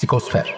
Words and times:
Psikosfer 0.00 0.54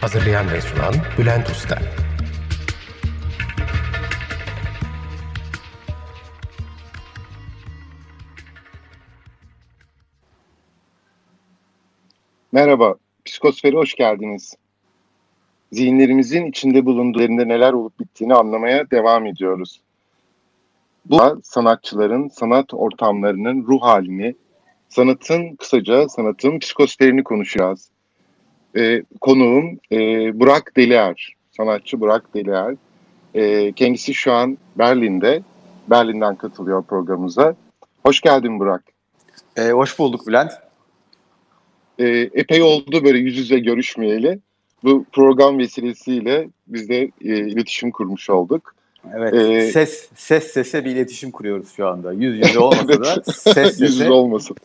Hazırlayan 0.00 0.52
ve 0.52 0.60
sunan 0.60 0.94
Bülent 1.18 1.50
Usta 1.50 1.78
Merhaba, 12.52 12.94
Psikosfer'e 13.24 13.76
hoş 13.76 13.94
geldiniz. 13.94 14.56
Zihinlerimizin 15.72 16.46
içinde 16.46 16.86
bulunduğu 16.86 17.20
neler 17.20 17.72
olup 17.72 18.00
bittiğini 18.00 18.34
anlamaya 18.34 18.90
devam 18.90 19.26
ediyoruz. 19.26 19.80
Bu 21.04 21.40
sanatçıların, 21.42 22.28
sanat 22.28 22.74
ortamlarının 22.74 23.66
ruh 23.66 23.82
halini, 23.82 24.34
sanatın 24.88 25.56
kısaca 25.56 26.08
sanatın 26.08 26.58
psikosferini 26.58 27.24
konuşacağız. 27.24 27.90
Ee, 28.76 29.02
konuğum 29.20 29.78
e, 29.92 29.98
Burak 30.40 30.72
Delier, 30.76 31.34
sanatçı 31.56 32.00
Burak 32.00 32.34
Delier. 32.34 32.74
Ee, 33.34 33.72
kendisi 33.72 34.14
şu 34.14 34.32
an 34.32 34.58
Berlin'de, 34.78 35.42
Berlin'den 35.90 36.36
katılıyor 36.36 36.84
programımıza. 36.84 37.54
Hoş 38.02 38.20
geldin 38.20 38.60
Burak. 38.60 38.82
Ee, 39.56 39.70
hoş 39.70 39.98
bulduk 39.98 40.26
Bülent. 40.26 40.52
Ee, 41.98 42.08
epey 42.34 42.62
oldu 42.62 43.04
böyle 43.04 43.18
yüz 43.18 43.38
yüze 43.38 43.58
görüşmeyeli. 43.58 44.38
Bu 44.82 45.04
program 45.12 45.58
vesilesiyle 45.58 46.48
biz 46.66 46.88
de 46.88 47.02
e, 47.02 47.36
iletişim 47.38 47.90
kurmuş 47.90 48.30
olduk. 48.30 48.74
Evet, 49.14 49.34
ee, 49.34 49.62
ses 49.72 50.08
ses 50.14 50.52
sese 50.52 50.84
bir 50.84 50.90
iletişim 50.90 51.30
kuruyoruz 51.30 51.72
şu 51.76 51.88
anda. 51.88 52.12
Yüz 52.12 52.38
yüze 52.38 52.58
olmasa 52.58 53.04
da 53.04 53.22
ses 53.22 53.36
sese. 53.36 53.84
Yüz 53.84 54.00
yüze 54.00 54.10
olmasın. 54.10 54.56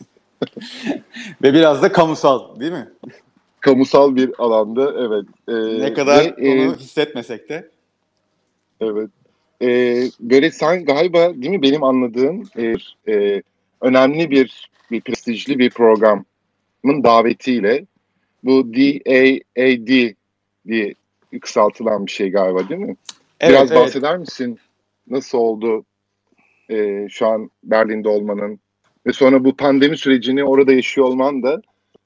ve 1.42 1.54
biraz 1.54 1.82
da 1.82 1.92
kamusal 1.92 2.60
değil 2.60 2.72
mi? 2.72 2.88
Kamusal 3.60 4.16
bir 4.16 4.32
alanda 4.38 4.94
evet. 4.98 5.24
Ee, 5.48 5.80
ne 5.80 5.94
kadar 5.94 6.24
ve, 6.24 6.34
onu 6.38 6.72
e, 6.72 6.76
hissetmesek 6.76 7.48
de. 7.48 7.70
Evet. 8.80 9.10
Ee, 9.62 10.02
böyle 10.20 10.50
sen 10.50 10.84
galiba 10.84 11.34
değil 11.34 11.50
mi 11.50 11.62
benim 11.62 11.84
anladığım 11.84 12.48
e, 12.56 12.74
e, 13.08 13.42
önemli 13.80 14.30
bir, 14.30 14.70
bir 14.90 15.00
prestijli 15.00 15.58
bir 15.58 15.70
programın 15.70 17.04
davetiyle 17.04 17.86
bu 18.44 18.74
DAAD 18.74 20.14
diye 20.66 20.94
kısaltılan 21.40 22.06
bir 22.06 22.10
şey 22.10 22.30
galiba 22.30 22.68
değil 22.68 22.80
mi? 22.80 22.96
Evet, 23.40 23.52
Biraz 23.52 23.72
evet. 23.72 23.82
bahseder 23.82 24.18
misin? 24.18 24.58
Nasıl 25.10 25.38
oldu 25.38 25.84
e, 26.70 27.08
şu 27.08 27.26
an 27.26 27.50
Berlin'de 27.64 28.08
olmanın 28.08 28.60
ve 29.06 29.12
sonra 29.12 29.44
bu 29.44 29.56
pandemi 29.56 29.98
sürecini 29.98 30.44
orada 30.44 30.72
yaşıyor 30.72 31.06
olman 31.06 31.42
da 31.42 31.62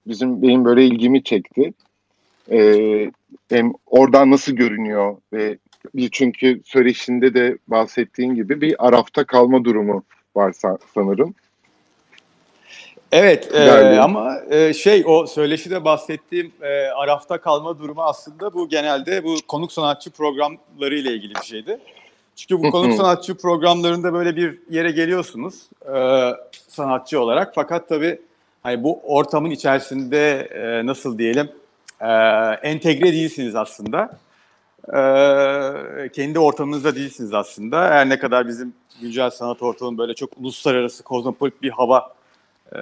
bizim 0.07 0.43
benim 0.43 0.65
böyle 0.65 0.85
ilgimi 0.85 1.25
çekti. 1.25 1.73
E, 2.51 3.11
hem 3.49 3.73
oradan 3.87 4.31
nasıl 4.31 4.53
görünüyor 4.53 5.17
ve 5.33 5.59
bir 5.95 6.09
çünkü 6.09 6.61
söyleşinde 6.65 7.35
de 7.35 7.59
bahsettiğin 7.69 8.35
gibi 8.35 8.61
bir 8.61 8.87
arafta 8.87 9.25
kalma 9.25 9.65
durumu 9.65 10.05
var 10.37 10.55
sanırım. 10.95 11.35
Evet 13.13 13.55
e, 13.55 14.01
ama 14.01 14.37
e, 14.51 14.75
şey 14.75 15.05
o 15.07 15.27
söyleşide 15.27 15.85
bahsettiğim 15.85 16.53
e, 16.63 16.87
arafta 16.87 17.41
kalma 17.41 17.79
durumu 17.79 18.03
aslında 18.03 18.55
bu 18.55 18.69
genelde 18.69 19.25
bu 19.25 19.37
konuk 19.49 19.73
sanatçı 19.73 20.11
programları 20.11 20.95
ile 20.95 21.13
ilgili 21.13 21.35
bir 21.35 21.47
şeydi. 21.47 21.79
Çünkü 22.37 22.63
bu 22.63 22.71
konuk 22.71 22.95
sanatçı 22.95 23.35
programlarında 23.35 24.13
böyle 24.13 24.37
bir 24.37 24.59
yere 24.71 24.91
geliyorsunuz 24.91 25.55
e, 25.95 26.31
sanatçı 26.69 27.21
olarak 27.21 27.53
fakat 27.55 27.89
tabii 27.89 28.21
hani 28.63 28.83
bu 28.83 29.01
ortamın 29.05 29.51
içerisinde 29.51 30.41
e, 30.41 30.87
nasıl 30.87 31.19
diyelim 31.19 31.51
e, 32.01 32.09
entegre 32.63 33.13
değilsiniz 33.13 33.57
aslında. 33.57 34.11
E, 34.89 36.09
kendi 36.09 36.39
ortamınızda 36.39 36.97
değilsiniz 36.97 37.35
aslında. 37.35 37.81
Her 37.91 38.09
ne 38.09 38.19
kadar 38.19 38.49
bizim 38.49 38.75
güncel 39.01 39.31
sanat 39.31 39.63
ortamının 39.63 39.99
böyle 39.99 40.15
çok 40.15 40.31
uluslararası 40.39 41.03
kozmopolit 41.03 41.63
bir 41.63 41.71
hava 41.71 42.20
e, 42.75 42.81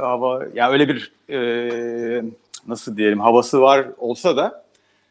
hava 0.00 0.42
yani 0.54 0.72
öyle 0.72 0.88
bir 0.88 1.12
e, 1.30 2.22
nasıl 2.68 2.96
diyelim 2.96 3.20
havası 3.20 3.60
var 3.60 3.86
olsa 3.98 4.36
da 4.36 4.64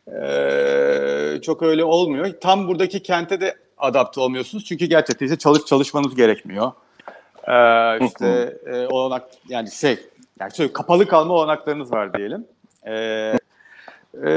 e, 0.08 1.42
çok 1.42 1.64
öyle 1.64 1.84
olmuyor. 1.84 2.34
Tam 2.42 2.68
buradaki 2.68 3.04
kente 3.04 3.42
de 3.42 3.56
adapte 3.78 4.22
olmuyorsunuz 4.22 4.66
çünkü 4.66 4.86
gerçekten 4.86 5.26
işte 5.26 5.38
çalış 5.38 5.66
çalışmanız 5.66 6.16
gerekmiyor. 6.16 6.72
E, 7.48 8.06
işte 8.06 8.58
e, 8.66 8.88
olanak 8.88 9.24
yani 9.50 9.72
şey 9.72 10.00
yani 10.40 10.56
şöyle 10.56 10.74
kapalı 10.74 11.08
kalma 11.08 11.34
olanaklarınız 11.34 11.92
var 11.92 12.14
diyelim. 12.14 12.46
E, 12.86 12.94
e, 14.24 14.30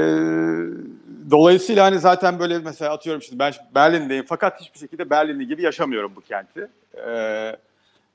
dolayısıyla 1.30 1.84
hani 1.84 1.98
zaten 1.98 2.38
böyle 2.38 2.58
mesela 2.58 2.92
atıyorum 2.92 3.22
şimdi 3.22 3.38
ben 3.38 3.52
Berlin'deyim 3.74 4.24
fakat 4.28 4.60
hiçbir 4.60 4.78
şekilde 4.78 5.10
Berlinli 5.10 5.46
gibi 5.48 5.62
yaşamıyorum 5.62 6.12
bu 6.16 6.20
kenti. 6.20 6.68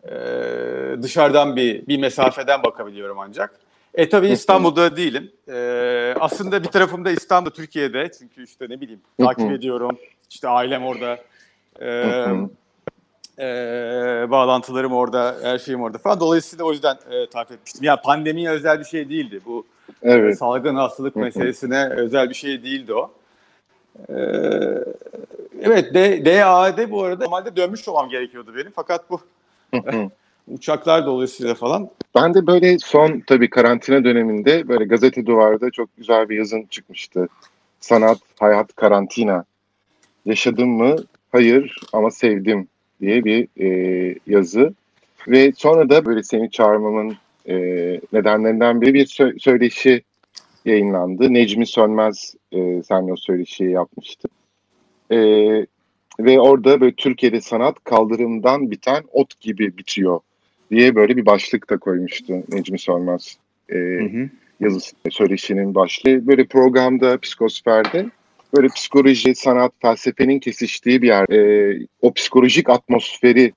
E, 0.07 1.01
dışarıdan 1.01 1.55
bir 1.55 1.87
bir 1.87 1.99
mesafeden 1.99 2.63
bakabiliyorum 2.63 3.19
ancak. 3.19 3.59
E 3.93 4.09
tabii 4.09 4.27
İstanbul'da 4.27 4.95
değilim. 4.97 5.31
E, 5.47 6.13
aslında 6.19 6.63
bir 6.63 6.67
tarafım 6.67 7.05
da 7.05 7.11
İstanbul, 7.11 7.49
Türkiye'de. 7.49 8.11
Çünkü 8.19 8.43
işte 8.43 8.65
ne 8.69 8.81
bileyim 8.81 9.01
takip 9.19 9.51
ediyorum. 9.51 9.97
İşte 10.29 10.47
ailem 10.47 10.85
orada. 10.85 11.17
E, 11.81 11.89
e, 13.39 13.45
bağlantılarım 14.29 14.93
orada, 14.93 15.35
her 15.41 15.59
şeyim 15.59 15.81
orada 15.81 15.97
falan. 15.97 16.19
Dolayısıyla 16.19 16.65
o 16.65 16.71
yüzden 16.71 16.97
e, 17.11 17.29
takip 17.29 17.51
etmiştim. 17.51 17.83
Ya 17.83 17.89
yani 17.89 18.01
pandemiye 18.01 18.49
özel 18.49 18.79
bir 18.79 18.85
şey 18.85 19.09
değildi. 19.09 19.39
Bu 19.45 19.65
evet. 20.03 20.33
e, 20.33 20.35
salgın 20.35 20.75
hastalık 20.75 21.15
meselesine 21.15 21.89
özel 21.89 22.29
bir 22.29 22.35
şey 22.35 22.63
değildi 22.63 22.93
o. 22.93 23.11
Ee, 24.09 24.13
evet, 25.61 25.93
DAD 26.25 26.91
bu 26.91 27.03
arada 27.03 27.23
normalde 27.23 27.55
dönmüş 27.55 27.87
olmam 27.87 28.09
gerekiyordu 28.09 28.55
benim. 28.55 28.71
Fakat 28.75 29.09
bu 29.09 29.21
Uçaklar 30.47 31.05
dolayısıyla 31.05 31.55
falan. 31.55 31.89
Ben 32.15 32.33
de 32.33 32.47
böyle 32.47 32.79
son 32.79 33.23
tabii 33.27 33.49
karantina 33.49 34.03
döneminde 34.03 34.67
böyle 34.67 34.85
gazete 34.85 35.25
duvarda 35.25 35.71
çok 35.71 35.97
güzel 35.97 36.29
bir 36.29 36.37
yazın 36.37 36.63
çıkmıştı. 36.63 37.27
Sanat, 37.79 38.17
hayat, 38.39 38.75
karantina. 38.75 39.45
Yaşadım 40.25 40.69
mı? 40.69 40.95
Hayır 41.31 41.79
ama 41.93 42.11
sevdim 42.11 42.67
diye 43.01 43.25
bir 43.25 43.47
e, 43.59 44.15
yazı. 44.27 44.73
Ve 45.27 45.51
sonra 45.57 45.89
da 45.89 46.05
böyle 46.05 46.23
seni 46.23 46.51
çağırmamın 46.51 47.17
e, 47.49 47.55
nedenlerinden 48.13 48.81
biri 48.81 48.93
bir 48.93 49.05
sö- 49.05 49.39
söyleşi 49.39 50.03
yayınlandı. 50.65 51.33
Necmi 51.33 51.67
Sönmez 51.67 52.35
e, 52.51 52.83
senle 52.83 53.13
o 53.13 53.15
söyleşiyi 53.15 53.71
yapmıştı. 53.71 54.27
E, 55.11 55.17
ve 56.19 56.39
orada 56.39 56.81
böyle 56.81 56.95
Türkiye'de 56.95 57.41
sanat 57.41 57.83
kaldırımdan 57.83 58.71
biten 58.71 59.03
ot 59.11 59.39
gibi 59.39 59.77
bitiyor 59.77 60.19
diye 60.71 60.95
böyle 60.95 61.17
bir 61.17 61.25
başlık 61.25 61.69
da 61.69 61.77
koymuştu 61.77 62.33
Necmi 62.49 62.79
Sormaz 62.79 63.37
e, 63.69 63.75
hı 63.75 64.03
hı. 64.03 64.29
yazısı 64.59 64.95
söyleşinin 65.09 65.75
başlığı. 65.75 66.27
Böyle 66.27 66.45
programda, 66.45 67.19
psikosferde 67.19 68.05
böyle 68.55 68.67
psikoloji, 68.67 69.35
sanat, 69.35 69.71
felsefenin 69.81 70.39
kesiştiği 70.39 71.01
bir 71.01 71.07
yer. 71.07 71.29
E, 71.29 71.79
o 72.01 72.13
psikolojik 72.13 72.69
atmosferi 72.69 73.53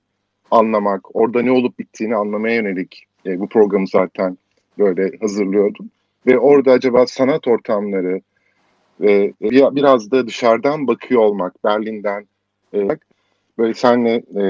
anlamak, 0.51 1.15
orada 1.15 1.41
ne 1.41 1.51
olup 1.51 1.79
bittiğini 1.79 2.15
anlamaya 2.15 2.55
yönelik 2.55 3.03
e, 3.25 3.39
bu 3.39 3.49
programı 3.49 3.87
zaten 3.87 4.37
böyle 4.79 5.17
hazırlıyordum. 5.21 5.89
Ve 6.27 6.39
orada 6.39 6.71
acaba 6.71 7.07
sanat 7.07 7.47
ortamları 7.47 8.21
ve 9.01 9.33
biraz 9.51 10.11
da 10.11 10.27
dışarıdan 10.27 10.87
bakıyor 10.87 11.21
olmak, 11.21 11.63
Berlin'den 11.63 12.25
e, 12.73 12.87
böyle 13.57 13.73
senle 13.73 14.13
e, 14.15 14.43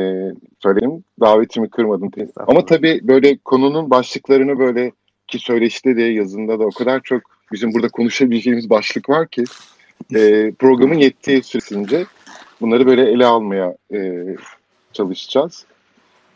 söyleyeyim 0.59 1.03
davetimi 1.19 1.69
kırmadın. 1.69 2.11
Ama 2.35 2.65
tabii 2.65 2.99
böyle 3.03 3.37
konunun 3.37 3.89
başlıklarını 3.89 4.59
böyle 4.59 4.91
ki 5.27 5.39
söyleşte 5.39 5.95
de 5.97 6.01
yazında 6.01 6.59
da 6.59 6.63
o 6.65 6.71
kadar 6.71 7.01
çok 7.03 7.21
bizim 7.51 7.73
burada 7.73 7.89
konuşabileceğimiz 7.89 8.69
başlık 8.69 9.09
var 9.09 9.27
ki 9.27 9.43
e, 10.15 10.51
programın 10.59 10.95
yettiği 10.95 11.43
süresince 11.43 12.05
bunları 12.61 12.87
böyle 12.87 13.11
ele 13.11 13.25
almaya 13.25 13.75
e, 13.93 14.25
çalışacağız. 14.93 15.65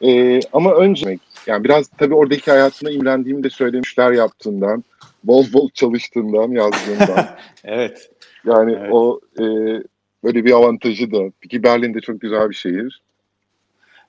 E, 0.02 0.40
ama 0.54 0.74
önce 0.74 1.18
yani 1.48 1.64
biraz 1.64 1.88
tabii 1.88 2.16
oradaki 2.16 2.52
hayatına 2.52 2.92
imrendiğimi 2.92 3.44
de 3.44 3.50
söylemişler 3.50 4.12
yaptığından, 4.12 4.84
bol 5.24 5.46
bol 5.54 5.70
çalıştığından, 5.70 6.52
yazdığından. 6.52 7.28
evet. 7.64 8.12
Yani 8.46 8.78
evet. 8.80 8.90
o 8.92 9.20
e, 9.40 9.44
Böyle 10.26 10.46
bir 10.46 10.52
avantajı 10.52 11.12
da. 11.12 11.32
Peki 11.42 11.64
Berlin 11.64 11.94
de 11.94 12.02
çok 12.02 12.22
güzel 12.22 12.50
bir 12.50 12.56
şehir. 12.56 13.02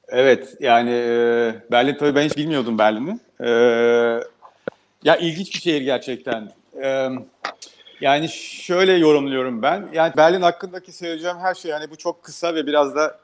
Evet 0.08 0.54
yani 0.60 0.90
e, 0.90 1.54
Berlin 1.70 1.94
tabii 1.94 2.14
ben 2.14 2.24
hiç 2.24 2.36
bilmiyordum 2.36 2.78
Berlin'i. 2.78 3.18
E, 3.40 3.50
ya 5.04 5.16
ilginç 5.16 5.54
bir 5.54 5.60
şehir 5.60 5.82
gerçekten. 5.82 6.52
E, 6.82 7.08
yani 8.00 8.28
şöyle 8.28 8.92
yorumluyorum 8.92 9.62
ben. 9.62 9.88
Yani 9.92 10.12
Berlin 10.16 10.42
hakkındaki 10.42 10.92
söyleyeceğim 10.92 11.36
her 11.42 11.54
şey 11.54 11.70
yani 11.70 11.90
bu 11.90 11.96
çok 11.96 12.22
kısa 12.22 12.54
ve 12.54 12.66
biraz 12.66 12.94
da 12.94 13.18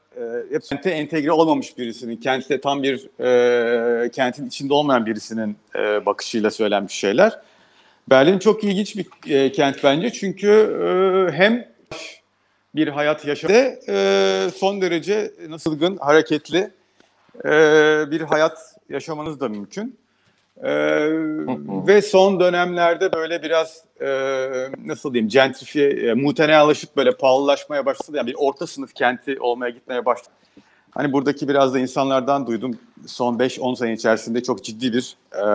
e, 0.51 0.59
kente 0.59 0.89
entegre 0.89 1.31
olmamış 1.31 1.77
birisinin, 1.77 2.17
kentte 2.17 2.61
tam 2.61 2.83
bir 2.83 3.09
e, 3.19 4.09
kentin 4.09 4.47
içinde 4.47 4.73
olmayan 4.73 5.05
birisinin 5.05 5.57
e, 5.75 6.05
bakışıyla 6.05 6.51
söylenmiş 6.51 6.93
şeyler. 6.93 7.39
Berlin 8.09 8.39
çok 8.39 8.63
ilginç 8.63 8.97
bir 8.97 9.07
e, 9.29 9.51
kent 9.51 9.83
bence 9.83 10.09
çünkü 10.09 10.49
e, 10.51 11.37
hem 11.37 11.72
bir 12.75 12.87
hayat 12.87 13.25
yaşadı, 13.25 13.79
e, 13.89 14.49
son 14.55 14.81
derece 14.81 15.31
nasılgın, 15.49 15.97
hareketli 15.97 16.71
e, 17.45 17.51
bir 18.11 18.21
hayat 18.21 18.75
yaşamanız 18.89 19.39
da 19.39 19.49
mümkün. 19.49 20.03
Ee, 20.61 21.09
ve 21.87 22.01
son 22.01 22.39
dönemlerde 22.39 23.13
böyle 23.13 23.43
biraz 23.43 23.83
e, 24.01 24.07
nasıl 24.85 25.13
diyeyim 25.13 25.29
gentrifiye, 25.29 25.89
e, 25.89 26.13
mutenayalaşıp 26.13 26.97
böyle 26.97 27.11
pahalılaşmaya 27.11 27.85
başladı. 27.85 28.17
Yani 28.17 28.27
bir 28.27 28.35
orta 28.37 28.67
sınıf 28.67 28.93
kenti 28.93 29.39
olmaya 29.39 29.69
gitmeye 29.69 30.05
başladı. 30.05 30.33
Hani 30.91 31.13
buradaki 31.13 31.47
biraz 31.47 31.73
da 31.73 31.79
insanlardan 31.79 32.47
duydum 32.47 32.79
son 33.07 33.37
5-10 33.37 33.75
sene 33.75 33.93
içerisinde 33.93 34.43
çok 34.43 34.63
ciddi 34.63 34.93
bir 34.93 35.15
e, 35.35 35.45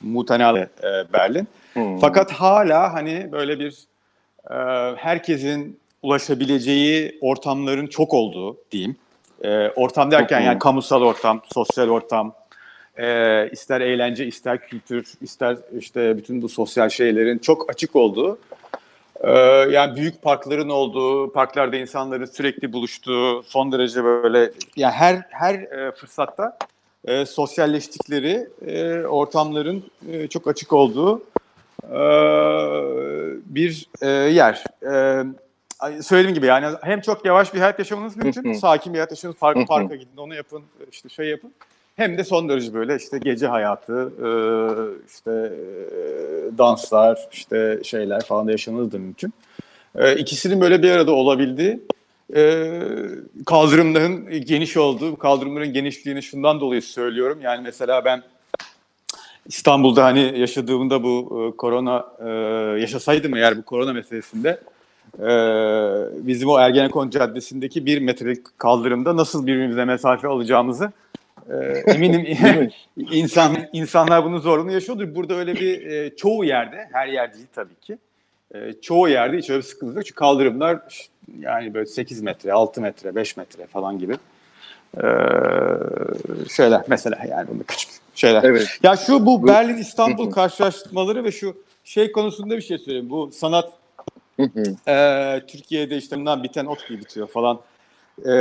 mutenalı 0.00 0.58
e, 0.58 1.12
Berlin. 1.12 1.48
Hmm. 1.72 1.98
Fakat 1.98 2.32
hala 2.32 2.94
hani 2.94 3.28
böyle 3.32 3.58
bir 3.58 3.78
e, 4.50 4.54
herkesin 4.96 5.80
ulaşabileceği 6.02 7.18
ortamların 7.20 7.86
çok 7.86 8.14
olduğu 8.14 8.56
diyeyim. 8.70 8.96
E, 9.44 9.68
ortam 9.68 10.10
derken 10.10 10.40
yani 10.40 10.58
kamusal 10.58 11.02
ortam, 11.02 11.42
sosyal 11.52 11.88
ortam, 11.88 12.34
e, 12.98 13.48
ister 13.50 13.80
eğlence, 13.80 14.26
ister 14.26 14.68
kültür, 14.68 15.12
ister 15.20 15.56
işte 15.78 16.16
bütün 16.16 16.42
bu 16.42 16.48
sosyal 16.48 16.88
şeylerin 16.88 17.38
çok 17.38 17.70
açık 17.70 17.96
olduğu, 17.96 18.38
e, 19.20 19.30
yani 19.70 19.96
büyük 19.96 20.22
parkların 20.22 20.68
olduğu, 20.68 21.32
parklarda 21.32 21.76
insanların 21.76 22.24
sürekli 22.24 22.72
buluştuğu, 22.72 23.42
son 23.42 23.72
derece 23.72 24.04
böyle 24.04 24.50
yani 24.76 24.92
her 24.92 25.22
her 25.30 25.54
e, 25.54 25.92
fırsatta 25.92 26.58
e, 27.04 27.26
sosyalleştikleri 27.26 28.48
e, 28.66 29.06
ortamların 29.06 29.84
e, 30.12 30.28
çok 30.28 30.48
açık 30.48 30.72
olduğu 30.72 31.22
e, 31.90 32.00
bir 33.46 33.86
e, 34.02 34.08
yer. 34.08 34.64
E, 34.82 35.24
söylediğim 36.02 36.34
gibi 36.34 36.46
yani 36.46 36.76
hem 36.82 37.00
çok 37.00 37.24
yavaş 37.24 37.54
bir 37.54 37.58
hayat 37.58 37.78
yaşamanız 37.78 38.16
mümkün, 38.16 38.52
sakin 38.52 38.92
bir 38.92 38.98
hayat 38.98 39.10
yaşamanız, 39.10 39.38
parka 39.40 39.64
parka 39.64 39.94
gidin, 39.94 40.16
onu 40.16 40.34
yapın, 40.34 40.62
işte 40.92 41.08
şey 41.08 41.26
yapın. 41.26 41.52
Hem 41.96 42.18
de 42.18 42.24
son 42.24 42.48
derece 42.48 42.74
böyle 42.74 42.96
işte 42.96 43.18
gece 43.18 43.46
hayatı, 43.46 44.12
e, 44.22 44.28
işte 45.06 45.30
e, 45.30 46.58
danslar, 46.58 47.28
işte 47.32 47.80
şeyler 47.84 48.20
falan 48.20 48.46
da 48.46 48.50
yaşamanız 48.50 48.92
da 48.92 48.98
mümkün. 48.98 49.32
E, 49.94 50.16
ikisinin 50.16 50.60
böyle 50.60 50.82
bir 50.82 50.90
arada 50.90 51.12
olabildiği, 51.12 51.80
kaldırımların 53.46 54.30
geniş 54.30 54.76
olduğu, 54.76 55.16
kaldırımların 55.16 55.72
genişliğini 55.72 56.22
şundan 56.22 56.60
dolayı 56.60 56.82
söylüyorum. 56.82 57.38
Yani 57.42 57.60
mesela 57.62 58.04
ben 58.04 58.22
İstanbul'da 59.46 60.04
hani 60.04 60.38
yaşadığımda 60.38 61.02
bu 61.02 61.54
korona 61.58 62.06
yaşasaydım 62.78 63.36
eğer 63.36 63.58
bu 63.58 63.62
korona 63.62 63.92
meselesinde 63.92 64.60
bizim 66.26 66.48
o 66.48 66.58
Ergenekon 66.58 67.10
Caddesi'ndeki 67.10 67.86
bir 67.86 67.98
metrelik 67.98 68.58
kaldırımda 68.58 69.16
nasıl 69.16 69.46
birbirimize 69.46 69.84
mesafe 69.84 70.28
alacağımızı 70.28 70.92
ee, 71.50 71.54
eminim 71.86 72.26
insan 72.96 73.56
insanlar 73.72 74.24
bunun 74.24 74.38
zorluğunu 74.38 74.72
yaşıyordur. 74.72 75.14
Burada 75.14 75.34
öyle 75.34 75.54
bir 75.54 75.86
e, 75.86 76.16
çoğu 76.16 76.44
yerde, 76.44 76.88
her 76.92 77.06
yer 77.06 77.34
değil 77.34 77.46
tabii 77.54 77.74
ki. 77.74 77.98
E, 78.54 78.72
çoğu 78.72 79.08
yerde 79.08 79.38
hiç 79.38 79.50
öyle 79.50 79.58
bir 79.58 79.66
sıkıntı 79.66 79.94
yok. 79.94 80.06
Çünkü 80.06 80.14
kaldırımlar 80.14 80.82
yani 81.38 81.74
böyle 81.74 81.86
8 81.86 82.22
metre, 82.22 82.52
6 82.52 82.80
metre, 82.80 83.14
5 83.14 83.36
metre 83.36 83.66
falan 83.66 83.98
gibi. 83.98 84.16
E, 84.96 85.04
şeyler 86.56 86.82
mesela 86.88 87.18
yani 87.30 87.48
bunu 87.48 87.64
küçük 87.64 87.90
şeyler. 88.14 88.44
Evet. 88.44 88.78
Ya 88.82 88.96
şu 88.96 89.26
bu 89.26 89.46
Berlin 89.46 89.76
İstanbul 89.76 90.30
karşılaştırmaları 90.30 91.24
ve 91.24 91.32
şu 91.32 91.56
şey 91.84 92.12
konusunda 92.12 92.56
bir 92.56 92.62
şey 92.62 92.78
söyleyeyim. 92.78 93.10
Bu 93.10 93.30
sanat 93.32 93.72
e, 94.88 95.46
Türkiye'de 95.46 95.96
işte 95.96 96.16
bundan 96.16 96.42
biten 96.42 96.66
ot 96.66 96.88
gibi 96.88 97.00
bitiyor 97.00 97.26
falan 97.26 97.60
e, 98.24 98.32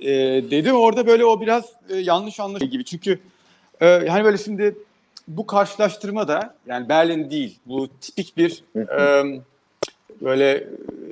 e, 0.00 0.10
dedim 0.50 0.76
orada 0.76 1.06
böyle 1.06 1.24
o 1.24 1.40
biraz 1.40 1.72
e, 1.88 1.96
yanlış 1.96 2.40
anlaşılıyor 2.40 2.72
gibi. 2.72 2.84
Çünkü 2.84 3.18
e, 3.80 3.86
hani 4.08 4.24
böyle 4.24 4.38
şimdi 4.38 4.74
bu 5.28 5.46
karşılaştırma 5.46 6.28
da 6.28 6.54
yani 6.66 6.88
Berlin 6.88 7.30
değil 7.30 7.58
bu 7.66 7.88
tipik 8.00 8.36
bir 8.36 8.64
e, 8.76 9.24
böyle 10.20 10.68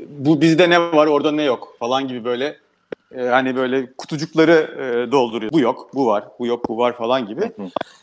bu 0.08 0.40
bizde 0.40 0.70
ne 0.70 0.80
var 0.80 1.06
orada 1.06 1.32
ne 1.32 1.42
yok 1.42 1.76
falan 1.78 2.08
gibi 2.08 2.24
böyle 2.24 2.56
e, 3.14 3.22
hani 3.22 3.56
böyle 3.56 3.92
kutucukları 3.92 4.52
e, 4.78 5.12
dolduruyor. 5.12 5.52
Bu 5.52 5.60
yok, 5.60 5.90
bu 5.94 6.06
var, 6.06 6.24
bu 6.38 6.46
yok, 6.46 6.68
bu 6.68 6.78
var 6.78 6.96
falan 6.96 7.26
gibi. 7.26 7.52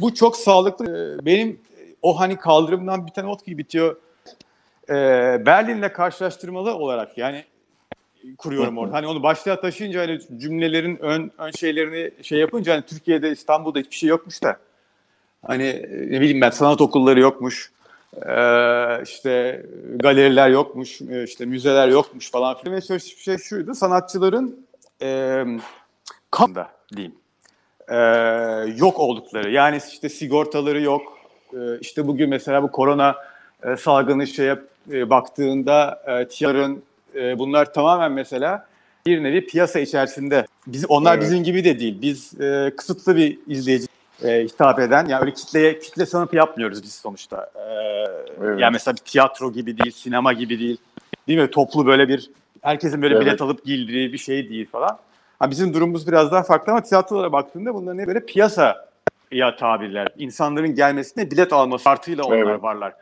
bu 0.02 0.14
çok 0.14 0.38
sağlıklı. 0.38 1.18
E, 1.22 1.26
benim 1.26 1.60
o 2.02 2.20
hani 2.20 2.38
kaldırımdan 2.38 3.08
biten 3.08 3.26
ot 3.26 3.46
gibi 3.46 3.58
bitiyor. 3.58 3.96
E, 4.90 4.96
Berlin'le 5.46 5.90
karşılaştırmalı 5.90 6.76
olarak 6.76 7.18
yani 7.18 7.46
kuruyorum 8.38 8.78
orada. 8.78 8.94
Hani 8.94 9.08
onu 9.08 9.24
başlığa 9.24 9.62
taşıyınca 9.62 10.02
hani 10.02 10.20
cümlelerin 10.38 10.98
ön, 10.98 11.32
ön 11.38 11.52
şeylerini 11.52 12.24
şey 12.24 12.40
yapınca 12.40 12.74
hani 12.74 12.82
Türkiye'de 12.82 13.32
İstanbul'da 13.32 13.80
hiçbir 13.80 13.96
şey 13.96 14.10
yokmuş 14.10 14.44
da 14.44 14.58
hani 15.46 15.86
ne 16.12 16.22
bileyim 16.22 16.42
ben 16.42 16.50
sanat 16.50 16.82
okulları 16.82 17.20
yokmuş. 17.20 17.72
Ee, 18.16 19.04
işte 19.04 19.66
galeriler 19.96 20.50
yokmuş, 20.50 21.02
işte 21.02 21.46
müzeler 21.46 21.88
yokmuş 21.88 22.32
falan 22.32 22.58
filan. 22.58 22.78
Ve 22.78 23.00
şey 23.00 23.38
şuydu, 23.38 23.76
sanatçıların 23.76 24.66
e, 25.02 25.44
kamda 26.32 26.68
diyeyim. 26.96 27.16
E, 27.88 27.98
yok 28.78 29.00
oldukları. 29.00 29.52
Yani 29.52 29.80
işte 29.94 30.10
sigortaları 30.10 30.82
yok. 30.82 31.18
E, 31.54 31.80
işte 31.82 32.08
bugün 32.08 32.30
mesela 32.30 32.64
bu 32.64 32.72
korona 32.72 33.16
e, 33.64 33.78
salgını 33.78 34.28
şeye 34.28 34.58
e, 34.92 35.10
baktığında 35.10 36.04
e, 36.08 36.28
tiyatrın 36.28 36.84
e, 37.16 37.40
bunlar 37.40 37.74
tamamen 37.74 38.12
mesela 38.12 38.68
bir 39.06 39.24
nevi 39.24 39.46
piyasa 39.46 39.80
içerisinde. 39.80 40.46
Biz 40.68 40.86
onlar 40.90 41.14
evet. 41.14 41.24
bizim 41.24 41.44
gibi 41.44 41.64
de 41.64 41.80
değil. 41.80 42.02
Biz 42.02 42.42
e, 42.42 42.74
kısıtlı 42.78 43.16
bir 43.16 43.40
izleyici 43.48 43.88
e, 44.24 44.44
hitap 44.44 44.80
eden 44.80 45.06
yani 45.06 45.22
öyle 45.22 45.34
kitleye 45.34 45.80
kitle 45.80 46.06
sanatı 46.06 46.36
yapmıyoruz 46.36 46.84
biz 46.84 46.94
sonuçta. 46.94 47.50
E, 47.56 47.60
evet. 48.42 48.60
Yani 48.60 48.74
mesela 48.74 48.96
bir 48.96 49.02
tiyatro 49.02 49.52
gibi 49.54 49.78
değil, 49.78 49.92
sinema 49.92 50.34
gibi 50.34 50.60
değil. 50.60 50.78
Değil 51.28 51.40
mi? 51.40 51.52
Toplu 51.52 51.86
böyle 51.86 52.08
bir 52.08 52.30
herkesin 52.62 53.02
böyle 53.02 53.16
evet. 53.16 53.26
bilet 53.26 53.42
alıp 53.42 53.66
girdiği 53.66 54.14
bir 54.14 54.18
şey 54.18 54.50
değil 54.50 54.70
falan. 54.72 55.00
Ha, 55.40 55.52
bizim 55.52 55.74
durumumuz 55.74 56.08
biraz 56.08 56.32
daha 56.32 56.44
farklı 56.44 56.72
ama 56.72 56.84
tiyatrolara 56.84 57.32
baktığında 57.32 57.74
bunlar 57.74 57.98
ne 57.98 58.08
böyle 58.08 58.26
piyasa 58.26 58.90
ya 59.32 59.56
tabirler. 59.56 60.08
İnsanların 60.18 60.76
gelmesine 60.76 61.32
bilet 61.32 61.54
alma 61.54 61.78
şartıyla 61.78 62.24
onlar 62.24 62.38
evet. 62.38 62.64
varlar. 62.64 62.94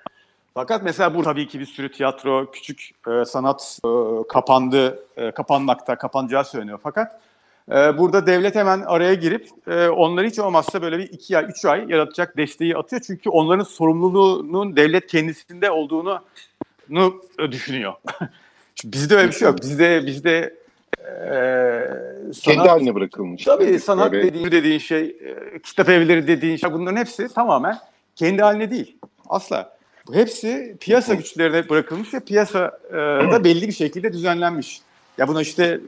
Fakat 0.53 0.83
mesela 0.83 1.15
bu 1.15 1.23
tabii 1.23 1.47
ki 1.47 1.59
bir 1.59 1.65
sürü 1.65 1.91
tiyatro, 1.91 2.51
küçük 2.51 2.91
e, 3.07 3.25
sanat 3.25 3.79
e, 3.85 3.89
kapandı, 4.29 5.05
e, 5.17 5.31
kapanmakta, 5.31 5.95
kapanacağı 5.95 6.45
söyleniyor. 6.45 6.79
Fakat 6.83 7.21
e, 7.71 7.97
burada 7.97 8.27
devlet 8.27 8.55
hemen 8.55 8.81
araya 8.81 9.13
girip 9.13 9.47
e, 9.67 9.89
onları 9.89 10.27
hiç 10.27 10.39
olmazsa 10.39 10.81
böyle 10.81 10.97
bir 10.97 11.03
iki 11.03 11.37
ay, 11.37 11.45
üç 11.45 11.65
ay 11.65 11.85
yaratacak 11.89 12.37
desteği 12.37 12.77
atıyor. 12.77 13.01
Çünkü 13.07 13.29
onların 13.29 13.63
sorumluluğunun 13.63 14.75
devlet 14.75 15.07
kendisinde 15.07 15.71
olduğunu 15.71 16.23
düşünüyor. 17.51 17.93
bizde 18.85 19.15
öyle 19.15 19.27
bir 19.27 19.33
şey 19.33 19.47
yok. 19.47 19.61
Bizde 19.61 20.05
bizde 20.05 20.61
e, 20.99 21.11
sanat, 22.33 22.41
kendi 22.41 22.69
haline 22.69 22.95
bırakılmış. 22.95 23.43
Tabii 23.43 23.79
sanat 23.79 24.11
böyle. 24.11 24.27
dediğin, 24.27 24.51
dediğin 24.51 24.79
şey, 24.79 25.03
e, 25.03 25.59
kitap 25.59 25.89
evleri 25.89 26.27
dediğin 26.27 26.55
şey 26.55 26.73
bunların 26.73 26.97
hepsi 26.97 27.33
tamamen 27.33 27.77
kendi 28.15 28.41
haline 28.41 28.71
değil. 28.71 28.97
Asla. 29.29 29.80
Bu 30.07 30.15
hepsi 30.15 30.77
piyasa 30.79 31.13
güçlerine 31.13 31.69
bırakılmış 31.69 32.13
ve 32.13 32.19
piyasa 32.19 32.79
e, 32.89 32.93
da 33.31 33.43
belli 33.43 33.67
bir 33.67 33.73
şekilde 33.73 34.13
düzenlenmiş. 34.13 34.81
Ya 35.17 35.27
buna 35.27 35.41
işte 35.41 35.79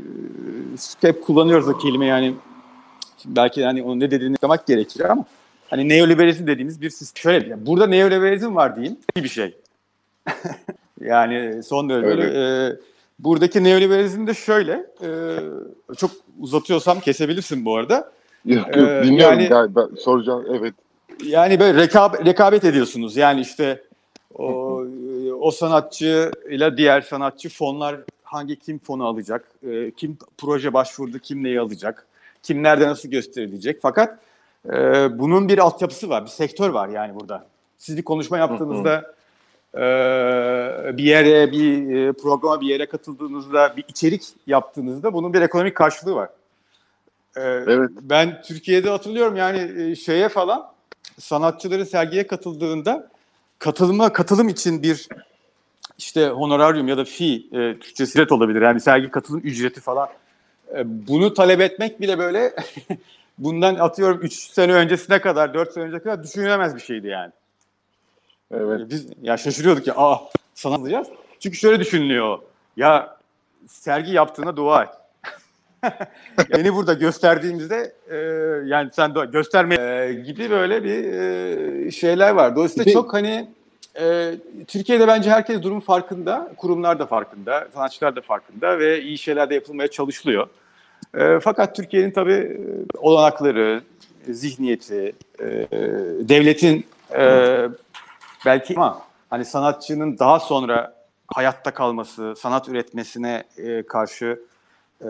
e, 1.02 1.08
hep 1.08 1.24
kullanıyoruz 1.24 1.68
o 1.68 1.78
kelime 1.78 2.06
yani. 2.06 2.36
Belki 3.26 3.66
hani 3.66 3.84
onun 3.84 4.00
ne 4.00 4.12
dediğini 4.12 4.36
anlamak 4.44 4.68
gerekir 4.68 5.10
ama 5.10 5.26
hani 5.70 5.90
neoliberalizm 5.90 6.48
dediğimiz 6.48 6.82
bir 6.82 6.90
sistem. 6.90 7.22
Şöyle 7.22 7.46
bir, 7.46 7.66
burada 7.66 7.88
neoliberalizm 7.88 8.56
var 8.56 8.76
diyeyim. 8.76 8.98
Bir 9.16 9.30
şey. 9.30 9.56
yani 11.02 11.64
son 11.64 11.90
dönemde 11.90 12.24
e, 12.24 12.44
buradaki 13.20 13.64
neoliberalizm 13.64 14.28
de 14.28 14.34
şöyle. 14.34 14.86
E, 15.02 15.10
çok 15.98 16.12
uzatıyorsam 16.40 17.00
kesebilirsin 17.00 17.66
bu 17.66 17.78
arada. 17.78 18.12
Yok 18.46 18.76
yok 18.76 19.04
dinliyorum 19.04 19.40
yani, 19.40 19.48
galiba 19.48 19.90
soracağım 20.00 20.46
evet. 20.50 20.74
Yani 21.24 21.60
böyle 21.60 21.82
rekab 21.82 22.26
rekabet 22.26 22.64
ediyorsunuz. 22.64 23.18
Yani 23.18 23.42
işte 23.42 23.84
o, 24.36 24.86
o 25.40 25.52
sanatçı 25.52 26.32
ile 26.50 26.78
diğer 26.78 27.02
sanatçı 27.02 27.50
fonlar 27.50 27.96
hangi 28.24 28.60
kim 28.60 28.80
fonu 28.80 29.06
alacak, 29.06 29.52
e, 29.70 29.92
kim 29.92 30.18
proje 30.38 30.74
başvurdu, 30.74 31.20
kim 31.20 31.44
neyi 31.44 31.60
alacak, 31.60 32.08
kim 32.44 32.64
nerede 32.64 32.88
nasıl 32.88 33.10
gösterilecek. 33.10 33.80
Fakat 33.82 34.20
e, 34.66 34.74
bunun 35.20 35.50
bir 35.50 35.58
altyapısı 35.58 36.10
var, 36.10 36.26
bir 36.26 36.30
sektör 36.30 36.70
var 36.70 36.90
yani 36.90 37.16
burada. 37.20 37.46
Siz 37.78 37.98
bir 37.98 38.04
konuşma 38.04 38.38
yaptığınızda 38.38 39.14
e, 39.74 40.98
bir 40.98 41.04
yere, 41.04 41.52
bir 41.52 41.96
e, 41.96 42.14
programa, 42.14 42.62
bir 42.62 42.68
yere 42.68 42.86
katıldığınızda, 42.86 43.74
bir 43.78 43.86
içerik 43.88 44.24
yaptığınızda 44.48 45.14
bunun 45.14 45.34
bir 45.34 45.42
ekonomik 45.42 45.76
karşılığı 45.76 46.16
var. 46.16 46.30
Ee, 47.38 47.42
Evet. 47.42 47.90
Ben 48.02 48.42
Türkiye'de 48.42 48.90
hatırlıyorum 48.90 49.36
yani 49.36 49.82
e, 49.92 49.96
şeye 49.96 50.30
falan 50.30 50.72
sanatçıların 51.20 51.84
sergiye 51.84 52.28
katıldığında 52.28 53.10
katılma 53.64 54.14
katılım 54.14 54.50
için 54.50 54.84
bir 54.84 55.08
işte 55.98 56.28
honoraryum 56.28 56.88
ya 56.88 56.98
da 56.98 57.06
fee, 57.06 57.36
e, 57.36 57.80
Türkçe 57.80 58.06
siret 58.06 58.32
olabilir 58.32 58.62
yani 58.62 58.82
sergi 58.82 59.12
katılım 59.12 59.42
ücreti 59.44 59.82
falan. 59.82 60.10
E, 60.76 61.08
bunu 61.08 61.34
talep 61.34 61.62
etmek 61.62 62.02
bile 62.02 62.18
böyle 62.20 62.54
bundan 63.38 63.76
atıyorum 63.76 64.22
3 64.22 64.34
sene 64.34 64.74
öncesine 64.74 65.22
kadar, 65.22 65.54
4 65.54 65.74
sene 65.74 65.84
öncesine 65.84 66.04
kadar 66.04 66.24
düşünülemez 66.24 66.76
bir 66.76 66.82
şeydi 66.82 67.08
yani. 67.08 67.32
Evet. 68.52 68.82
E, 68.82 68.90
Biz 68.90 69.08
ya 69.22 69.38
şaşırıyorduk 69.38 69.88
ya, 69.88 69.94
aa 69.98 70.20
sanat 70.54 70.80
alacağız. 70.80 71.08
Çünkü 71.40 71.58
şöyle 71.58 71.80
düşünülüyor. 71.80 72.40
Ya 72.78 73.18
sergi 73.68 74.12
yaptığına 74.12 74.56
dua 74.58 74.84
et. 74.84 74.90
Beni 76.54 76.76
burada 76.76 76.94
gösterdiğimizde 76.94 77.94
e, 78.10 78.18
yani 78.68 78.90
sen 78.94 79.16
de 79.16 79.26
gösterme 79.26 79.76
e, 79.76 80.14
gibi 80.14 80.50
böyle 80.50 80.84
bir 80.84 81.14
e, 81.14 81.92
şeyler 81.92 82.32
var. 82.32 82.56
Dolayısıyla 82.56 82.92
çok 82.92 83.14
hani 83.14 83.48
e, 84.00 84.34
Türkiye'de 84.68 85.08
bence 85.08 85.32
herkes 85.32 85.62
durum 85.62 85.80
farkında, 85.80 86.52
kurumlar 86.58 87.00
da 87.00 87.06
farkında, 87.06 87.68
sanatçılar 87.74 88.16
da 88.16 88.22
farkında 88.22 88.80
ve 88.80 89.02
iyi 89.02 89.18
şeyler 89.18 89.50
de 89.50 89.56
yapılmaya 89.56 89.88
çalışılıyor. 89.88 90.48
E, 91.18 91.40
fakat 91.40 91.76
Türkiye'nin 91.76 92.12
tabii 92.12 92.34
e, 92.34 92.58
olanakları, 92.98 93.82
zihniyeti, 94.30 95.14
e, 95.40 95.46
devletin 96.30 96.86
e, 97.18 97.58
belki 98.46 98.76
ama 98.76 99.02
hani 99.30 99.46
sanatçının 99.46 100.20
daha 100.20 100.40
sonra 100.40 100.94
hayatta 101.28 101.72
kalması, 101.74 102.34
sanat 102.38 102.70
üretmesine 102.70 103.44
e, 103.58 103.84
karşı 103.84 104.40
e, 105.02 105.08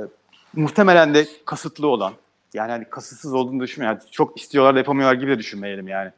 muhtemelen 0.53 1.13
de 1.13 1.27
kasıtlı 1.45 1.87
olan 1.87 2.13
yani 2.53 2.71
hani 2.71 2.85
kasıtsız 2.85 3.33
olduğunu 3.33 3.59
düşünmeyin. 3.59 3.91
Yani 3.91 4.01
çok 4.11 4.39
istiyorlar 4.39 4.75
da 4.75 4.79
yapamıyorlar 4.79 5.15
gibi 5.15 5.31
de 5.31 5.39
düşünmeyelim 5.39 5.87
yani. 5.87 6.11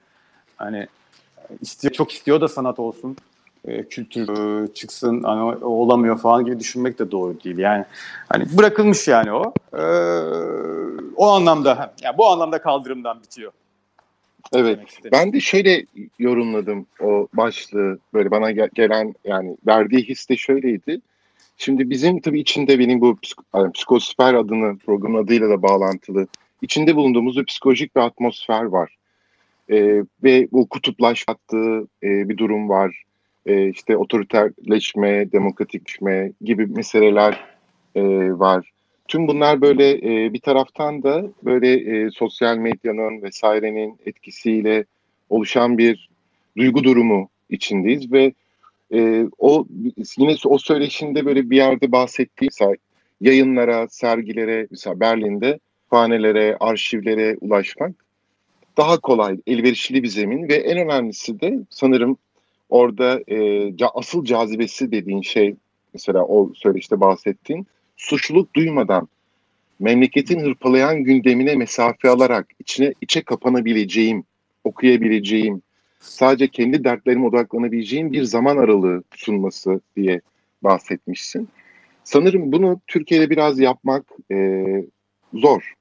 Hani 0.58 0.88
istiyor, 1.62 1.94
çok 1.94 2.12
istiyor 2.12 2.42
da 2.42 2.48
sanat 2.48 2.80
olsun, 2.80 3.18
e, 3.66 3.84
kültür 3.84 4.30
e, 4.64 4.74
çıksın, 4.74 5.24
hani 5.24 5.42
olamıyor 5.66 6.20
falan 6.20 6.46
gibi 6.46 6.60
düşünmek 6.60 7.00
de 7.00 7.12
doğru 7.12 7.44
değil. 7.44 7.58
Yani 7.58 7.86
hani 8.30 8.58
bırakılmış 8.58 9.08
yani 9.08 9.32
o. 9.34 9.54
E, 9.74 9.84
o 11.16 11.28
anlamda, 11.28 11.94
yani 12.02 12.18
bu 12.18 12.28
anlamda 12.28 12.62
kaldırımdan 12.62 13.22
bitiyor. 13.22 13.52
Evet. 14.54 14.80
Ben 15.12 15.34
de 15.34 15.40
şöyle 15.40 15.86
yorumladım 16.20 16.86
o 17.02 17.28
başlığı. 17.34 18.00
Böyle 18.14 18.32
bana 18.32 18.52
gel- 18.52 18.70
gelen 18.74 19.16
yani 19.24 19.58
verdiği 19.68 20.04
his 20.04 20.30
de 20.30 20.38
şöyleydi. 20.38 21.02
Şimdi 21.58 21.90
bizim 21.90 22.22
tabii 22.22 22.40
içinde 22.40 22.80
benim 22.80 23.02
bu 23.02 23.18
psikosfer 23.74 24.34
adını 24.34 24.78
programın 24.78 25.24
adıyla 25.24 25.50
da 25.50 25.62
bağlantılı. 25.62 26.28
içinde 26.62 26.96
bulunduğumuz 26.96 27.38
bir 27.38 27.46
psikolojik 27.46 27.96
bir 27.96 28.02
atmosfer 28.02 28.64
var. 28.64 28.96
Ee, 29.72 30.04
ve 30.24 30.48
bu 30.52 30.70
kutuplaştığı 30.70 31.88
e, 32.04 32.30
bir 32.30 32.38
durum 32.38 32.70
var. 32.70 33.04
Ee, 33.46 33.70
işte 33.70 33.98
otoriterleşme, 33.98 35.32
demokratikleşme 35.32 36.32
gibi 36.42 36.68
meseleler 36.68 37.44
e, 37.96 38.04
var. 38.40 38.72
Tüm 39.08 39.28
bunlar 39.28 39.62
böyle 39.62 39.92
e, 39.92 40.34
bir 40.34 40.40
taraftan 40.40 41.04
da 41.04 41.26
böyle 41.44 41.74
e, 41.74 42.10
sosyal 42.12 42.58
medyanın 42.58 43.22
vesairenin 43.22 43.98
etkisiyle 44.06 44.86
oluşan 45.30 45.78
bir 45.78 46.10
duygu 46.58 46.84
durumu 46.84 47.30
içindeyiz 47.50 48.12
ve 48.12 48.34
e, 48.94 49.26
o 49.38 49.66
yine 50.18 50.36
o 50.46 50.58
söyleşinde 50.58 51.26
böyle 51.26 51.50
bir 51.50 51.58
yerde 51.58 51.92
bahsettiği 51.92 52.50
yayınlara, 53.22 53.88
sergilere, 53.88 54.68
mesela 54.72 55.00
Berlin'de 55.00 55.60
kütüphanelere, 55.96 56.58
arşivlere 56.60 57.38
ulaşmak 57.42 58.06
daha 58.78 59.00
kolay, 59.00 59.38
elverişli 59.48 60.04
bir 60.04 60.08
zemin 60.08 60.50
ve 60.50 60.56
en 60.56 60.78
önemlisi 60.78 61.42
de 61.42 61.60
sanırım 61.70 62.18
orada 62.70 63.20
e, 63.28 63.72
asıl 63.94 64.26
cazibesi 64.26 64.92
dediğin 64.92 65.22
şey 65.22 65.56
mesela 65.94 66.26
o 66.26 66.52
söyleşte 66.56 67.00
bahsettiğin 67.00 67.68
suçluluk 67.98 68.56
duymadan 68.56 69.08
memleketin 69.80 70.40
hırpalayan 70.40 71.04
gündemine 71.04 71.56
mesafe 71.56 72.10
alarak 72.10 72.48
içine 72.60 72.94
içe 73.02 73.22
kapanabileceğim, 73.22 74.24
okuyabileceğim, 74.64 75.62
sadece 76.06 76.48
kendi 76.48 76.84
dertlerime 76.84 77.26
odaklanabileceğim 77.26 78.12
bir 78.14 78.24
zaman 78.24 78.58
aralığı 78.58 79.04
sunması 79.16 79.80
diye 79.96 80.22
bahsetmişsin. 80.64 81.50
Sanırım 82.04 82.52
bunu 82.52 82.82
Türkiye'de 82.88 83.30
biraz 83.30 83.60
yapmak 83.60 84.04
e, 84.32 84.66
zor. 85.34 85.74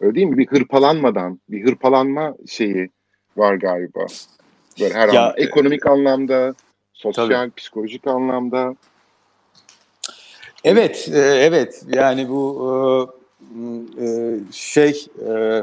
Öyle 0.00 0.14
değil 0.14 0.26
mi? 0.26 0.38
Bir 0.38 0.46
hırpalanmadan, 0.46 1.40
bir 1.48 1.64
hırpalanma 1.64 2.34
şeyi 2.48 2.90
var 3.36 3.54
galiba. 3.54 4.06
Böyle 4.80 4.94
her 4.94 5.08
Ya, 5.08 5.20
anlamda. 5.20 5.40
Ekonomik 5.40 5.86
anlamda, 5.86 6.54
sosyal, 6.92 7.28
Tabii. 7.28 7.50
psikolojik 7.50 8.06
anlamda. 8.06 8.76
Evet, 10.64 11.08
e, 11.14 11.18
evet. 11.18 11.84
Yani 11.94 12.28
bu 12.28 13.14
e, 13.98 14.04
e, 14.04 14.38
şey 14.52 15.06
e, 15.28 15.62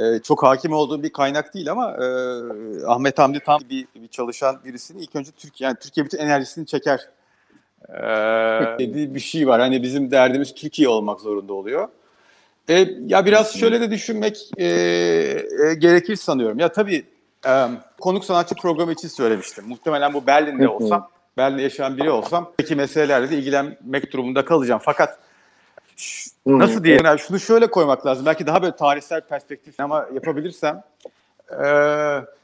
e, 0.00 0.18
çok 0.22 0.42
hakim 0.42 0.72
olduğum 0.72 1.02
bir 1.02 1.12
kaynak 1.12 1.54
değil 1.54 1.70
ama 1.70 1.90
e, 1.90 2.06
Ahmet 2.86 3.18
Hamdi 3.18 3.40
tam 3.40 3.60
bir, 3.70 3.86
bir 3.94 4.08
çalışan 4.08 4.60
birisinin 4.64 5.02
ilk 5.02 5.16
önce 5.16 5.30
Türkiye 5.30 5.68
yani 5.68 5.76
Türkiye 5.80 6.06
bütün 6.06 6.18
enerjisini 6.18 6.66
çeker 6.66 7.08
e, 7.88 8.02
dediği 8.78 9.14
bir 9.14 9.20
şey 9.20 9.48
var. 9.48 9.60
Hani 9.60 9.82
bizim 9.82 10.10
derdimiz 10.10 10.54
Türkiye 10.54 10.88
olmak 10.88 11.20
zorunda 11.20 11.52
oluyor. 11.52 11.88
E, 12.68 12.88
ya 13.06 13.26
biraz 13.26 13.58
şöyle 13.58 13.80
de 13.80 13.90
düşünmek 13.90 14.50
e, 14.56 14.64
e, 14.64 15.74
gerekir 15.78 16.16
sanıyorum. 16.16 16.58
Ya 16.58 16.72
tabii 16.72 17.04
e, 17.46 17.66
konuk 18.00 18.24
sanatçı 18.24 18.54
programı 18.54 18.92
için 18.92 19.08
söylemiştim. 19.08 19.64
Muhtemelen 19.68 20.14
bu 20.14 20.26
Berlin'de 20.26 20.68
olsam, 20.68 21.08
Berlin'de 21.36 21.62
yaşayan 21.62 21.96
biri 21.96 22.10
olsam 22.10 22.52
peki 22.56 22.76
meselelerle 22.76 23.30
de 23.30 23.38
ilgilenmek 23.38 24.12
durumunda 24.12 24.44
kalacağım. 24.44 24.80
Fakat 24.84 25.18
nasıl 26.46 26.84
diyeyim? 26.84 27.04
Yani 27.04 27.18
şunu 27.18 27.40
şöyle 27.40 27.66
koymak 27.70 28.06
lazım. 28.06 28.26
Belki 28.26 28.46
daha 28.46 28.62
böyle 28.62 28.76
tarihsel 28.76 29.20
perspektif 29.20 29.80
ama 29.80 30.06
yapabilirsem. 30.14 30.82
E, 31.50 31.66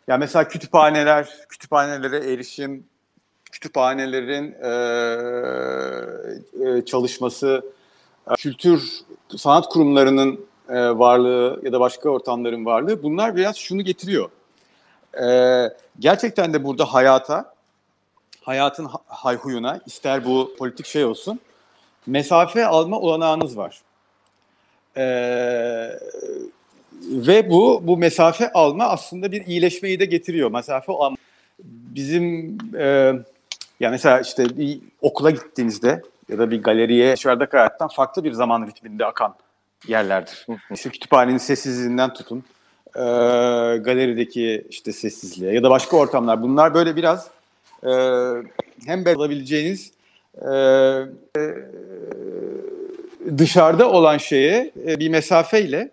ya 0.09 0.17
mesela 0.19 0.49
kütüphaneler, 0.49 1.29
kütüphanelere 1.49 2.33
erişim, 2.33 2.85
kütüphanelerin 3.53 4.53
e, 4.63 4.71
e, 6.69 6.85
çalışması, 6.85 7.65
kültür 8.39 8.83
sanat 9.37 9.69
kurumlarının 9.69 10.47
e, 10.69 10.75
varlığı 10.99 11.61
ya 11.63 11.73
da 11.73 11.81
başka 11.81 12.09
ortamların 12.11 12.65
varlığı 12.65 13.03
bunlar 13.03 13.37
biraz 13.37 13.57
şunu 13.57 13.83
getiriyor. 13.83 14.31
E, 15.23 15.27
gerçekten 15.99 16.53
de 16.53 16.65
burada 16.65 16.85
hayata, 16.85 17.55
hayatın 18.43 18.85
ha- 18.85 19.03
hayhuyuna 19.07 19.81
ister 19.87 20.25
bu 20.25 20.55
politik 20.59 20.87
şey 20.87 21.05
olsun 21.05 21.41
mesafe 22.07 22.67
alma 22.67 22.99
olanağınız 23.01 23.57
var. 23.57 23.83
E, 24.97 25.05
ve 27.11 27.51
bu 27.51 27.81
bu 27.87 27.97
mesafe 27.97 28.53
alma 28.53 28.85
aslında 28.85 29.33
bir 29.33 29.47
iyileşmeyi 29.47 30.01
de 30.01 30.05
getiriyor. 30.05 30.51
Mesafe 30.51 30.93
alma 30.93 31.17
bizim 31.65 32.59
e, 32.79 33.13
ya 33.81 33.91
mesela 33.91 34.21
işte 34.21 34.57
bir 34.59 34.81
okula 35.01 35.31
gittiğinizde 35.31 36.03
ya 36.29 36.39
da 36.39 36.51
bir 36.51 36.63
galeriye 36.63 37.13
dışarıdaki 37.13 37.57
hayattan 37.57 37.89
farklı 37.89 38.25
bir 38.25 38.33
zaman 38.33 38.67
ritminde 38.67 39.07
akan 39.07 39.35
yerlerdir. 39.89 40.47
İşte 40.73 40.91
kütüphanenin 40.91 41.39
sessizliğinden 41.39 42.15
tutun, 42.15 42.45
e, 42.97 43.03
galerideki 43.77 44.67
işte 44.71 44.93
sessizliğe 44.93 45.53
ya 45.53 45.63
da 45.63 45.71
başka 45.71 45.97
ortamlar. 45.97 46.43
Bunlar 46.43 46.75
böyle 46.75 46.97
biraz 46.97 47.29
e, 47.83 47.91
hem 48.87 49.07
alabileceğiniz 49.07 49.93
e, 50.43 50.51
e, 51.37 51.41
dışarıda 53.39 53.91
olan 53.91 54.19
şeye 54.19 54.73
e, 54.87 55.01
bir 55.01 55.09
mesafeyle 55.09 55.91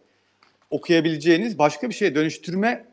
okuyabileceğiniz 0.69 1.59
başka 1.59 1.89
bir 1.89 1.93
şeye 1.93 2.15
dönüştürme 2.15 2.85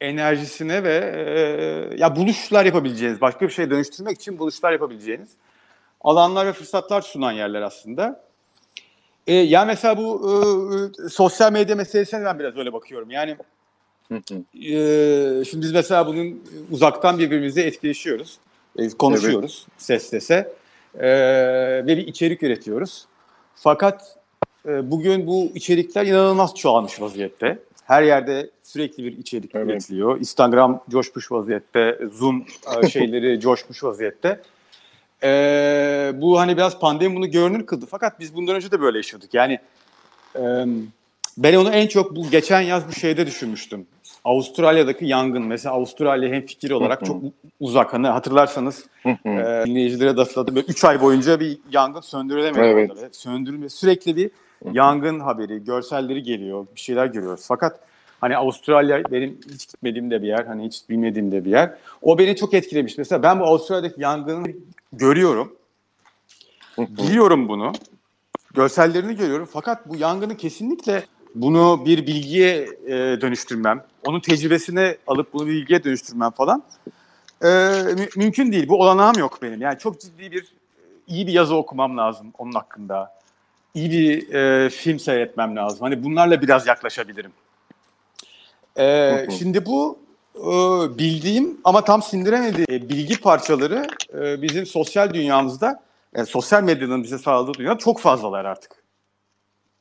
enerjisine 0.00 0.84
ve 0.84 0.94
e, 0.94 1.96
ya 1.98 2.16
buluşlar 2.16 2.64
yapabileceğiniz, 2.64 3.20
başka 3.20 3.46
bir 3.46 3.52
şeye 3.52 3.70
dönüştürmek 3.70 4.20
için 4.20 4.38
buluşlar 4.38 4.72
yapabileceğiniz 4.72 5.28
alanlar 6.00 6.46
ve 6.46 6.52
fırsatlar 6.52 7.02
sunan 7.02 7.32
yerler 7.32 7.62
aslında. 7.62 8.24
E, 9.26 9.34
ya 9.34 9.64
mesela 9.64 9.96
bu 9.96 10.30
e, 11.04 11.08
sosyal 11.08 11.52
medya 11.52 11.76
meselesine 11.76 12.24
ben 12.24 12.38
biraz 12.38 12.56
öyle 12.56 12.72
bakıyorum. 12.72 13.10
Yani 13.10 13.36
e, 14.54 15.44
şimdi 15.44 15.62
biz 15.62 15.72
mesela 15.72 16.06
bunun 16.06 16.44
uzaktan 16.70 17.18
birbirimizle 17.18 17.62
etkileşiyoruz, 17.62 18.38
e, 18.78 18.88
konuşuyoruz 18.88 19.66
ses 19.78 20.06
sese 20.06 20.52
e, 20.98 21.08
ve 21.86 21.96
bir 21.96 22.06
içerik 22.06 22.42
üretiyoruz. 22.42 23.06
Fakat 23.56 24.16
e, 24.68 24.90
bugün 24.90 25.26
bu 25.26 25.52
içerikler 25.54 26.06
inanılmaz 26.06 26.54
çoğalmış 26.54 27.00
vaziyette. 27.00 27.58
Her 27.84 28.02
yerde 28.02 28.50
sürekli 28.62 29.04
bir 29.04 29.18
içerik 29.18 29.54
Evet. 29.54 29.66
üretiliyor. 29.70 30.18
Instagram 30.18 30.84
coşmuş 30.90 31.32
vaziyette, 31.32 31.98
Zoom 32.12 32.44
e, 32.82 32.88
şeyleri 32.90 33.40
coşmuş 33.40 33.84
vaziyette. 33.84 34.40
E, 35.22 36.12
bu 36.14 36.40
hani 36.40 36.56
biraz 36.56 36.78
pandemi 36.78 37.16
bunu 37.16 37.30
görünür 37.30 37.66
kıldı. 37.66 37.86
Fakat 37.90 38.20
biz 38.20 38.34
bundan 38.34 38.56
önce 38.56 38.70
de 38.70 38.80
böyle 38.80 38.98
yaşıyorduk. 38.98 39.34
Yani 39.34 39.58
e, 40.36 40.40
Ben 41.38 41.54
onu 41.54 41.70
en 41.70 41.86
çok 41.86 42.16
bu 42.16 42.30
geçen 42.30 42.60
yaz 42.60 42.88
bir 42.88 42.94
şeyde 42.94 43.26
düşünmüştüm. 43.26 43.86
Avustralya'daki 44.24 45.06
yangın 45.06 45.42
mesela 45.42 45.74
Avustralya 45.74 46.32
hem 46.32 46.46
fikir 46.46 46.70
olarak 46.70 47.04
çok 47.04 47.22
uzak. 47.60 47.92
Hani 47.92 48.06
hatırlarsanız 48.06 48.86
e, 49.06 49.62
dinleyicilere 49.66 50.16
de 50.16 50.20
hatırladım. 50.20 50.56
3 50.68 50.84
ay 50.84 51.00
boyunca 51.00 51.40
bir 51.40 51.58
yangın 51.72 52.00
söndürülemedi 52.00 52.60
Evet. 52.60 53.16
Söndürülme 53.16 53.68
sürekli 53.68 54.16
bir 54.16 54.30
yangın 54.72 55.20
haberi, 55.20 55.64
görselleri 55.64 56.22
geliyor, 56.22 56.66
bir 56.74 56.80
şeyler 56.80 57.06
görüyoruz. 57.06 57.44
Fakat 57.48 57.80
hani 58.20 58.36
Avustralya 58.36 59.02
benim 59.10 59.38
hiç 59.54 59.68
gitmediğim 59.68 60.10
de 60.10 60.22
bir 60.22 60.26
yer, 60.26 60.44
hani 60.44 60.66
hiç 60.66 60.88
bilmediğim 60.90 61.32
de 61.32 61.44
bir 61.44 61.50
yer. 61.50 61.74
O 62.02 62.18
beni 62.18 62.36
çok 62.36 62.54
etkilemiş. 62.54 62.98
Mesela 62.98 63.22
ben 63.22 63.40
bu 63.40 63.44
Avustralya'daki 63.44 64.02
yangını 64.02 64.46
görüyorum. 64.92 65.52
Biliyorum 66.78 67.48
bunu. 67.48 67.72
Görsellerini 68.54 69.16
görüyorum. 69.16 69.48
Fakat 69.52 69.88
bu 69.88 69.96
yangını 69.96 70.36
kesinlikle 70.36 71.02
bunu 71.34 71.82
bir 71.86 72.06
bilgiye 72.06 72.68
e, 72.86 73.20
dönüştürmem, 73.20 73.84
onun 74.06 74.20
tecrübesine 74.20 74.96
alıp 75.06 75.32
bunu 75.32 75.46
bilgiye 75.46 75.84
dönüştürmem 75.84 76.30
falan 76.30 76.62
e, 77.42 77.48
mü- 77.96 78.08
mümkün 78.16 78.52
değil. 78.52 78.68
Bu 78.68 78.80
olanağım 78.80 79.18
yok 79.18 79.38
benim. 79.42 79.60
Yani 79.60 79.78
çok 79.78 80.00
ciddi 80.00 80.30
bir 80.30 80.46
iyi 81.06 81.26
bir 81.26 81.32
yazı 81.32 81.54
okumam 81.56 81.98
lazım 81.98 82.32
onun 82.38 82.52
hakkında. 82.52 83.14
İyi 83.74 83.90
bir 83.90 84.34
e, 84.34 84.70
film 84.70 84.98
seyretmem 84.98 85.56
lazım. 85.56 85.78
Hani 85.80 86.04
bunlarla 86.04 86.42
biraz 86.42 86.66
yaklaşabilirim. 86.66 87.32
E, 88.78 89.26
şimdi 89.38 89.66
bu 89.66 89.98
e, 90.36 90.42
bildiğim 90.98 91.60
ama 91.64 91.84
tam 91.84 92.02
sindiremediğim 92.02 92.66
e, 92.70 92.88
bilgi 92.88 93.20
parçaları 93.20 93.86
e, 94.14 94.42
bizim 94.42 94.66
sosyal 94.66 95.14
dünyamızda, 95.14 95.82
e, 96.14 96.24
sosyal 96.24 96.62
medyanın 96.62 97.02
bize 97.02 97.18
sağladığı 97.18 97.54
dünyada 97.54 97.78
çok 97.78 98.00
fazlalar 98.00 98.44
artık. 98.44 98.81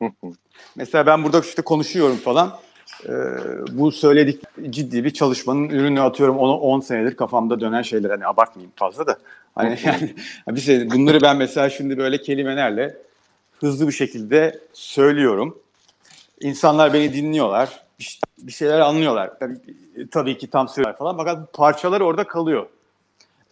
Mesela 0.75 1.05
ben 1.05 1.23
burada 1.23 1.39
işte 1.39 1.61
konuşuyorum 1.61 2.17
falan. 2.17 2.59
Ee, 3.05 3.11
bu 3.71 3.91
söyledik 3.91 4.43
ciddi 4.69 5.03
bir 5.03 5.11
çalışmanın 5.11 5.69
ürünü 5.69 6.01
atıyorum 6.01 6.37
onu 6.37 6.53
10 6.53 6.79
senedir 6.79 7.15
kafamda 7.15 7.59
dönen 7.59 7.81
şeyler 7.81 8.09
hani 8.09 8.27
abartmayayım 8.27 8.73
fazla 8.75 9.07
da. 9.07 9.17
Hani 9.55 9.79
yani 9.85 10.13
bir 10.47 10.61
şey, 10.61 10.91
bunları 10.91 11.21
ben 11.21 11.37
mesela 11.37 11.69
şimdi 11.69 11.97
böyle 11.97 12.21
kelimelerle 12.21 12.97
hızlı 13.59 13.87
bir 13.87 13.93
şekilde 13.93 14.59
söylüyorum. 14.73 15.57
İnsanlar 16.39 16.93
beni 16.93 17.13
dinliyorlar. 17.13 17.83
bir- 18.37 18.51
şeyler 18.51 18.79
anlıyorlar. 18.79 19.39
Tabii, 19.39 19.57
tabii 20.11 20.37
ki 20.37 20.49
tam 20.49 20.67
söylüyorlar 20.67 20.97
falan 20.97 21.17
fakat 21.17 21.53
parçalar 21.53 22.01
orada 22.01 22.27
kalıyor. 22.27 22.67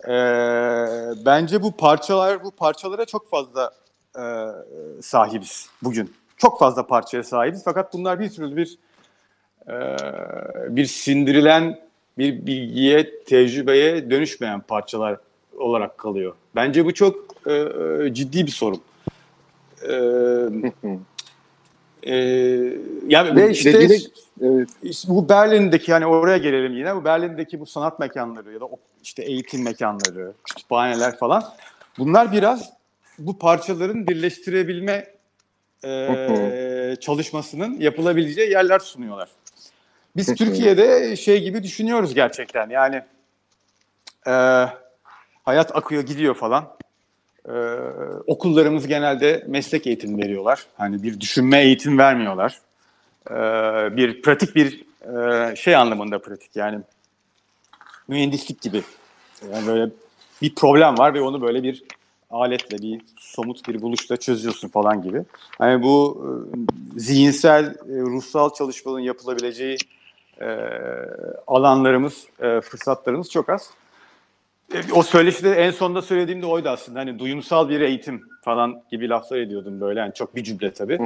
Ee, 0.08 1.26
bence 1.26 1.64
bu 1.64 1.78
parçalar 1.78 2.44
bu 2.44 2.52
parçalara 2.52 3.06
çok 3.06 3.30
fazla 3.30 3.72
e, 4.16 4.24
sahibiz 5.02 5.70
bugün. 5.84 6.14
Çok 6.40 6.60
fazla 6.60 6.88
parçaya 6.88 7.24
sahibiz 7.24 7.62
fakat 7.66 7.94
bunlar 7.94 8.20
bir 8.20 8.30
türlü 8.30 8.56
bir 8.56 8.78
e, 9.68 9.76
bir 10.76 10.86
sindirilen 10.86 11.80
bir 12.18 12.46
bilgiye, 12.46 13.24
tecrübeye 13.24 14.10
dönüşmeyen 14.10 14.62
parçalar 14.62 15.18
olarak 15.58 15.98
kalıyor. 15.98 16.34
Bence 16.56 16.86
bu 16.86 16.94
çok 16.94 17.16
e, 17.48 17.54
e, 17.54 18.14
ciddi 18.14 18.46
bir 18.46 18.52
sorun. 18.52 18.82
E, 19.88 19.94
e, 22.14 22.16
yani 23.08 23.36
ve 23.36 23.52
işte 23.52 23.74
Dediğine- 23.74 24.10
evet. 24.42 24.70
bu 25.08 25.30
Berlin'deki 25.30 25.94
hani 25.94 26.06
oraya 26.06 26.38
gelelim 26.38 26.78
yine. 26.78 26.96
Bu 26.96 27.06
Berlin'deki 27.06 27.60
bu 27.60 27.66
sanat 27.66 28.00
mekanları 28.00 28.54
ya 28.54 28.62
da 28.62 28.66
işte 29.04 29.24
eğitim 29.24 29.64
mekanları, 29.64 30.34
kütüphaneler 30.44 31.18
falan. 31.18 31.44
Bunlar 31.98 32.32
biraz 32.32 32.70
bu 33.20 33.40
parçaların 33.40 34.08
birleştirebilme 34.08 35.19
e, 35.86 36.96
çalışmasının 37.02 37.80
yapılabileceği 37.80 38.52
yerler 38.52 38.80
sunuyorlar. 38.80 39.30
Biz 40.16 40.36
Türkiye'de 40.36 41.16
şey 41.16 41.44
gibi 41.44 41.64
düşünüyoruz 41.64 42.14
gerçekten. 42.14 42.70
Yani 42.70 43.02
e, 44.28 44.66
hayat 45.46 45.76
akıyor 45.76 46.04
gidiyor 46.04 46.36
falan. 46.36 46.70
E, 47.46 47.54
okullarımız 48.28 48.88
genelde 48.88 49.44
meslek 49.48 49.88
eğitimi 49.88 50.24
veriyorlar. 50.24 50.66
Hani 50.78 51.04
bir 51.04 51.20
düşünme 51.20 51.62
eğitim 51.62 51.98
vermiyorlar 51.98 52.60
e, 53.30 53.34
bir 53.98 54.22
pratik 54.22 54.56
bir 54.56 54.86
e, 55.02 55.56
şey 55.56 55.76
anlamında 55.76 56.20
pratik 56.20 56.56
yani 56.56 56.80
mühendislik 58.08 58.62
gibi. 58.62 58.84
Yani 59.54 59.68
böyle 59.68 59.92
bir 60.42 60.56
problem 60.56 60.98
var 60.98 61.14
ve 61.14 61.22
onu 61.22 61.42
böyle 61.42 61.64
bir 61.64 61.84
aletle 62.30 62.78
bir 62.78 63.02
somut 63.20 63.68
bir 63.68 63.82
buluşla 63.82 64.18
çözüyorsun 64.18 64.68
falan 64.68 65.02
gibi. 65.02 65.24
Yani 65.62 65.84
bu 65.84 66.26
e, 66.26 67.00
zihinsel, 67.00 67.66
e, 67.66 67.76
ruhsal 67.88 68.50
çalışmaların 68.54 69.04
yapılabileceği 69.04 69.78
e, 70.42 70.48
alanlarımız, 71.48 72.26
e, 72.42 72.62
fırsatlarımız 72.62 73.30
çok 73.30 73.50
az. 73.50 73.70
E, 74.74 74.78
O 74.94 75.04
söyleşide 75.04 75.52
en 75.52 75.72
sonunda 75.72 76.02
söylediğim 76.02 76.42
de 76.42 76.46
oydu 76.46 76.70
aslında. 76.70 77.00
Hani 77.00 77.20
duyumsal 77.20 77.70
bir 77.70 77.82
eğitim 77.82 78.22
falan 78.42 78.82
gibi 78.92 79.10
laflar 79.10 79.38
ediyordum 79.38 79.82
böyle. 79.82 80.00
Yani 80.00 80.14
çok 80.14 80.36
bir 80.36 80.44
cümle 80.44 80.74
tabii. 80.74 81.00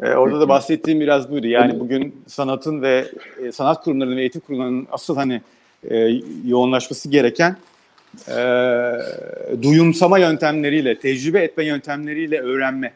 Ee, 0.00 0.10
orada 0.14 0.40
da 0.40 0.48
bahsettiğim 0.48 1.00
biraz 1.00 1.30
buydu. 1.30 1.46
Yani 1.46 1.80
bugün 1.80 2.22
sanatın 2.26 2.82
ve 2.82 3.06
e, 3.42 3.52
sanat 3.52 3.84
kurumlarının 3.84 4.16
ve 4.16 4.20
eğitim 4.20 4.40
kurumlarının 4.40 4.86
asıl 4.90 5.16
hani 5.16 5.42
e, 5.90 6.10
yoğunlaşması 6.44 7.08
gereken 7.08 7.56
e, 8.28 8.42
duyumsama 9.62 10.18
yöntemleriyle, 10.18 10.98
tecrübe 10.98 11.42
etme 11.42 11.64
yöntemleriyle 11.64 12.40
öğrenme 12.40 12.92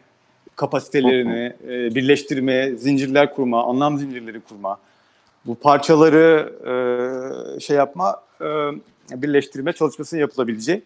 kapasitelerini 0.57 1.53
e, 1.65 1.95
birleştirme, 1.95 2.71
zincirler 2.71 3.35
kurma, 3.35 3.65
anlam 3.65 3.99
zincirleri 3.99 4.41
kurma, 4.41 4.79
bu 5.47 5.55
parçaları 5.55 6.53
e, 7.57 7.61
şey 7.61 7.77
yapma, 7.77 8.23
e, 8.41 8.47
birleştirme 9.23 9.73
çalışmasının 9.73 10.21
yapılabileceği 10.21 10.83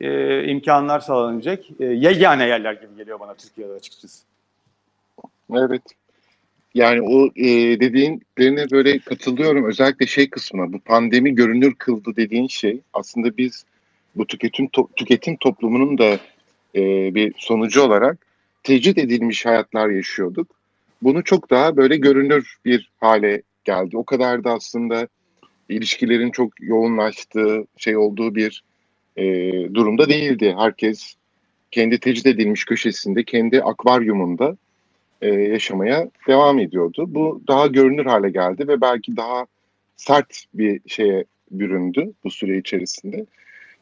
e, 0.00 0.44
imkanlar 0.44 1.00
sağlanacak. 1.00 1.64
E, 1.80 1.84
yegane 1.84 2.46
yerler 2.46 2.72
gibi 2.72 2.96
geliyor 2.96 3.20
bana 3.20 3.34
Türkiye'de 3.34 3.72
açıkçası. 3.72 4.24
Evet. 5.54 5.82
Yani 6.76 7.02
o 7.02 7.26
e, 7.36 7.80
dediğinlerine 7.80 8.70
böyle 8.70 8.98
katılıyorum. 8.98 9.64
Özellikle 9.64 10.06
şey 10.06 10.30
kısmına 10.30 10.72
bu 10.72 10.78
pandemi 10.80 11.34
görünür 11.34 11.74
kıldı 11.74 12.16
dediğin 12.16 12.46
şey 12.46 12.80
aslında 12.92 13.36
biz 13.36 13.64
bu 14.16 14.26
tüketim 14.26 14.66
to- 14.66 14.88
tüketim 14.96 15.36
toplumunun 15.36 15.98
da 15.98 16.18
e, 16.74 17.14
bir 17.14 17.34
sonucu 17.36 17.82
olarak 17.82 18.26
tecrit 18.62 18.98
edilmiş 18.98 19.46
hayatlar 19.46 19.88
yaşıyorduk. 19.88 20.48
Bunu 21.02 21.24
çok 21.24 21.50
daha 21.50 21.76
böyle 21.76 21.96
görünür 21.96 22.56
bir 22.64 22.90
hale 23.00 23.42
geldi. 23.64 23.96
O 23.96 24.04
kadar 24.04 24.44
da 24.44 24.52
aslında 24.52 25.08
ilişkilerin 25.68 26.30
çok 26.30 26.60
yoğunlaştığı 26.60 27.64
şey 27.76 27.96
olduğu 27.96 28.34
bir 28.34 28.64
e, 29.16 29.24
durumda 29.74 30.08
değildi. 30.08 30.54
Herkes 30.58 31.14
kendi 31.70 32.00
tecrit 32.00 32.26
edilmiş 32.26 32.64
köşesinde, 32.64 33.24
kendi 33.24 33.62
akvaryumunda 33.62 34.56
e, 35.22 35.28
yaşamaya 35.28 36.10
devam 36.28 36.58
ediyordu. 36.58 37.04
Bu 37.08 37.42
daha 37.48 37.66
görünür 37.66 38.06
hale 38.06 38.30
geldi 38.30 38.68
ve 38.68 38.80
belki 38.80 39.16
daha 39.16 39.46
sert 39.96 40.44
bir 40.54 40.80
şeye 40.86 41.24
büründü 41.50 42.12
bu 42.24 42.30
süre 42.30 42.58
içerisinde. 42.58 43.26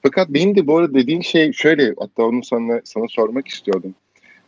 Fakat 0.02 0.28
benim 0.28 0.56
de 0.56 0.66
bu 0.66 0.76
arada 0.76 0.94
dediğin 0.94 1.20
şey 1.20 1.52
şöyle, 1.52 1.94
hatta 1.98 2.22
onu 2.22 2.44
sana, 2.44 2.80
sana 2.84 3.08
sormak 3.08 3.48
istiyordum. 3.48 3.94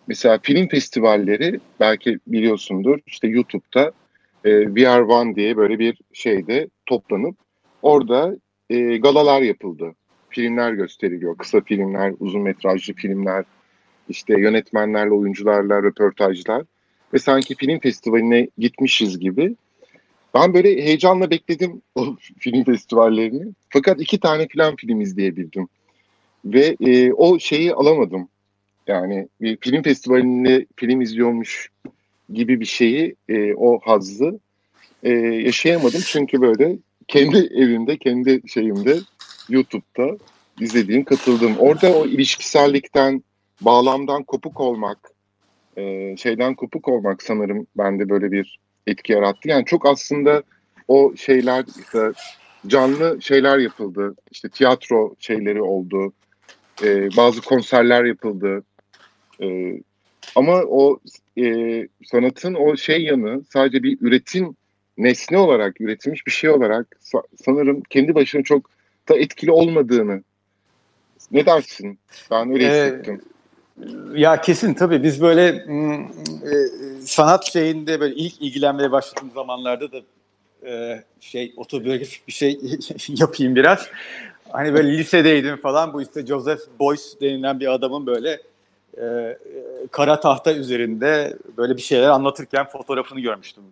Mesela 0.07 0.39
film 0.43 0.69
festivalleri 0.69 1.61
belki 1.81 2.19
biliyorsundur 2.27 2.99
işte 3.07 3.29
YouTube'da 3.29 3.93
e, 4.45 4.75
VR 4.75 5.01
One 5.01 5.37
diye 5.37 5.57
böyle 5.57 5.79
bir 5.79 5.99
şeyde 6.13 6.69
toplanıp 6.87 7.37
orada 7.83 8.37
e, 8.71 8.97
galalar 8.97 9.43
yapıldı. 9.43 9.95
Filmler 10.31 10.73
gösteriliyor. 10.73 11.37
Kısa 11.37 11.61
filmler, 11.61 12.13
uzun 12.21 12.43
metrajlı 12.43 12.95
filmler, 12.95 13.45
işte 14.09 14.41
yönetmenlerle, 14.41 15.11
oyuncularla 15.11 15.83
röportajlar 15.83 16.63
ve 17.15 17.19
sanki 17.19 17.55
film 17.55 17.79
festivaline 17.79 18.49
gitmişiz 18.59 19.19
gibi. 19.19 19.55
Ben 20.35 20.55
böyle 20.55 20.83
heyecanla 20.83 21.31
bekledim 21.31 21.83
o 21.95 22.17
film 22.39 22.65
festivallerini. 22.65 23.53
Fakat 23.69 24.01
iki 24.01 24.21
tane 24.21 24.49
falan 24.49 24.77
film 24.77 25.01
izleyebildim. 25.01 25.69
Ve 26.45 26.77
e, 26.81 27.13
o 27.13 27.39
şeyi 27.39 27.75
alamadım. 27.75 28.29
Yani 28.87 29.29
bir 29.41 29.57
film 29.57 29.83
festivalinde 29.83 30.67
film 30.77 31.01
izliyormuş 31.01 31.71
gibi 32.33 32.61
bir 32.61 32.67
şeyi, 32.67 33.15
e, 33.29 33.55
o 33.55 33.79
hazzı 33.79 34.39
e, 35.03 35.11
yaşayamadım. 35.19 36.01
Çünkü 36.07 36.41
böyle 36.41 36.77
kendi 37.09 37.37
evimde, 37.55 37.97
kendi 37.97 38.43
şeyimde, 38.49 38.99
YouTube'da 39.49 40.17
izlediğim, 40.61 41.05
katıldım. 41.05 41.57
Orada 41.59 41.95
o 41.95 42.07
ilişkisellikten, 42.07 43.23
bağlamdan 43.61 44.23
kopuk 44.23 44.61
olmak, 44.61 44.99
e, 45.77 46.17
şeyden 46.17 46.55
kopuk 46.55 46.89
olmak 46.89 47.23
sanırım 47.23 47.67
bende 47.79 48.09
böyle 48.09 48.33
bir 48.33 48.59
etki 48.87 49.13
yarattı. 49.13 49.49
Yani 49.49 49.65
çok 49.65 49.87
aslında 49.87 50.43
o 50.89 51.17
şeyler 51.17 51.65
işte 51.81 52.13
canlı 52.67 53.23
şeyler 53.23 53.59
yapıldı. 53.59 54.15
İşte 54.31 54.49
tiyatro 54.49 55.15
şeyleri 55.19 55.63
oldu. 55.63 56.13
E, 56.83 57.17
bazı 57.17 57.41
konserler 57.41 58.05
yapıldı. 58.05 58.63
E, 59.43 59.47
Ama 60.35 60.63
o 60.63 60.99
e, 61.39 61.89
sanatın 62.05 62.55
o 62.55 62.77
şey 62.77 63.03
yanı 63.03 63.45
sadece 63.53 63.83
bir 63.83 63.99
üretim 64.01 64.57
nesne 64.99 65.39
olarak 65.39 65.81
üretilmiş 65.81 66.27
bir 66.27 66.33
şey 66.33 66.51
olarak 66.51 66.87
sa- 67.01 67.27
sanırım 67.45 67.83
kendi 67.91 68.15
başına 68.15 68.43
çok 68.43 68.71
da 69.09 69.17
etkili 69.17 69.51
olmadığını 69.51 70.23
ne 71.31 71.47
dersin? 71.47 71.99
Ben 72.31 72.51
öyle 72.53 72.65
Ee, 72.65 72.69
hissettim. 72.69 73.21
Ya 74.15 74.41
kesin 74.41 74.75
tabii 74.75 75.03
biz 75.03 75.23
böyle 75.23 75.65
mm, 75.67 76.03
e, 76.03 76.69
sanat 77.01 77.53
şeyinde 77.53 78.01
böyle 78.01 78.15
ilk 78.15 78.43
ilgilenmeye 78.43 78.93
başladığım 78.93 79.31
zamanlarda 79.35 79.93
da 79.93 79.99
e, 80.67 81.03
şey 81.21 81.55
otobiyografik 81.57 82.29
bir 82.29 82.33
şey 82.33 82.61
yapayım 83.09 83.57
biraz. 83.57 83.89
Hani 84.49 84.75
böyle 84.75 84.99
lisedeydim 84.99 85.57
falan 85.57 85.93
bu 85.93 86.03
işte 86.03 86.27
Joseph 86.27 86.61
Beuys 86.81 87.21
denilen 87.21 87.61
bir 87.61 87.73
adamın 87.73 88.07
böyle 88.07 88.41
e, 88.97 89.05
e, 89.05 89.37
kara 89.91 90.21
tahta 90.21 90.53
üzerinde 90.55 91.37
böyle 91.57 91.77
bir 91.77 91.83
şeyler 91.83 92.09
anlatırken 92.09 92.67
fotoğrafını 92.67 93.21
görmüştüm. 93.21 93.65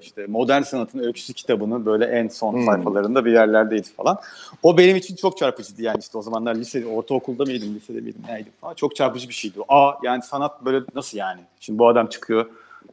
İşte 0.00 0.26
Modern 0.26 0.62
Sanatın 0.62 0.98
Öyküsü 0.98 1.32
kitabının 1.32 1.86
böyle 1.86 2.04
en 2.04 2.28
son 2.28 2.52
Hmm. 2.52 2.64
sayfalarında 2.64 3.24
bir 3.24 3.32
yerlerdeydi 3.32 3.88
falan. 3.96 4.18
O 4.62 4.78
benim 4.78 4.96
için 4.96 5.16
çok 5.16 5.38
çarpıcıydı 5.38 5.82
yani 5.82 5.98
işte 6.00 6.18
o 6.18 6.22
zamanlar 6.22 6.54
lise, 6.54 6.86
ortaokulda 6.86 7.44
mıydım, 7.44 7.74
lisede 7.74 8.00
miydim, 8.00 8.22
neydim 8.28 8.52
falan. 8.60 8.74
Çok 8.74 8.96
çarpıcı 8.96 9.28
bir 9.28 9.34
şeydi. 9.34 9.58
Aa 9.68 9.92
yani 10.02 10.22
sanat 10.22 10.64
böyle 10.64 10.84
nasıl 10.94 11.18
yani? 11.18 11.40
Şimdi 11.60 11.78
bu 11.78 11.88
adam 11.88 12.06
çıkıyor 12.06 12.46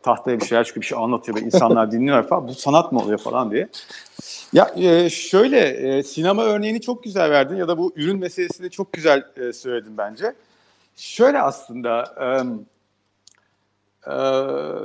tahtaya 0.03 0.39
bir 0.39 0.45
şeyler 0.45 0.63
çıkıyor, 0.63 0.81
bir 0.81 0.87
şey 0.87 0.97
anlatıyor 0.97 1.37
ve 1.37 1.41
insanlar 1.41 1.91
dinliyor 1.91 2.27
falan. 2.27 2.47
Bu 2.47 2.53
sanat 2.53 2.91
mı 2.91 2.99
oluyor 2.99 3.19
falan 3.19 3.51
diye. 3.51 3.69
Ya 4.53 4.71
e, 4.75 5.09
şöyle 5.09 5.59
e, 5.59 6.03
sinema 6.03 6.43
örneğini 6.43 6.81
çok 6.81 7.03
güzel 7.03 7.29
verdin 7.31 7.55
ya 7.55 7.67
da 7.67 7.77
bu 7.77 7.93
ürün 7.95 8.19
meselesini 8.19 8.69
çok 8.69 8.93
güzel 8.93 9.23
e, 9.37 9.53
söyledin 9.53 9.97
bence. 9.97 10.33
Şöyle 10.95 11.41
aslında 11.41 12.03
e, 12.21 12.27
e, 14.07 14.11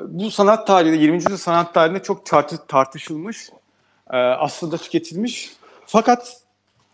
bu 0.08 0.30
sanat 0.30 0.66
tarihinde 0.66 0.96
20. 0.96 1.16
yüzyıl 1.16 1.36
sanat 1.36 1.74
tarihinde 1.74 2.02
çok 2.02 2.26
tartı, 2.26 2.66
tartışılmış 2.66 3.50
e, 4.10 4.16
aslında 4.16 4.76
tüketilmiş 4.76 5.52
fakat 5.86 6.42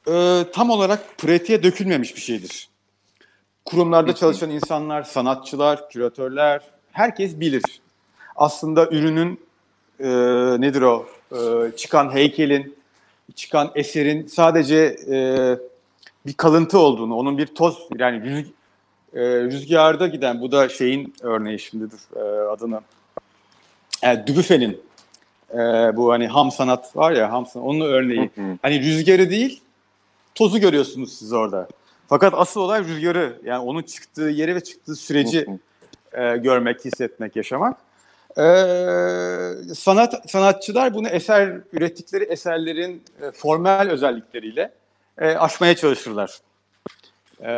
e, 0.08 0.44
tam 0.52 0.70
olarak 0.70 1.18
pratiğe 1.18 1.62
dökülmemiş 1.62 2.16
bir 2.16 2.20
şeydir. 2.20 2.68
Kurumlarda 3.64 4.14
çalışan 4.14 4.50
insanlar, 4.50 5.02
sanatçılar, 5.02 5.90
küratörler 5.90 6.62
herkes 6.92 7.40
bilir. 7.40 7.62
Aslında 8.36 8.86
ürünün 8.86 9.40
e, 10.00 10.08
nedir 10.60 10.82
o 10.82 11.06
e, 11.32 11.76
çıkan 11.76 12.14
heykelin, 12.14 12.76
çıkan 13.34 13.70
eserin 13.74 14.26
sadece 14.26 14.96
e, 15.10 15.16
bir 16.26 16.32
kalıntı 16.32 16.78
olduğunu, 16.78 17.16
onun 17.16 17.38
bir 17.38 17.46
toz 17.46 17.88
yani 17.98 18.24
e, 19.14 19.20
rüzgarda 19.20 20.06
giden 20.06 20.40
bu 20.40 20.52
da 20.52 20.68
şeyin 20.68 21.14
örneği 21.22 21.58
şimdi 21.58 21.90
dur 21.90 22.16
e, 22.16 22.50
adını 22.50 22.80
e, 24.02 24.26
Dubuffet'in 24.26 24.80
e, 25.54 25.58
bu 25.96 26.12
hani 26.12 26.26
ham 26.26 26.50
sanat 26.50 26.96
var 26.96 27.12
ya 27.12 27.32
ham 27.32 27.46
sanat 27.46 27.66
onun 27.66 27.80
örneği. 27.80 28.30
Hı 28.34 28.42
hı. 28.42 28.58
Hani 28.62 28.80
rüzgarı 28.80 29.30
değil 29.30 29.60
tozu 30.34 30.58
görüyorsunuz 30.58 31.18
siz 31.18 31.32
orada. 31.32 31.68
Fakat 32.08 32.34
asıl 32.36 32.60
olay 32.60 32.84
rüzgarı 32.84 33.38
yani 33.44 33.58
onun 33.58 33.82
çıktığı 33.82 34.22
yeri 34.22 34.54
ve 34.54 34.60
çıktığı 34.60 34.96
süreci 34.96 35.46
Hı 35.46 35.58
e, 36.12 36.36
görmek, 36.36 36.84
hissetmek, 36.84 37.36
yaşamak. 37.36 37.76
E, 38.38 38.42
sanat 39.74 40.30
sanatçılar 40.30 40.94
bunu 40.94 41.08
eser 41.08 41.60
ürettikleri 41.72 42.24
eserlerin 42.24 43.02
e, 43.22 43.30
formel 43.30 43.90
özellikleriyle 43.90 44.72
e, 45.18 45.26
aşmaya 45.26 45.76
çalışırlar. 45.76 46.38
E, 47.42 47.52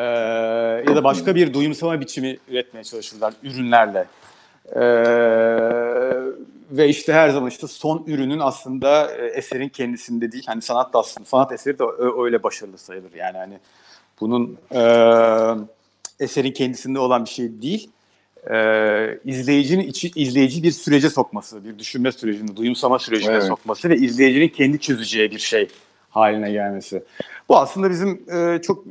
ya 0.88 0.96
da 0.96 1.04
başka 1.04 1.34
bir 1.34 1.54
duyumsama 1.54 2.00
biçimi 2.00 2.38
üretmeye 2.48 2.84
çalışırlar 2.84 3.34
ürünlerle. 3.42 4.06
E, 4.76 4.82
ve 6.70 6.88
işte 6.88 7.12
her 7.12 7.30
zaman 7.30 7.48
işte 7.48 7.66
son 7.66 8.04
ürünün 8.06 8.38
aslında 8.38 9.14
e, 9.14 9.26
eserin 9.26 9.68
kendisinde 9.68 10.32
değil. 10.32 10.44
Hani 10.46 10.62
sanat 10.62 10.92
da 10.94 10.98
aslında 10.98 11.26
sanat 11.26 11.52
eseri 11.52 11.78
de 11.78 11.84
öyle 12.22 12.42
başarılı 12.42 12.78
sayılır. 12.78 13.14
Yani 13.14 13.38
hani 13.38 13.58
bunun 14.20 14.58
e, 14.74 14.80
eserin 16.20 16.52
kendisinde 16.52 16.98
olan 16.98 17.24
bir 17.24 17.30
şey 17.30 17.62
değil 17.62 17.90
e, 18.50 19.18
izleyicinin 19.24 19.88
içi, 19.88 20.10
izleyici 20.14 20.62
bir 20.62 20.70
sürece 20.70 21.10
sokması, 21.10 21.64
bir 21.64 21.78
düşünme 21.78 22.12
sürecine, 22.12 22.56
duyumsama 22.56 22.98
sürecine 22.98 23.32
Evet. 23.32 23.44
sokması 23.44 23.88
ve 23.90 23.96
izleyicinin 23.96 24.48
kendi 24.48 24.78
çözeceği 24.78 25.30
bir 25.30 25.38
şey 25.38 25.68
haline 26.12 26.52
gelmesi. 26.52 27.02
Bu 27.48 27.58
aslında 27.58 27.90
bizim 27.90 28.22
e, 28.32 28.62
çok 28.62 28.86
e, 28.86 28.90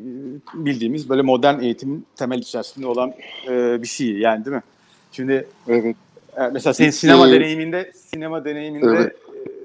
bildiğimiz 0.54 1.10
böyle 1.10 1.22
modern 1.22 1.60
eğitimin 1.62 2.06
temel 2.16 2.40
içerisinde 2.40 2.88
olan 2.88 3.14
e, 3.48 3.82
bir 3.82 3.88
şey 3.88 4.08
yani 4.08 4.46
değil 4.46 4.56
mi? 4.56 4.64
Şimdi 5.12 5.48
Evet. 5.68 5.96
e, 6.38 6.48
mesela 6.54 6.74
senin 6.74 6.90
sinema 6.90 7.30
Ee, 7.30 7.32
deneyiminde 7.32 7.92
sinema 7.96 8.46
deneyiminde 8.46 8.86
Evet. 8.98 9.16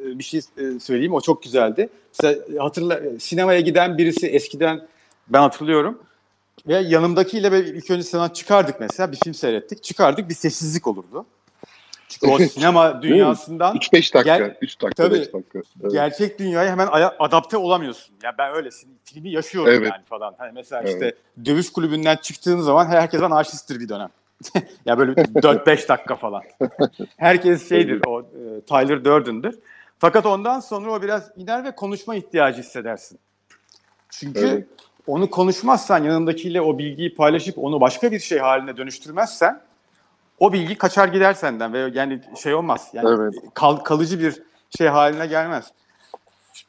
e, 0.06 0.18
bir 0.18 0.24
şey 0.24 0.40
e, 0.58 0.78
söyleyeyim 0.80 1.14
o 1.14 1.20
çok 1.20 1.42
güzeldi. 1.42 1.88
Mesela 2.18 2.64
hatırla 2.64 3.00
sinemaya 3.18 3.60
giden 3.60 3.98
birisi 3.98 4.26
eskiden 4.26 4.80
ben 5.28 5.40
hatırlıyorum 5.40 5.98
ve 6.68 6.74
yanımdakiyle 6.74 7.52
böyle 7.52 7.68
ilk 7.68 7.90
önce 7.90 8.02
sinema 8.02 8.32
çıkardık 8.32 8.80
mesela 8.80 9.12
bir 9.12 9.16
film 9.24 9.34
seyrettik. 9.34 9.82
Çıkardık 9.82 10.28
bir 10.28 10.34
sessizlik 10.34 10.86
olurdu. 10.86 11.26
Çünkü 12.08 12.32
o 12.32 12.38
sinema 12.38 13.02
dünyasından 13.02 13.76
3-5 13.76 14.14
dakika. 14.14 14.56
3 14.60 14.82
dakika, 14.82 15.02
Tabii. 15.02 15.14
5 15.20 15.32
dakika. 15.32 15.58
Evet. 15.82 15.92
gerçek 15.92 16.38
dünyaya 16.38 16.70
hemen 16.70 16.88
adapte 17.18 17.56
olamıyorsun. 17.56 18.14
Ya 18.22 18.34
ben 18.38 18.54
öyle 18.54 18.70
filmi 19.04 19.30
yaşıyorum 19.30 19.72
Evet. 19.72 19.90
yani 19.92 20.04
falan. 20.04 20.34
Hani 20.38 20.52
mesela 20.54 20.82
Evet. 20.82 20.92
işte 20.92 21.14
dövüş 21.44 21.72
kulübünden 21.72 22.16
çıktığın 22.16 22.60
zaman 22.60 22.86
herkes 22.86 23.22
anarşisttir 23.22 23.80
bir 23.80 23.88
dönem. 23.88 24.08
ya 24.86 24.98
böyle 24.98 25.12
4-5 25.12 25.88
dakika 25.88 26.16
falan. 26.16 26.42
Herkes 27.16 27.68
şeydir 27.68 28.00
o 28.06 28.20
e, 28.20 28.60
Tyler 28.60 29.04
Durden'dır. 29.04 29.54
Fakat 29.98 30.26
ondan 30.26 30.60
sonra 30.60 30.90
o 30.92 31.02
biraz 31.02 31.30
iner 31.36 31.64
ve 31.64 31.74
konuşma 31.74 32.14
ihtiyacı 32.16 32.62
hissedersin. 32.62 33.18
Çünkü 34.10 34.46
Evet. 34.46 34.66
onu 35.06 35.30
konuşmazsan 35.30 36.04
yanındakiyle 36.04 36.60
o 36.60 36.78
bilgiyi 36.78 37.14
paylaşıp 37.14 37.58
onu 37.58 37.80
başka 37.80 38.12
bir 38.12 38.18
şey 38.18 38.38
haline 38.38 38.76
dönüştürmezsen 38.76 39.60
o 40.38 40.52
bilgi 40.52 40.78
kaçar 40.78 41.08
gider 41.08 41.34
senden 41.34 41.72
ve 41.72 41.90
yani 41.94 42.20
şey 42.42 42.54
olmaz. 42.54 42.88
Yani 42.92 43.08
Evet. 43.08 43.34
kal- 43.54 43.76
kalıcı 43.76 44.20
bir 44.20 44.42
şey 44.78 44.86
haline 44.86 45.26
gelmez. 45.26 45.72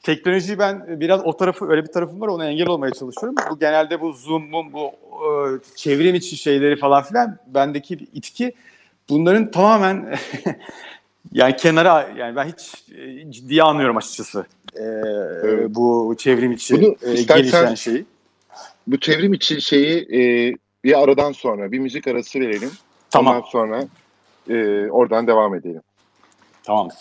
Teknolojiyi 0.03 0.60
ben 0.60 0.99
biraz 0.99 1.21
o 1.25 1.38
tarafı 1.38 1.69
öyle 1.69 1.84
bir 1.84 1.91
tarafım 1.91 2.21
var 2.21 2.27
ona 2.27 2.45
engel 2.45 2.67
olmaya 2.67 2.91
çalışıyorum. 2.91 3.36
Bu 3.51 3.60
genelde 3.60 4.01
bu 4.01 4.13
Zoom'un 4.13 4.73
bu 4.73 4.86
e, 4.88 5.27
çevrim 5.75 6.15
içi 6.15 6.38
şeyleri 6.38 6.75
falan 6.75 7.03
filan 7.03 7.38
bendeki 7.47 7.95
itki 8.13 8.53
bunların 9.10 9.51
tamamen 9.51 10.15
yani 11.34 11.56
kenara 11.56 12.10
yani 12.17 12.36
ben 12.36 12.45
hiç 12.47 12.91
e, 12.97 13.32
ciddiye 13.32 13.63
almıyorum 13.63 13.97
açıkçası. 13.97 14.45
E, 14.75 14.84
Evet. 14.84 15.69
bu 15.69 16.15
çevrim 16.17 16.51
içi 16.51 16.73
Bunu 16.73 16.95
e, 17.01 17.23
gelişen 17.23 17.75
şeyi. 17.75 18.06
Bu 18.88 18.99
çevrim 18.99 19.34
içi 19.34 19.62
şeyi 19.62 20.01
e, 20.01 20.53
bir 20.84 21.03
aradan 21.03 21.32
sonra 21.32 21.71
bir 21.71 21.80
müzik 21.80 22.08
arası 22.08 22.39
verelim. 22.39 22.71
Tamam. 23.17 23.36
Ondan 23.36 23.47
sonra 23.49 23.88
e, 24.49 24.88
oradan 24.91 25.27
devam 25.27 25.56
edelim. 25.56 25.82
Tamamdır. 26.63 26.97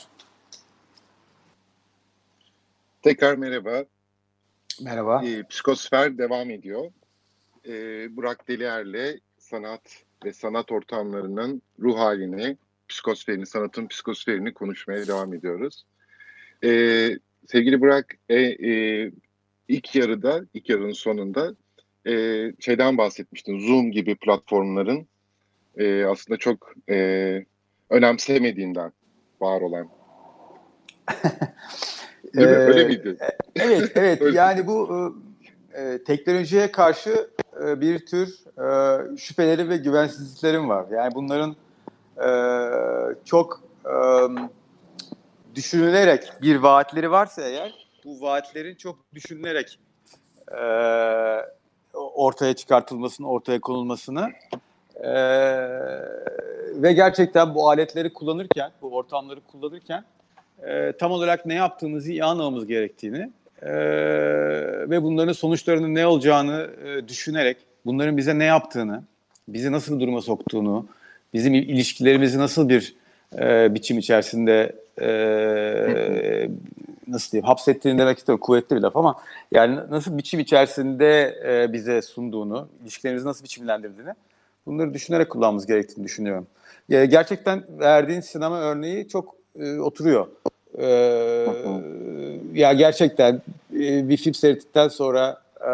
Tekrar 3.03 3.37
merhaba. 3.37 3.85
Merhaba. 4.83 5.25
E, 5.25 5.43
Psikosfer 5.43 6.19
devam 6.19 6.51
ediyor. 6.51 6.91
E, 7.69 7.73
Burak 8.17 8.49
Delier'le 8.49 9.21
sanat 9.39 10.03
ve 10.25 10.33
sanat 10.33 10.73
ortamlarının 10.73 11.63
ruh 11.81 11.99
halini, 11.99 12.57
psikosferini, 12.89 13.47
sanatın 13.47 13.87
psikosferini 13.87 14.55
konuşmaya 14.55 15.07
devam 15.07 15.35
ediyoruz. 15.35 15.85
E, 16.65 16.71
sevgili 17.47 17.81
Burak, 17.81 18.15
e, 18.29 18.37
e, 18.43 19.11
ilk 19.69 19.95
yarıda, 19.95 20.45
ilk 20.55 20.69
yarının 20.69 20.93
sonunda 20.93 21.55
e, 22.07 22.13
şeyden 22.61 22.99
bahsetmiştin. 22.99 23.59
Zoom 23.59 23.91
gibi 23.91 24.15
platformların 24.15 25.09
e, 25.77 26.05
aslında 26.05 26.39
çok 26.39 26.73
e, 26.91 27.45
önemsemediğinden 27.91 28.93
var 29.41 29.61
olan. 29.61 29.89
Mi? 32.37 32.43
Ee, 32.43 32.47
Öyle 32.47 32.85
miydi? 32.85 33.17
Evet, 33.57 33.93
evet. 33.97 34.23
Öyle. 34.23 34.39
yani 34.39 34.67
bu 34.67 34.91
e, 35.75 35.83
e, 35.83 36.05
teknolojiye 36.05 36.73
karşı 36.73 37.31
e, 37.65 37.81
bir 37.81 38.07
tür 38.07 38.29
e, 38.59 39.17
şüpheleri 39.17 39.69
ve 39.69 39.77
güvensizliklerim 39.77 40.69
var. 40.69 40.87
Yani 40.91 41.15
bunların 41.15 41.57
e, 42.17 42.29
çok 43.25 43.63
e, 43.85 43.95
düşünülerek 45.55 46.33
bir 46.43 46.57
vaatleri 46.57 47.11
varsa 47.11 47.43
eğer, 47.43 47.75
bu 48.05 48.21
vaatlerin 48.21 48.75
çok 48.75 48.99
düşünülerek 49.15 49.79
e, 50.53 50.63
ortaya 51.95 52.55
çıkartılmasını, 52.55 53.29
ortaya 53.29 53.61
konulmasını 53.61 54.33
e, 55.03 55.13
ve 56.83 56.93
gerçekten 56.93 57.55
bu 57.55 57.71
aletleri 57.71 58.13
kullanırken, 58.13 58.71
bu 58.83 58.97
ortamları 58.97 59.41
kullanırken 59.41 60.05
e, 60.67 60.93
tam 60.93 61.13
olarak 61.13 61.47
ne 61.47 61.55
yaptığımızı 61.55 62.11
iyi 62.11 62.25
anlamamız 62.25 62.67
gerektiğini 62.67 63.31
e, 63.63 63.71
ve 64.91 65.03
bunların 65.03 65.33
sonuçlarının 65.33 65.95
ne 65.95 66.07
olacağını 66.07 66.71
e, 66.85 67.09
düşünerek, 67.09 67.57
bunların 67.87 68.17
bize 68.17 68.39
ne 68.39 68.45
yaptığını, 68.45 69.03
bizi 69.49 69.73
nasıl 69.73 70.01
duruma 70.01 70.21
soktuğunu, 70.21 70.87
bizim 71.35 71.55
ilişkilerimizi 71.55 72.39
nasıl 72.39 72.69
bir 72.69 72.95
e, 73.39 73.75
biçim 73.75 73.99
içerisinde 73.99 74.77
e, 75.01 75.09
nasıl 77.09 77.33
diyeyim 77.33 77.47
hapsettiğini 77.47 77.99
demek 77.99 78.19
istiyorum 78.19 78.41
kuvvetli 78.41 78.77
bir 78.77 78.81
laf 78.81 78.97
ama 78.97 79.15
yani 79.53 79.79
nasıl 79.91 80.19
biçim 80.19 80.41
içerisinde 80.41 81.39
e, 81.47 81.73
bize 81.73 82.03
sunduğunu, 82.03 82.69
ilişkilerimizi 82.83 83.27
nasıl 83.27 83.45
biçimlendirdiğini 83.45 84.11
bunları 84.67 84.95
düşünerek 84.95 85.31
kullanmamız 85.31 85.67
gerektiğini 85.67 86.05
düşünüyorum. 86.05 86.47
E, 86.91 87.07
gerçekten 87.07 87.65
verdiğin 87.69 88.21
sinema 88.21 88.61
örneği 88.61 89.09
çok 89.09 89.35
e, 89.59 89.79
oturuyor. 89.79 90.27
E, 90.79 90.87
ya 92.53 92.73
gerçekten 92.73 93.43
e, 93.75 94.09
bir 94.09 94.17
film 94.17 94.35
seyrettikten 94.35 94.89
sonra 94.89 95.41
e, 95.61 95.73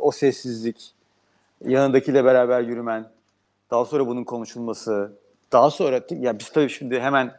o 0.00 0.10
sessizlik, 0.10 0.92
yanındakiyle 1.64 2.24
beraber 2.24 2.60
yürümen, 2.60 3.06
daha 3.70 3.84
sonra 3.84 4.06
bunun 4.06 4.24
konuşulması, 4.24 5.12
daha 5.52 5.70
sonra 5.70 6.00
ya 6.10 6.38
biz 6.38 6.48
tabii 6.48 6.68
şimdi 6.68 7.00
hemen 7.00 7.32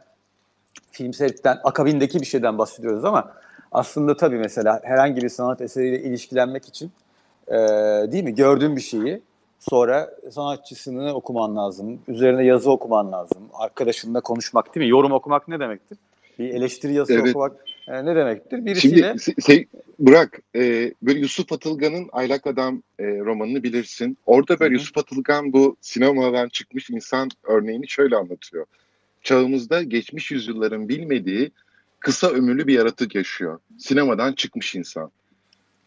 film 0.92 1.14
seyrettikten 1.14 1.60
akabindeki 1.64 2.22
bir 2.22 2.26
şeyden 2.26 2.58
bahsediyoruz 2.58 3.06
ama 3.06 3.32
aslında 3.72 4.18
tabii 4.18 4.38
mesela 4.38 4.82
herhangi 4.84 5.22
bir 5.22 5.30
sanat 5.30 5.62
eseriyle 5.62 6.00
ilişkilenmek 6.00 6.68
için 6.68 6.92
e, 7.48 7.58
değil 8.12 8.24
mi 8.24 8.36
gördüğün 8.36 8.76
bir 8.76 8.82
şeyi 8.82 9.22
sonra 9.60 10.16
sanatçısını 10.32 11.14
okuman 11.14 11.56
lazım, 11.56 12.00
üzerine 12.08 12.46
yazı 12.46 12.72
okuman 12.72 13.12
lazım, 13.12 13.50
arkadaşınla 13.54 14.22
konuşmak 14.22 14.76
değil 14.76 14.86
mi? 14.86 14.90
Yorum 14.90 15.12
okumak 15.12 15.48
ne 15.48 15.60
demektir? 15.60 15.98
Bir 16.40 16.50
eleştiri 16.50 16.94
yazısı 16.94 17.20
evet. 17.20 17.30
okumak 17.30 17.56
e, 17.88 18.06
ne 18.06 18.16
demektir? 18.16 18.66
Birisiyle... 18.66 19.16
Şimdi 19.20 19.42
şey, 19.42 19.68
bırak 20.00 20.40
e, 20.56 20.94
böyle 21.02 21.20
Yusuf 21.20 21.54
Atılgan'ın 21.54 22.10
Aylak 22.12 22.48
Adam 22.48 22.84
e, 23.00 23.04
romanını 23.04 23.64
bilirsin. 23.64 24.18
Orada 24.26 24.60
böyle 24.60 24.74
Hı-hı. 24.74 24.82
Yusuf 24.82 24.98
Atılgan 24.98 25.54
bu 25.54 25.76
sinemadan 25.82 26.50
çıkmış 26.50 26.90
insan 26.90 27.30
örneğini 27.44 27.88
şöyle 27.88 28.16
anlatıyor. 28.16 28.66
Çağımızda 29.24 29.84
geçmiş 29.84 30.32
yüzyılların 30.32 30.90
bilmediği 30.90 31.52
kısa 32.00 32.30
ömürlü 32.30 32.68
bir 32.68 32.74
yaratık 32.74 33.16
yaşıyor. 33.16 33.60
Sinemadan 33.78 34.34
çıkmış 34.34 34.76
insan. 34.76 35.12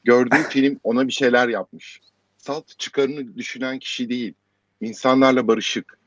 Gördüğü 0.05 0.43
film 0.49 0.81
ona 0.85 1.07
bir 1.07 1.13
şeyler 1.13 1.49
yapmış. 1.49 2.01
Salt 2.41 2.79
çıkarını 2.79 3.37
düşünen 3.37 3.79
kişi 3.79 4.09
değil. 4.09 4.35
İnsanlarla 4.81 5.49
barışık. 5.49 5.99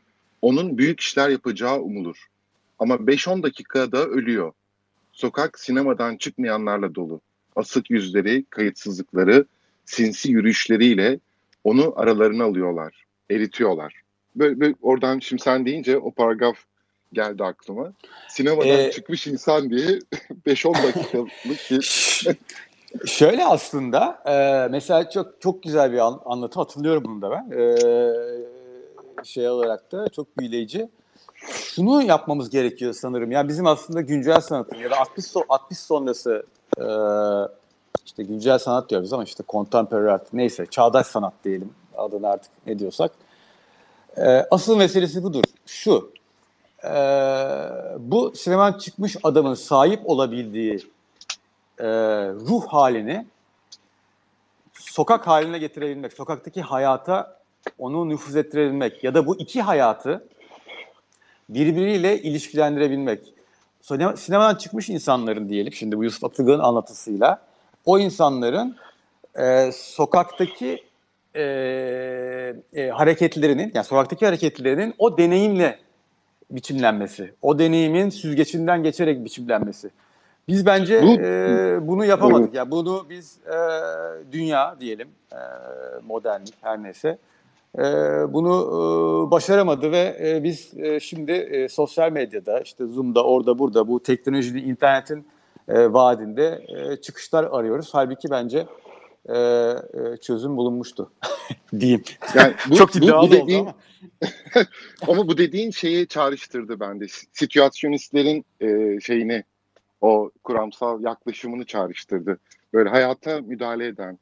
Onun 0.41 0.77
büyük 0.77 0.99
işler 0.99 1.29
yapacağı 1.29 1.79
umulur. 1.79 2.27
Ama 2.79 2.95
5-10 2.95 3.43
dakikada 3.43 4.05
ölüyor. 4.05 4.53
Sokak 5.11 5.59
sinemadan 5.59 6.17
çıkmayanlarla 6.17 6.95
dolu. 6.95 7.21
Asık 7.55 7.91
yüzleri, 7.91 8.45
kayıtsızlıkları, 8.49 9.45
sinsi 9.85 10.31
yürüyüşleriyle 10.31 11.19
onu 11.63 11.93
aralarına 11.95 12.43
alıyorlar, 12.43 13.05
eritiyorlar. 13.31 14.01
Böyle, 14.35 14.59
böyle 14.59 14.75
oradan 14.81 15.19
şimdi 15.19 15.41
sen 15.41 15.65
deyince 15.65 15.97
o 15.97 16.11
paragraf 16.11 16.57
geldi 17.13 17.43
aklıma. 17.43 17.93
Sinemadan 18.29 18.79
ee, 18.79 18.91
çıkmış 18.91 19.27
insan 19.27 19.69
diye 19.69 19.87
5-10 20.45 20.83
dakikalık 20.83 21.31
bir... 21.71 22.27
Şöyle 23.05 23.45
aslında 23.45 24.19
e, 24.25 24.67
mesela 24.71 25.09
çok 25.09 25.41
çok 25.41 25.63
güzel 25.63 25.91
bir 25.91 25.97
an, 25.97 26.21
anlatı 26.25 26.59
hatırlıyorum 26.59 27.03
bunu 27.05 27.21
da 27.21 27.31
ben. 27.31 27.51
E, 27.51 27.75
şey 29.23 29.49
olarak 29.49 29.91
da 29.91 30.09
çok 30.09 30.37
büyüleyici 30.37 30.89
şunu 31.51 32.03
yapmamız 32.03 32.49
gerekiyor 32.49 32.93
sanırım. 32.93 33.31
Yani 33.31 33.49
bizim 33.49 33.67
aslında 33.67 34.01
güncel 34.01 34.41
sanatın 34.41 34.77
ya 34.77 34.91
da 34.91 34.99
60, 34.99 35.25
so 35.25 35.41
60 35.49 35.79
sonrası 35.79 36.45
e, 36.77 36.85
işte 38.05 38.23
güncel 38.23 38.59
sanat 38.59 38.89
diyoruz 38.89 39.13
ama 39.13 39.23
işte 39.23 39.43
contemporary 39.49 40.11
art 40.11 40.33
neyse 40.33 40.65
çağdaş 40.65 41.07
sanat 41.07 41.33
diyelim 41.43 41.73
adını 41.97 42.29
artık 42.29 42.51
ne 42.67 42.79
diyorsak. 42.79 43.11
E, 44.17 44.45
asıl 44.51 44.77
meselesi 44.77 45.23
budur. 45.23 45.43
Şu 45.65 46.11
e, 46.83 46.93
bu 47.99 48.33
sinemadan 48.35 48.77
çıkmış 48.77 49.17
adamın 49.23 49.53
sahip 49.53 50.09
olabildiği 50.09 50.92
e, 51.79 51.85
ruh 52.27 52.65
halini 52.67 53.25
sokak 54.73 55.27
haline 55.27 55.57
getirebilmek, 55.57 56.13
sokaktaki 56.13 56.61
hayata 56.61 57.39
onu 57.79 58.09
nüfuz 58.09 58.35
ettirebilmek 58.35 59.03
ya 59.03 59.13
da 59.13 59.25
bu 59.25 59.39
iki 59.39 59.61
hayatı 59.61 60.27
birbiriyle 61.49 62.21
ilişkilendirebilmek. 62.21 63.33
Sinema, 63.81 64.17
sinemadan 64.17 64.55
çıkmış 64.55 64.89
insanların 64.89 65.49
diyelim 65.49 65.73
şimdi 65.73 65.97
bu 65.97 66.03
Yusuf 66.03 66.23
Atılgan'ın 66.23 66.59
anlatısıyla 66.59 67.41
o 67.85 67.99
insanların 67.99 68.75
e, 69.39 69.71
sokaktaki 69.73 70.83
e, 71.35 71.43
e, 72.73 72.89
hareketlerinin 72.89 73.71
yani 73.73 73.85
sokaktaki 73.85 74.25
hareketlerinin 74.25 74.95
o 74.97 75.17
deneyimle 75.17 75.79
biçimlenmesi, 76.51 77.33
o 77.41 77.59
deneyimin 77.59 78.09
süzgecinden 78.09 78.83
geçerek 78.83 79.25
biçimlenmesi. 79.25 79.89
Biz 80.47 80.65
bence 80.65 81.03
bu, 81.03 81.21
e, 81.21 81.87
bunu 81.87 82.05
yapamadık. 82.05 82.45
Evet. 82.45 82.55
Yani 82.55 82.71
bunu 82.71 83.05
biz 83.09 83.37
e, 83.47 83.57
dünya 84.31 84.75
diyelim, 84.79 85.07
e, 85.31 85.37
modernlik 86.07 86.53
her 86.61 86.83
neyse 86.83 87.17
e, 87.77 87.81
bunu 88.33 88.51
e, 89.27 89.31
başaramadı 89.31 89.91
ve 89.91 90.17
e, 90.21 90.43
biz 90.43 90.73
e, 90.77 90.99
şimdi 90.99 91.31
e, 91.31 91.69
sosyal 91.69 92.11
medyada 92.11 92.59
işte 92.59 92.85
Zoom'da 92.85 93.23
orada 93.23 93.59
burada 93.59 93.87
bu 93.87 94.03
teknolojinin 94.03 94.69
internetin 94.69 95.27
e, 95.67 95.93
vaadinde 95.93 96.65
e, 96.67 97.01
çıkışlar 97.01 97.47
arıyoruz. 97.51 97.89
Halbuki 97.91 98.29
bence 98.31 98.67
e, 99.29 99.37
e, 99.37 100.17
çözüm 100.21 100.57
bulunmuştu 100.57 101.11
diyeyim. 101.79 102.03
Yani 102.35 102.53
bu, 102.69 102.75
Çok 102.75 102.95
bu, 102.95 103.01
bu 103.01 103.31
dediğin, 103.31 103.59
oldu 103.59 103.59
ama. 103.59 103.73
ama 105.07 105.27
bu 105.27 105.37
dediğin 105.37 105.71
şeyi 105.71 106.07
çağrıştırdı 106.07 106.79
bende. 106.79 107.05
Situasyonistlerin 107.33 108.45
e, 108.61 108.99
şeyini 108.99 109.43
o 110.03 110.31
kuramsal 110.43 111.01
yaklaşımını 111.01 111.65
çağrıştırdı. 111.65 112.37
Böyle 112.73 112.89
hayata 112.89 113.41
müdahale 113.41 113.87
eden, 113.87 114.19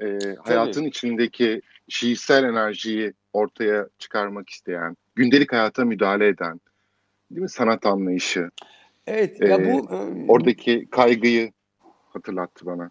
e, 0.00 0.18
hayatın 0.44 0.84
içindeki 0.84 1.62
şiirsel 1.88 2.44
enerjiyi 2.44 3.12
ortaya 3.32 3.88
çıkarmak 3.98 4.50
isteyen, 4.50 4.96
gündelik 5.14 5.52
hayata 5.52 5.84
müdahale 5.84 6.28
eden, 6.28 6.60
değil 7.30 7.42
mi 7.42 7.48
sanat 7.48 7.86
anlayışı? 7.86 8.50
Evet, 9.06 9.40
ya 9.40 9.64
bu 9.64 9.94
e, 9.94 10.26
oradaki 10.28 10.88
kaygıyı 10.90 11.52
hatırlattı 12.12 12.66
bana. 12.66 12.90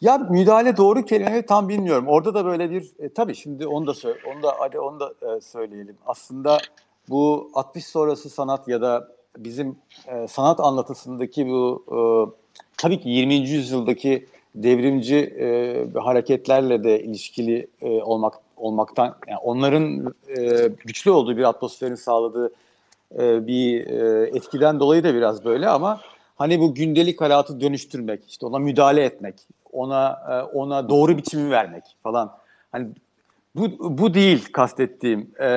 Ya 0.00 0.18
müdahale 0.18 0.76
doğru 0.76 1.04
kelime 1.04 1.46
tam 1.46 1.68
bilmiyorum. 1.68 2.08
Orada 2.08 2.34
da 2.34 2.44
böyle 2.44 2.70
bir 2.70 2.92
e, 2.98 3.12
tabii 3.12 3.34
şimdi 3.34 3.66
onu 3.66 3.86
da 3.86 3.94
söyle, 3.94 4.18
onu 4.26 4.42
da 4.42 4.54
hadi 4.58 4.78
onu 4.78 5.00
da 5.00 5.14
e, 5.22 5.40
söyleyelim. 5.40 5.96
Aslında 6.06 6.58
bu 7.08 7.50
60 7.54 7.86
sonrası 7.86 8.30
sanat 8.30 8.68
ya 8.68 8.80
da 8.80 9.19
bizim 9.38 9.76
e, 10.06 10.28
sanat 10.28 10.60
anlatısındaki 10.60 11.46
bu 11.46 11.84
e, 11.88 11.98
tabii 12.76 13.00
ki 13.00 13.08
20. 13.08 13.34
yüzyıldaki 13.34 14.26
devrimci 14.54 15.16
e, 15.16 15.98
hareketlerle 15.98 16.84
de 16.84 17.02
ilişkili 17.02 17.66
e, 17.82 17.88
olmak 18.02 18.34
olmaktan 18.56 19.16
yani 19.28 19.38
onların 19.38 20.14
e, 20.28 20.68
güçlü 20.68 21.10
olduğu 21.10 21.36
bir 21.36 21.44
atmosferin 21.44 21.94
sağladığı 21.94 22.52
e, 23.18 23.46
bir 23.46 23.86
e, 23.86 24.28
etkiden 24.36 24.80
dolayı 24.80 25.04
da 25.04 25.14
biraz 25.14 25.44
böyle 25.44 25.68
ama 25.68 26.00
hani 26.36 26.60
bu 26.60 26.74
gündelik 26.74 27.20
hayatı 27.20 27.60
dönüştürmek, 27.60 28.20
işte 28.28 28.46
ona 28.46 28.58
müdahale 28.58 29.04
etmek, 29.04 29.34
ona 29.72 30.22
e, 30.30 30.56
ona 30.56 30.88
doğru 30.88 31.16
biçimi 31.16 31.50
vermek 31.50 31.84
falan. 32.02 32.32
Hani 32.72 32.88
bu 33.54 33.98
bu 33.98 34.14
değil 34.14 34.52
kastettiğim. 34.52 35.30
E, 35.40 35.48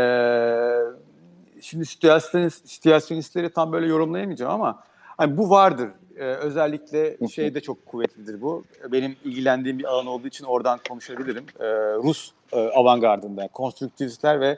şimdi 1.64 1.86
situasyonist, 1.86 2.70
situasyonistleri 2.70 3.50
tam 3.50 3.72
böyle 3.72 3.88
yorumlayamayacağım 3.88 4.52
ama 4.52 4.84
hani 5.18 5.38
bu 5.38 5.50
vardır. 5.50 5.90
Ee, 6.18 6.24
özellikle 6.24 7.28
şeyde 7.28 7.62
çok 7.62 7.86
kuvvetlidir 7.86 8.42
bu. 8.42 8.64
Benim 8.92 9.16
ilgilendiğim 9.26 9.80
bir 9.80 9.84
alan 9.84 10.08
olduğu 10.08 10.28
için 10.28 10.46
oradan 10.46 10.80
konuşabilirim. 10.90 11.46
Ee, 11.60 11.66
Rus 12.04 12.32
e, 12.52 12.60
avantgardında 12.60 13.48
konstruktivistler 13.48 14.42
ve 14.42 14.58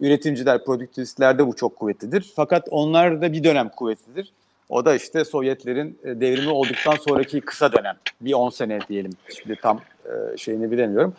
üretimciler, 0.00 0.64
produktivistlerde 0.64 1.46
bu 1.46 1.56
çok 1.56 1.76
kuvvetlidir. 1.76 2.32
Fakat 2.36 2.68
onlar 2.70 3.22
da 3.22 3.32
bir 3.32 3.44
dönem 3.44 3.68
kuvvetlidir. 3.68 4.32
O 4.68 4.84
da 4.84 4.94
işte 4.94 5.24
Sovyetlerin 5.24 5.98
e, 6.04 6.20
devrimi 6.20 6.50
olduktan 6.50 6.96
sonraki 7.08 7.40
kısa 7.40 7.72
dönem. 7.72 7.96
Bir 8.20 8.32
10 8.32 8.50
sene 8.50 8.78
diyelim. 8.88 9.12
Şimdi 9.34 9.56
tam 9.62 9.80
e, 10.04 10.36
şeyini 10.36 10.70
bilemiyorum. 10.70 11.14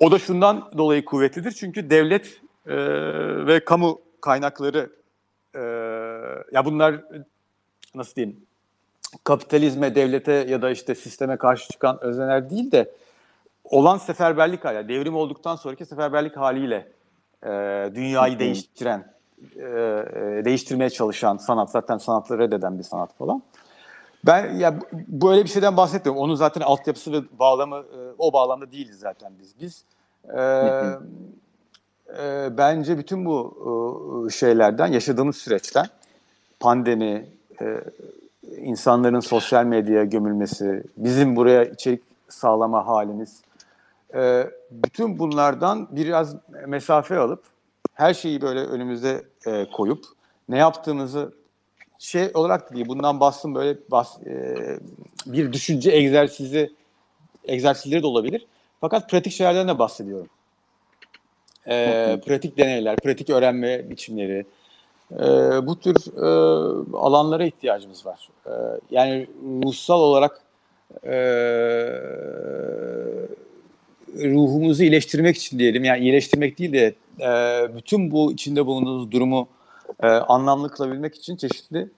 O 0.00 0.10
da 0.10 0.18
şundan 0.18 0.70
dolayı 0.78 1.04
kuvvetlidir. 1.04 1.52
Çünkü 1.52 1.90
devlet 1.90 2.40
e, 2.66 2.76
ve 3.46 3.64
kamu 3.64 4.00
kaynakları 4.20 4.90
e, 5.54 5.60
ya 6.52 6.64
bunlar 6.64 7.04
nasıl 7.94 8.14
diyeyim 8.14 8.46
kapitalizme, 9.24 9.94
devlete 9.94 10.32
ya 10.32 10.62
da 10.62 10.70
işte 10.70 10.94
sisteme 10.94 11.36
karşı 11.36 11.68
çıkan 11.68 11.98
özneler 12.00 12.50
değil 12.50 12.72
de 12.72 12.94
olan 13.64 13.98
seferberlik 13.98 14.64
hali, 14.64 14.88
devrim 14.88 15.16
olduktan 15.16 15.56
sonraki 15.56 15.86
seferberlik 15.86 16.36
haliyle 16.36 16.92
e, 17.42 17.50
dünyayı 17.94 18.38
değiştiren, 18.38 19.12
e, 19.56 19.62
e, 19.62 20.44
değiştirmeye 20.44 20.90
çalışan 20.90 21.36
sanat, 21.36 21.70
zaten 21.70 21.98
sanatları 21.98 22.38
reddeden 22.38 22.78
bir 22.78 22.84
sanat 22.84 23.14
falan. 23.18 23.42
Ben 24.26 24.54
ya 24.54 24.78
böyle 25.08 25.44
bir 25.44 25.48
şeyden 25.48 25.76
bahsetmiyorum. 25.76 26.22
Onun 26.22 26.34
zaten 26.34 26.60
altyapısı 26.60 27.12
ve 27.12 27.38
bağlamı 27.38 27.76
e, 27.76 27.98
o 28.18 28.32
bağlamda 28.32 28.72
değiliz 28.72 28.98
zaten 28.98 29.32
biz. 29.38 29.60
Biz 29.60 29.84
e, 30.38 30.40
e, 32.18 32.48
bence 32.58 32.98
bütün 32.98 33.24
bu 33.24 34.26
e, 34.26 34.30
şeylerden, 34.30 34.86
yaşadığımız 34.86 35.36
süreçten, 35.36 35.86
pandemi, 36.60 37.26
e, 37.60 37.80
insanların 38.56 39.20
sosyal 39.20 39.64
medyaya 39.64 40.04
gömülmesi, 40.04 40.84
bizim 40.96 41.36
buraya 41.36 41.64
içerik 41.64 42.02
sağlama 42.28 42.86
halimiz, 42.86 43.40
e, 44.14 44.50
bütün 44.70 45.18
bunlardan 45.18 45.88
biraz 45.90 46.36
mesafe 46.66 47.18
alıp 47.18 47.42
her 47.94 48.14
şeyi 48.14 48.40
böyle 48.40 48.60
önümüze 48.60 49.24
e, 49.46 49.70
koyup 49.70 50.04
ne 50.48 50.58
yaptığımızı 50.58 51.32
şey 51.98 52.30
olarak 52.34 52.74
değil, 52.74 52.88
bundan 52.88 53.20
bastım 53.20 53.54
böyle 53.54 53.78
bas, 53.90 54.22
e, 54.26 54.56
bir 55.26 55.52
düşünce 55.52 55.90
egzersizi 55.90 56.72
egzersizleri 57.44 58.02
de 58.02 58.06
olabilir. 58.06 58.46
Fakat 58.80 59.10
pratik 59.10 59.32
şeylerden 59.32 59.68
de 59.68 59.78
bahsediyorum. 59.78 60.28
E, 61.68 62.20
pratik 62.26 62.58
deneyler, 62.58 62.96
pratik 62.96 63.30
öğrenme 63.30 63.90
biçimleri, 63.90 64.46
e, 65.12 65.26
bu 65.66 65.80
tür 65.80 65.96
e, 66.16 66.28
alanlara 66.96 67.44
ihtiyacımız 67.44 68.06
var. 68.06 68.28
E, 68.46 68.52
yani 68.90 69.26
ruhsal 69.64 70.00
olarak 70.00 70.40
e, 71.04 71.14
ruhumuzu 74.18 74.82
iyileştirmek 74.82 75.36
için 75.36 75.58
diyelim, 75.58 75.84
yani 75.84 76.00
iyileştirmek 76.00 76.58
değil 76.58 76.72
de 76.72 76.94
e, 77.20 77.30
bütün 77.76 78.10
bu 78.10 78.32
içinde 78.32 78.66
bulunduğumuz 78.66 79.10
durumu 79.10 79.48
e, 80.02 80.06
anlamlı 80.06 80.70
kılabilmek 80.70 81.14
için 81.14 81.36
çeşitli 81.36 81.88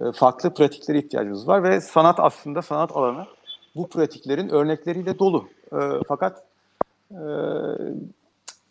e, 0.00 0.12
farklı 0.12 0.54
pratiklere 0.54 0.98
ihtiyacımız 0.98 1.48
var 1.48 1.62
ve 1.62 1.80
sanat 1.80 2.20
aslında 2.20 2.62
sanat 2.62 2.96
alanı 2.96 3.26
bu 3.76 3.88
pratiklerin 3.88 4.48
örnekleriyle 4.48 5.18
dolu. 5.18 5.48
E, 5.72 5.78
fakat 6.08 6.44
e, 7.10 7.22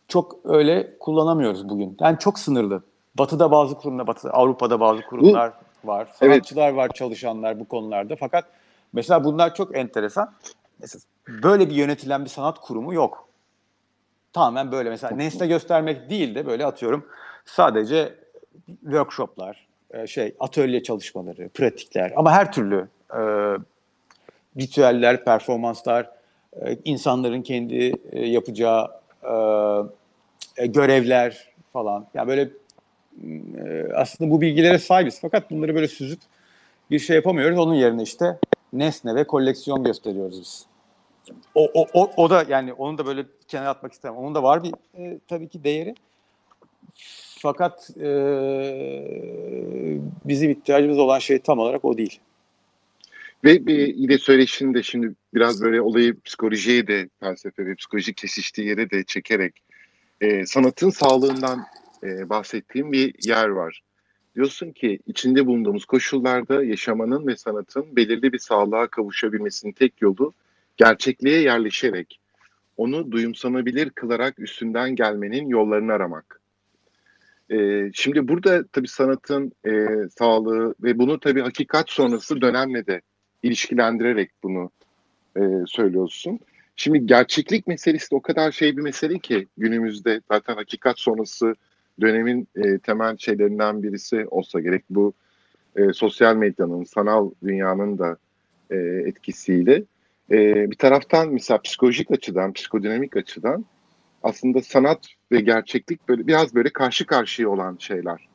çok 0.10 0.40
öyle 0.44 0.98
kullanamıyoruz 1.00 1.70
bugün. 1.70 1.98
Yani 2.00 2.20
çok 2.20 2.40
sınırlı. 2.40 2.84
Batı'da 3.16 3.52
bazı 3.52 3.76
kurumlar, 3.76 4.08
Batı, 4.08 4.32
Avrupa'da 4.32 4.80
bazı 4.80 5.02
kurumlar 5.02 5.54
bu, 5.84 5.88
var. 5.88 6.08
Sanatçılar 6.14 6.68
evet. 6.68 6.78
var, 6.78 6.90
çalışanlar 6.90 7.60
bu 7.60 7.66
konularda. 7.68 8.16
Fakat 8.16 8.46
mesela 8.94 9.24
bunlar 9.24 9.56
çok 9.56 9.78
enteresan. 9.78 10.34
Mesela 10.80 11.02
böyle 11.44 11.70
bir 11.70 11.76
yönetilen 11.76 12.26
bir 12.26 12.30
sanat 12.30 12.60
kurumu 12.60 12.94
yok. 12.94 13.30
Tamamen 14.34 14.72
böyle 14.72 14.90
mesela 14.90 15.16
nesne 15.16 15.48
göstermek 15.48 16.10
değil 16.10 16.36
de 16.36 16.46
böyle 16.46 16.66
atıyorum 16.66 17.06
sadece 17.46 18.16
workshoplar, 18.82 19.68
e, 19.92 20.08
şey 20.08 20.36
atölye 20.40 20.84
çalışmaları, 20.84 21.50
pratikler 21.50 22.14
ama 22.16 22.32
her 22.32 22.52
türlü 22.52 22.88
e, 23.14 23.20
ritüeller, 24.58 25.26
performanslar, 25.26 26.10
e, 26.62 26.78
insanların 26.86 27.42
kendi 27.42 27.94
e, 28.12 28.26
yapacağı 28.26 28.92
e, 29.24 29.34
e, 30.60 30.66
görevler 30.66 31.54
falan. 31.74 32.08
Yani 32.14 32.28
böyle 32.28 32.50
e, 33.58 33.94
aslında 33.96 34.32
bu 34.32 34.42
bilgilere 34.42 34.80
sahibiz 34.80 35.20
fakat 35.22 35.52
bunları 35.52 35.76
böyle 35.76 35.88
süzüp 35.88 36.20
bir 36.92 37.00
şey 37.00 37.16
yapamıyoruz. 37.16 37.60
Onun 37.60 37.74
yerine 37.74 38.04
işte 38.04 38.40
nesne 38.74 39.16
ve 39.16 39.24
koleksiyon 39.24 39.84
gösteriyoruz 39.84 40.40
biz. 40.42 40.66
O, 41.56 41.72
o, 41.74 41.88
o, 41.94 42.12
o 42.18 42.30
da 42.30 42.46
yani 42.50 42.74
onu 42.74 42.98
da 42.98 43.06
böyle 43.06 43.26
kenara 43.48 43.70
atmak 43.70 43.94
istemem. 43.94 44.18
Onun 44.18 44.36
da 44.36 44.44
var 44.44 44.64
bir 44.64 44.74
e, 44.98 45.20
tabii 45.28 45.48
ki 45.48 45.64
değeri. 45.64 45.96
Fakat 47.42 47.90
e, 48.02 48.10
bizim 50.26 50.52
ihtiyacımız 50.52 50.98
olan 50.98 51.20
şey 51.20 51.40
tam 51.40 51.60
olarak 51.60 51.86
o 51.86 51.98
değil. 51.98 52.20
Ve 53.44 53.66
bir 53.66 53.96
yine 53.96 54.18
söyleşinde 54.18 54.84
şimdi 54.84 55.14
biraz 55.34 55.62
böyle 55.62 55.82
olayı 55.82 56.22
psikolojiye 56.22 56.88
de 56.88 57.10
felsefe 57.20 57.66
ve 57.66 57.76
psikolojik 57.76 58.18
kesiştiği 58.18 58.68
yere 58.68 58.90
de 58.90 59.04
çekerek 59.04 59.54
e, 60.22 60.46
sanatın 60.46 60.90
sağlığından 60.90 61.66
e, 62.04 62.30
bahsettiğim 62.30 62.92
bir 62.92 63.16
yer 63.28 63.48
var. 63.48 63.82
Diyorsun 64.36 64.72
ki 64.72 65.00
içinde 65.08 65.46
bulunduğumuz 65.46 65.86
koşullarda 65.86 66.64
yaşamanın 66.64 67.28
ve 67.28 67.36
sanatın 67.36 67.96
belirli 67.96 68.34
bir 68.34 68.40
sağlığa 68.40 68.88
kavuşabilmesinin 68.88 69.72
tek 69.72 70.02
yolu 70.02 70.34
gerçekliğe 70.78 71.42
yerleşerek 71.42 72.20
onu 72.78 73.12
duyumsanabilir 73.12 73.90
kılarak 73.90 74.40
üstünden 74.40 74.96
gelmenin 74.96 75.48
yollarını 75.48 75.94
aramak. 75.94 76.42
Ee, 77.52 77.92
şimdi 77.94 78.28
burada 78.28 78.68
tabii 78.68 78.88
sanatın 78.88 79.52
e, 79.66 79.72
sağlığı 80.18 80.76
ve 80.84 81.00
bunu 81.00 81.20
tabii 81.20 81.42
hakikat 81.42 81.90
sonrası 81.90 82.42
dönemle 82.42 82.88
de 82.88 83.02
ilişkilendirerek 83.44 84.32
bunu 84.44 84.72
e, 85.38 85.42
söylüyorsun. 85.68 86.40
Şimdi 86.82 87.06
gerçeklik 87.06 87.68
meselesi 87.68 88.12
de 88.12 88.16
o 88.16 88.22
kadar 88.22 88.52
şey 88.52 88.78
bir 88.78 88.82
mesele 88.82 89.20
ki 89.20 89.48
günümüzde 89.58 90.22
zaten 90.32 90.56
hakikat 90.56 91.00
sonrası 91.00 91.56
dönemin 92.02 92.48
e, 92.56 92.78
temel 92.78 93.18
şeylerinden 93.18 93.84
birisi 93.84 94.28
olsa 94.28 94.60
gerek 94.60 94.84
bu 94.90 95.14
e, 95.76 95.94
sosyal 95.94 96.36
medyanın, 96.36 96.84
sanal 96.84 97.32
dünyanın 97.44 97.98
da 97.98 98.18
e, 98.70 98.76
etkisiyle. 98.78 99.84
E, 100.32 100.72
bir 100.72 100.76
taraftan 100.76 101.30
mesela 101.30 101.62
psikolojik 101.62 102.12
açıdan, 102.12 102.54
psikodinamik 102.54 103.18
açıdan 103.18 103.66
aslında 104.24 104.62
sanat 104.62 105.08
ve 105.32 105.42
gerçeklik 105.42 106.10
böyle 106.10 106.28
biraz 106.28 106.56
böyle 106.56 106.70
karşı 106.70 107.06
karşıya 107.06 107.50
olan 107.50 107.78
şeyler. 107.80 108.28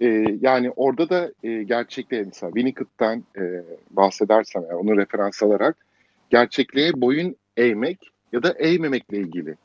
E, 0.00 0.06
yani 0.40 0.70
orada 0.70 1.08
da 1.08 1.32
e, 1.42 1.62
gerçekliğe 1.62 2.22
mesela 2.22 2.50
Winnicott'tan 2.52 3.24
e, 3.38 3.64
bahsedersem 3.90 4.62
yani 4.62 4.74
onu 4.74 4.96
referans 4.96 5.42
alarak 5.42 5.89
gerçekliğe 6.30 6.92
boyun 6.96 7.36
eğmek 7.56 8.10
ya 8.32 8.42
da 8.42 8.50
eğmemekle 8.52 9.18
ilgili 9.18 9.56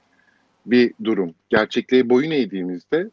bir 0.65 0.93
durum. 1.04 1.36
Gerçekliğe 1.49 2.10
boyun 2.10 2.32
eğdiğimizde 2.32 3.10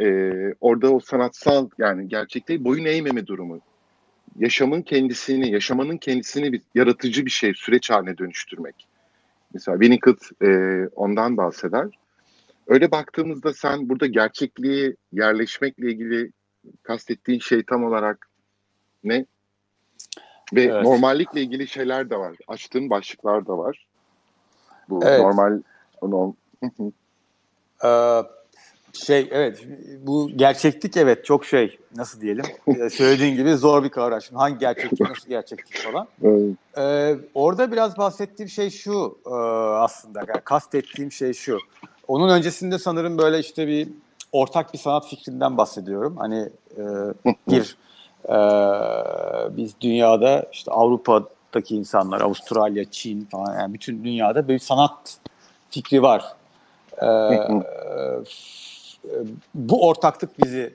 e, 0.00 0.30
orada 0.60 0.92
o 0.92 1.00
sanatsal 1.00 1.68
yani 1.78 2.08
gerçekliğe 2.08 2.64
boyun 2.64 2.84
eğmeme 2.84 3.26
durumu. 3.26 3.60
Yaşamın 4.38 4.82
kendisini, 4.82 5.52
yaşamanın 5.52 5.96
kendisini 5.96 6.52
bir 6.52 6.62
yaratıcı 6.74 7.26
bir 7.26 7.30
şey, 7.30 7.54
süreç 7.54 7.90
haline 7.90 8.18
dönüştürmek. 8.18 8.86
Mesela 9.54 9.78
Winnicott 9.80 10.42
e, 10.42 10.48
ondan 10.96 11.36
bahseder. 11.36 11.86
Öyle 12.66 12.90
baktığımızda 12.90 13.52
sen 13.52 13.88
burada 13.88 14.06
gerçekliği 14.06 14.96
yerleşmekle 15.12 15.90
ilgili 15.90 16.30
kastettiğin 16.82 17.40
şey 17.40 17.62
tam 17.62 17.84
olarak 17.84 18.28
ne? 19.04 19.26
Ve 20.54 20.62
evet. 20.62 20.82
normallikle 20.82 21.40
ilgili 21.40 21.68
şeyler 21.68 22.10
de 22.10 22.16
var. 22.16 22.36
Açtığın 22.48 22.90
başlıklar 22.90 23.46
da 23.46 23.58
var. 23.58 23.86
Bu 24.88 25.00
evet. 25.04 25.20
normal 25.20 25.60
norm, 26.02 26.32
ee, 27.84 28.22
şey 28.92 29.28
evet 29.30 29.66
bu 30.00 30.30
gerçeklik 30.36 30.96
evet 30.96 31.24
çok 31.24 31.44
şey 31.44 31.78
nasıl 31.96 32.20
diyelim 32.20 32.44
ee, 32.66 32.90
söylediğin 32.90 33.36
gibi 33.36 33.56
zor 33.56 33.84
bir 33.84 33.88
kavram. 33.88 34.22
Şimdi 34.22 34.38
hangi 34.38 34.58
gerçeklik 34.58 35.00
nasıl 35.00 35.28
gerçeklik 35.28 35.76
falan. 35.76 36.08
Evet. 36.22 36.56
Ee, 36.78 37.16
orada 37.34 37.72
biraz 37.72 37.98
bahsettiğim 37.98 38.48
şey 38.48 38.70
şu 38.70 39.18
e, 39.26 39.34
aslında 39.74 40.18
yani 40.18 40.40
kastettiğim 40.44 41.12
şey 41.12 41.32
şu. 41.32 41.58
Onun 42.08 42.28
öncesinde 42.28 42.78
sanırım 42.78 43.18
böyle 43.18 43.38
işte 43.38 43.66
bir 43.66 43.88
ortak 44.32 44.72
bir 44.72 44.78
sanat 44.78 45.08
fikrinden 45.08 45.56
bahsediyorum. 45.56 46.16
Hani 46.16 46.48
e, 46.76 46.82
bir 47.50 47.76
e, 48.28 48.36
biz 49.56 49.74
dünyada 49.80 50.46
işte 50.52 50.70
Avrupa'daki 50.70 51.76
insanlar, 51.76 52.20
Avustralya, 52.20 52.84
Çin 52.90 53.24
falan 53.24 53.60
yani 53.60 53.74
bütün 53.74 54.04
dünyada 54.04 54.48
bir 54.48 54.58
sanat 54.58 55.18
fikri 55.70 56.02
var. 56.02 56.24
Ee, 57.02 57.38
bu 59.54 59.86
ortaklık 59.86 60.44
bizi 60.44 60.74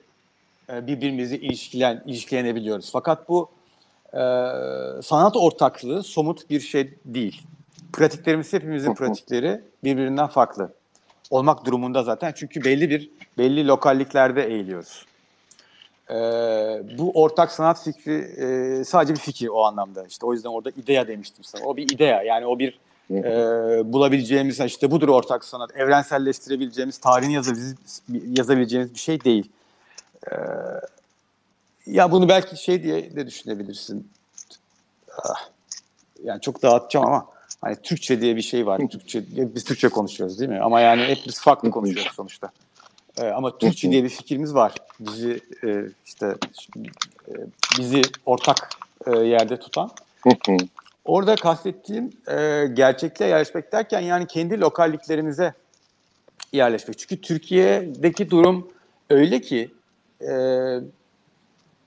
e, 0.72 0.86
birbirimizi 0.86 1.36
ilişkilen, 1.36 2.02
ilişkilenebiliyoruz. 2.06 2.90
Fakat 2.92 3.28
bu 3.28 3.48
e, 4.12 4.20
sanat 5.02 5.36
ortaklığı 5.36 6.02
somut 6.02 6.50
bir 6.50 6.60
şey 6.60 6.94
değil. 7.04 7.42
Pratiklerimiz 7.92 8.52
hepimizin 8.52 8.94
pratikleri 8.94 9.60
birbirinden 9.84 10.26
farklı 10.26 10.72
olmak 11.30 11.64
durumunda 11.64 12.02
zaten 12.02 12.32
çünkü 12.36 12.64
belli 12.64 12.90
bir 12.90 13.10
belli 13.38 13.66
lokalliklerde 13.66 14.46
eğiliyoruz. 14.46 15.06
Ee, 16.10 16.14
bu 16.98 17.10
ortak 17.14 17.52
sanat 17.52 17.84
fikri 17.84 18.14
e, 18.14 18.84
sadece 18.84 19.14
bir 19.14 19.20
fikir 19.20 19.48
o 19.48 19.64
anlamda. 19.64 20.06
İşte 20.06 20.26
o 20.26 20.32
yüzden 20.32 20.48
orada 20.48 20.70
idea 20.70 21.08
demiştim 21.08 21.44
sana. 21.44 21.64
O 21.64 21.76
bir 21.76 21.94
idea 21.94 22.22
yani 22.22 22.46
o 22.46 22.58
bir 22.58 22.78
e, 23.10 23.22
bulabileceğimiz 23.92 24.60
işte 24.60 24.90
budur 24.90 25.08
ortak 25.08 25.44
sanat, 25.44 25.76
evrenselleştirebileceğimiz, 25.76 26.98
tarihini 26.98 27.34
yazabileceğimiz, 27.34 28.02
yazabileceğimiz 28.38 28.94
bir 28.94 28.98
şey 28.98 29.24
değil. 29.24 29.50
E, 30.30 30.34
ya 31.86 32.10
bunu 32.10 32.28
belki 32.28 32.56
şey 32.56 32.82
diye 32.82 33.16
de 33.16 33.26
düşünebilirsin. 33.26 34.10
Ah, 35.22 35.48
yani 36.24 36.40
çok 36.40 36.62
dağıtacağım 36.62 37.06
ama 37.06 37.26
hani 37.60 37.76
Türkçe 37.82 38.20
diye 38.20 38.36
bir 38.36 38.42
şey 38.42 38.66
var. 38.66 38.80
Türkçe 38.90 39.24
biz 39.54 39.64
Türkçe 39.64 39.88
konuşuyoruz 39.88 40.40
değil 40.40 40.50
mi? 40.50 40.60
Ama 40.60 40.80
yani 40.80 41.02
hep 41.02 41.18
biz 41.26 41.40
farklı 41.40 41.70
konuşuyoruz 41.70 42.12
sonuçta. 42.14 42.50
E, 43.20 43.26
ama 43.26 43.58
Türkçe 43.58 43.90
diye 43.90 44.04
bir 44.04 44.08
fikrimiz 44.08 44.54
var. 44.54 44.72
Bizi 45.00 45.40
e, 45.64 45.84
işte 46.06 46.34
e, 47.28 47.32
bizi 47.78 48.02
ortak 48.26 48.68
e, 49.06 49.16
yerde 49.16 49.56
tutan. 49.56 49.90
Orada 51.04 51.36
kastettiğim 51.36 52.12
e, 52.28 52.66
gerçekliğe 52.74 53.30
yerleşmek 53.30 53.72
derken 53.72 54.00
yani 54.00 54.26
kendi 54.26 54.60
lokalliklerimize 54.60 55.54
yerleşmek. 56.52 56.98
Çünkü 56.98 57.20
Türkiye'deki 57.20 58.30
durum 58.30 58.68
öyle 59.10 59.40
ki 59.40 59.70
e, 60.20 60.32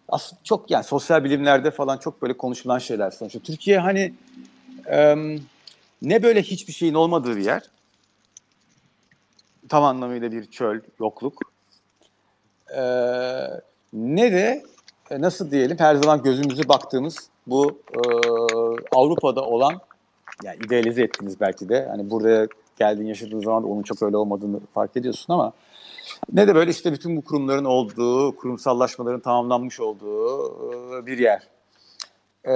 aslında 0.09 0.41
çok 0.43 0.71
yani 0.71 0.83
sosyal 0.83 1.23
bilimlerde 1.23 1.71
falan 1.71 1.97
çok 1.97 2.21
böyle 2.21 2.37
konuşulan 2.37 2.79
şeyler 2.79 3.11
sonuçta. 3.11 3.39
Türkiye 3.39 3.79
hani 3.79 4.13
e, 4.91 5.15
ne 6.01 6.23
böyle 6.23 6.41
hiçbir 6.41 6.73
şeyin 6.73 6.93
olmadığı 6.93 7.37
bir 7.37 7.45
yer. 7.45 7.61
Tam 9.69 9.83
anlamıyla 9.83 10.31
bir 10.31 10.45
çöl, 10.45 10.79
yokluk. 10.99 11.33
E, 12.75 12.81
ne 13.93 14.31
de 14.31 14.63
e, 15.11 15.21
nasıl 15.21 15.51
diyelim 15.51 15.77
her 15.79 15.95
zaman 15.95 16.23
gözümüzü 16.23 16.69
baktığımız 16.69 17.29
bu 17.47 17.79
e, 17.93 17.99
Avrupa'da 18.95 19.41
olan 19.41 19.73
yani 20.43 20.57
idealize 20.65 21.03
ettiniz 21.03 21.39
belki 21.39 21.69
de. 21.69 21.87
Hani 21.89 22.09
burada 22.09 22.47
geldiğin 22.79 23.07
yaşadığın 23.07 23.41
zaman 23.41 23.63
onun 23.63 23.83
çok 23.83 24.03
öyle 24.03 24.17
olmadığını 24.17 24.59
fark 24.73 24.97
ediyorsun 24.97 25.33
ama 25.33 25.53
ne 26.33 26.47
de 26.47 26.55
böyle 26.55 26.71
işte 26.71 26.93
bütün 26.93 27.17
bu 27.17 27.21
kurumların 27.21 27.65
olduğu, 27.65 28.35
kurumsallaşmaların 28.35 29.19
tamamlanmış 29.19 29.79
olduğu 29.79 30.51
e, 30.97 31.05
bir 31.05 31.17
yer. 31.17 31.47
E, 32.47 32.53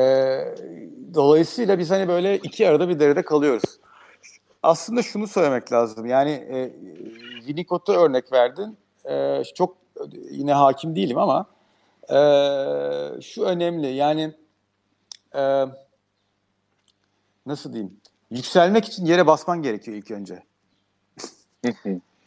dolayısıyla 1.13 1.79
biz 1.79 1.91
hani 1.91 2.07
böyle 2.07 2.37
iki 2.37 2.69
arada 2.69 2.89
bir 2.89 2.99
derede 2.99 3.21
kalıyoruz. 3.21 3.79
Aslında 4.63 5.03
şunu 5.03 5.27
söylemek 5.27 5.71
lazım. 5.71 6.05
Yani 6.05 6.31
e, 6.31 6.73
Winnicott'a 7.37 7.93
örnek 7.93 8.31
verdin. 8.31 8.77
E, 9.09 9.43
çok 9.55 9.77
yine 10.31 10.53
hakim 10.53 10.95
değilim 10.95 11.17
ama 11.17 11.45
e, 12.09 12.17
şu 13.21 13.43
önemli. 13.43 13.87
Yani 13.87 14.33
e, 15.35 15.65
nasıl 17.45 17.73
diyeyim? 17.73 17.97
Yükselmek 18.31 18.85
için 18.85 19.05
yere 19.05 19.27
basman 19.27 19.61
gerekiyor 19.61 19.97
ilk 19.97 20.11
önce. 20.11 20.43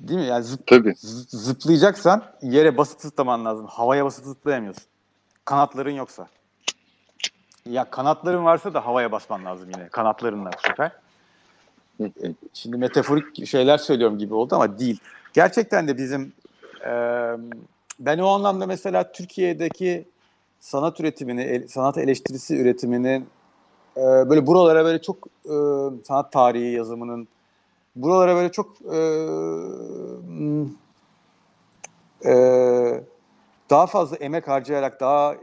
Değil 0.00 0.20
mi? 0.20 0.26
Yani 0.26 0.44
zıp, 0.44 0.66
Tabii. 0.66 0.94
zıplayacaksan 1.28 2.24
yere 2.42 2.76
basıp 2.76 3.00
zıplaman 3.00 3.44
lazım. 3.44 3.66
Havaya 3.66 4.04
basıp 4.04 4.24
zıplayamıyorsun. 4.24 4.84
Kanatların 5.44 5.90
yoksa. 5.90 6.28
Ya 7.66 7.90
kanatların 7.90 8.44
varsa 8.44 8.74
da 8.74 8.86
havaya 8.86 9.12
basman 9.12 9.44
lazım 9.44 9.70
yine. 9.70 9.88
Kanatlarınla 9.88 10.50
bu 10.52 10.68
sefer. 10.68 10.92
Şimdi 12.52 12.76
metaforik 12.76 13.46
şeyler 13.46 13.78
söylüyorum 13.78 14.18
gibi 14.18 14.34
oldu 14.34 14.54
ama 14.54 14.78
değil. 14.78 14.98
Gerçekten 15.32 15.88
de 15.88 15.96
bizim 15.98 16.32
e, 16.86 16.92
ben 18.00 18.18
o 18.18 18.28
anlamda 18.28 18.66
mesela 18.66 19.12
Türkiye'deki 19.12 20.04
sanat 20.60 21.00
üretimini, 21.00 21.68
sanat 21.68 21.98
eleştirisi 21.98 22.56
üretiminin 22.56 23.26
e, 23.96 24.00
böyle 24.00 24.46
buralara 24.46 24.84
böyle 24.84 25.02
çok 25.02 25.26
e, 25.44 25.54
sanat 26.04 26.32
tarihi 26.32 26.72
yazımının 26.72 27.28
buralara 27.96 28.36
böyle 28.36 28.52
çok 28.52 28.76
e, 28.82 28.98
e, 32.30 32.34
daha 33.70 33.86
fazla 33.86 34.16
emek 34.16 34.48
harcayarak 34.48 35.00
daha 35.00 35.34
e, 35.34 35.38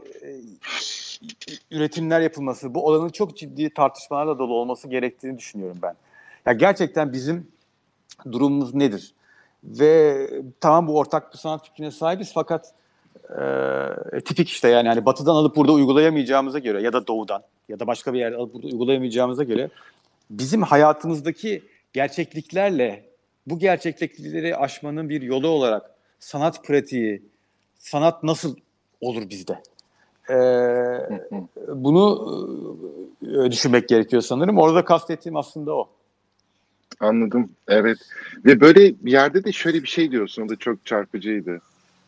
üretimler 1.70 2.20
yapılması, 2.20 2.74
bu 2.74 2.86
olanın 2.86 3.08
çok 3.08 3.36
ciddi 3.36 3.74
tartışmalarla 3.74 4.38
dolu 4.38 4.54
olması 4.54 4.88
gerektiğini 4.88 5.38
düşünüyorum 5.38 5.78
ben. 5.82 5.94
Ya 6.46 6.52
gerçekten 6.52 7.12
bizim 7.12 7.48
durumumuz 8.32 8.74
nedir? 8.74 9.14
Ve 9.64 10.28
tamam 10.60 10.86
bu 10.86 10.98
ortak 10.98 11.32
bir 11.32 11.38
sanat 11.38 11.64
fikrine 11.64 11.90
sahibiz 11.90 12.32
fakat 12.34 12.74
e, 14.14 14.20
tipik 14.20 14.48
işte 14.48 14.68
yani 14.68 14.88
hani 14.88 15.06
batıdan 15.06 15.34
alıp 15.34 15.56
burada 15.56 15.72
uygulayamayacağımıza 15.72 16.58
göre 16.58 16.82
ya 16.82 16.92
da 16.92 17.06
doğudan 17.06 17.42
ya 17.68 17.80
da 17.80 17.86
başka 17.86 18.12
bir 18.12 18.18
yerde 18.18 18.36
alıp 18.36 18.54
burada 18.54 18.66
uygulayamayacağımıza 18.66 19.44
göre 19.44 19.70
bizim 20.30 20.62
hayatımızdaki 20.62 21.62
gerçekliklerle 21.92 23.04
bu 23.46 23.58
gerçeklikleri 23.58 24.56
aşmanın 24.56 25.08
bir 25.08 25.22
yolu 25.22 25.48
olarak 25.48 25.90
sanat 26.18 26.64
pratiği, 26.64 27.22
sanat 27.78 28.22
nasıl 28.22 28.56
olur 29.00 29.30
bizde? 29.30 29.62
Ee, 30.30 30.34
bunu 31.68 32.28
düşünmek 33.50 33.88
gerekiyor 33.88 34.22
sanırım. 34.22 34.58
Orada 34.58 34.84
kastettiğim 34.84 35.36
aslında 35.36 35.74
o. 35.74 35.88
Anladım. 37.00 37.50
Evet. 37.68 37.98
Ve 38.44 38.60
böyle 38.60 39.04
bir 39.04 39.12
yerde 39.12 39.44
de 39.44 39.52
şöyle 39.52 39.82
bir 39.82 39.88
şey 39.88 40.10
diyorsun. 40.10 40.42
O 40.42 40.48
da 40.48 40.56
çok 40.56 40.86
çarpıcıydı. 40.86 41.60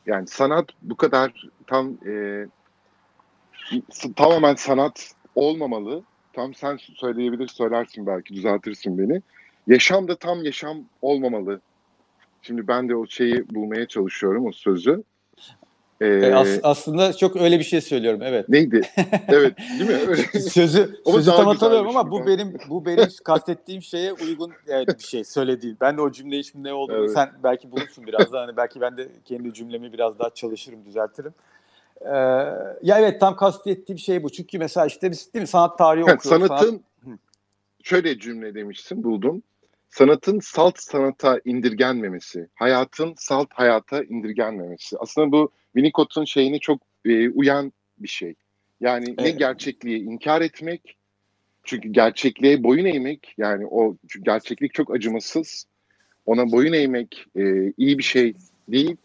Yani 0.07 0.27
sanat 0.27 0.69
bu 0.83 0.97
kadar 0.97 1.49
tam 1.67 1.99
e, 2.07 2.47
tamamen 4.17 4.55
sanat 4.55 5.13
olmamalı. 5.35 6.03
Tam 6.33 6.55
sen 6.55 6.77
söyleyebilir, 6.77 7.49
söylersin 7.49 8.07
belki, 8.07 8.35
düzeltirsin 8.35 8.99
beni. 8.99 9.23
Yaşam 9.67 10.09
da 10.09 10.17
tam 10.17 10.45
yaşam 10.45 10.85
olmamalı. 11.03 11.61
Şimdi 12.43 12.69
ben 12.69 12.89
de 12.89 12.97
o 12.97 13.07
şeyi 13.07 13.55
bulmaya 13.55 13.89
çalışıyorum, 13.89 14.47
o 14.47 14.53
sözü. 14.53 15.03
Ee, 16.01 16.07
e, 16.07 16.35
as- 16.35 16.61
aslında 16.63 17.13
çok 17.13 17.37
öyle 17.37 17.59
bir 17.59 17.65
şey 17.65 17.81
söylüyorum, 17.81 18.21
evet. 18.25 18.49
Neydi? 18.49 18.81
Evet, 19.29 19.59
değil 19.79 19.91
mi? 19.91 19.97
Öyle. 20.09 20.23
sözü 20.41 21.01
sözü 21.07 21.31
tam 21.31 21.47
hatırlamıyorum 21.47 21.97
ama 21.97 22.11
bu 22.11 22.27
benim 22.27 22.59
bu 22.69 22.87
benim 22.87 23.09
kastettiğim 23.25 23.83
şeye 23.83 24.13
uygun 24.13 24.53
yani 24.67 24.87
bir 24.87 25.05
şey 25.05 25.25
söylediğim. 25.25 25.77
Ben 25.81 25.97
de 25.97 26.01
o 26.01 26.13
cümleyi 26.13 26.45
şimdi 26.45 26.69
ne 26.69 26.73
olduğunu 26.73 26.99
evet. 26.99 27.13
sen 27.13 27.31
belki 27.43 27.73
bulursun 27.73 28.07
biraz 28.07 28.33
daha. 28.33 28.43
Hani 28.43 28.57
belki 28.57 28.81
ben 28.81 28.97
de 28.97 29.09
kendi 29.25 29.55
cümlemi 29.55 29.93
biraz 29.93 30.19
daha 30.19 30.31
çalışırım, 30.31 30.85
düzeltirim. 30.85 31.35
Ee, 32.01 32.09
ya 32.83 32.99
evet 32.99 33.21
tam 33.21 33.37
kastettiğim 33.37 33.99
şey 33.99 34.23
bu. 34.23 34.31
Çünkü 34.31 34.59
mesela 34.59 34.87
işte 34.87 35.11
biz 35.11 35.35
değil 35.35 35.41
mi 35.41 35.47
sanat 35.47 35.79
tarihi 35.79 36.09
yani 36.09 36.17
okuyoruz. 36.17 36.47
Sanatın 36.49 36.83
sanat... 37.05 37.19
şöyle 37.83 38.19
cümle 38.19 38.55
demişsin 38.55 39.05
buldum. 39.05 39.43
Sanatın 39.89 40.41
salt 40.41 40.79
sanata 40.79 41.41
indirgenmemesi, 41.45 42.49
hayatın 42.55 43.15
salt 43.17 43.49
hayata 43.53 44.03
indirgenmemesi. 44.03 44.97
Aslında 44.99 45.33
bu 45.33 45.51
Winnicott'un 45.75 46.25
şeyini 46.25 46.61
çok 46.61 46.83
e, 47.05 47.29
uyan 47.29 47.73
bir 47.99 48.09
şey. 48.09 48.35
Yani 48.81 49.05
evet. 49.09 49.21
ne 49.21 49.31
gerçekliği 49.31 50.03
inkar 50.03 50.41
etmek, 50.41 50.97
çünkü 51.65 51.89
gerçekliğe 51.89 52.63
boyun 52.63 52.85
eğmek, 52.85 53.35
yani 53.39 53.67
o 53.67 53.97
gerçeklik 54.23 54.75
çok 54.75 54.95
acımasız. 54.95 55.67
Ona 56.27 56.53
boyun 56.53 56.73
eğmek 56.73 57.27
e, 57.37 57.73
iyi 57.77 57.99
bir 57.99 58.03
şey 58.03 58.35
değil. 58.69 58.97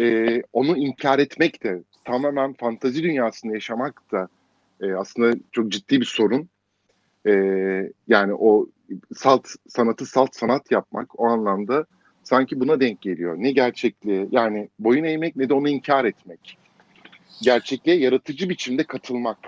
E, 0.00 0.42
onu 0.52 0.76
inkar 0.76 1.18
etmek 1.18 1.64
de 1.64 1.82
tamamen 2.04 2.52
fantazi 2.52 3.02
dünyasında 3.02 3.54
yaşamak 3.54 4.02
da 4.12 4.28
e, 4.80 4.92
aslında 4.94 5.38
çok 5.52 5.68
ciddi 5.72 6.00
bir 6.00 6.06
sorun. 6.06 6.48
E, 7.26 7.32
yani 8.08 8.34
o 8.34 8.66
salt 9.16 9.48
sanatı 9.68 10.06
salt 10.06 10.36
sanat 10.36 10.70
yapmak 10.70 11.20
o 11.20 11.26
anlamda 11.26 11.86
sanki 12.22 12.60
buna 12.60 12.80
denk 12.80 13.00
geliyor. 13.00 13.34
Ne 13.38 13.52
gerçekliğe 13.52 14.28
yani 14.30 14.68
boyun 14.78 15.04
eğmek 15.04 15.36
ne 15.36 15.48
de 15.48 15.54
onu 15.54 15.68
inkar 15.68 16.04
etmek. 16.04 16.58
Gerçekliğe 17.42 17.96
yaratıcı 17.96 18.48
biçimde 18.48 18.84
katılmak. 18.84 19.38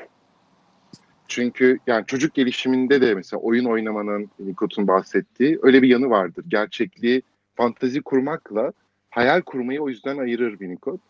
Çünkü 1.29 1.79
yani 1.87 2.07
çocuk 2.07 2.35
gelişiminde 2.35 3.01
de 3.01 3.15
mesela 3.15 3.41
oyun 3.41 3.65
oynamanın 3.65 4.31
Nikot'un 4.39 4.89
bahsettiği 4.89 5.59
öyle 5.63 5.83
bir 5.83 5.89
yanı 5.89 6.11
vardır. 6.11 6.45
Gerçekliği 6.49 7.23
fantazi 7.55 8.03
kurmakla 8.03 8.73
hayal 9.11 9.43
kurmayı 9.43 9.83
o 9.83 9.89
yüzden 9.89 10.19
ayırır 10.19 10.51
Winnicott. 10.51 11.01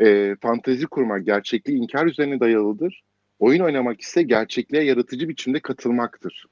E, 0.00 0.36
fantezi 0.40 0.86
kurmak 0.86 1.26
gerçekliği 1.26 1.78
inkar 1.78 2.06
üzerine 2.06 2.40
dayalıdır. 2.40 3.02
Oyun 3.40 3.60
oynamak 3.60 4.00
ise 4.00 4.22
gerçekliğe 4.22 4.84
yaratıcı 4.84 5.28
biçimde 5.28 5.60
katılmaktır. 5.60 6.46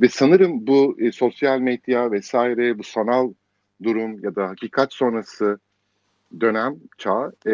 Ve 0.00 0.08
sanırım 0.08 0.66
bu 0.66 0.96
e, 1.00 1.12
sosyal 1.12 1.58
medya 1.58 2.12
vesaire 2.12 2.78
bu 2.78 2.82
sanal 2.82 3.32
durum 3.82 4.24
ya 4.24 4.36
da 4.36 4.48
hakikat 4.48 4.94
sonrası 4.94 5.58
dönem, 6.40 6.76
çağ 6.98 7.32
e, 7.46 7.52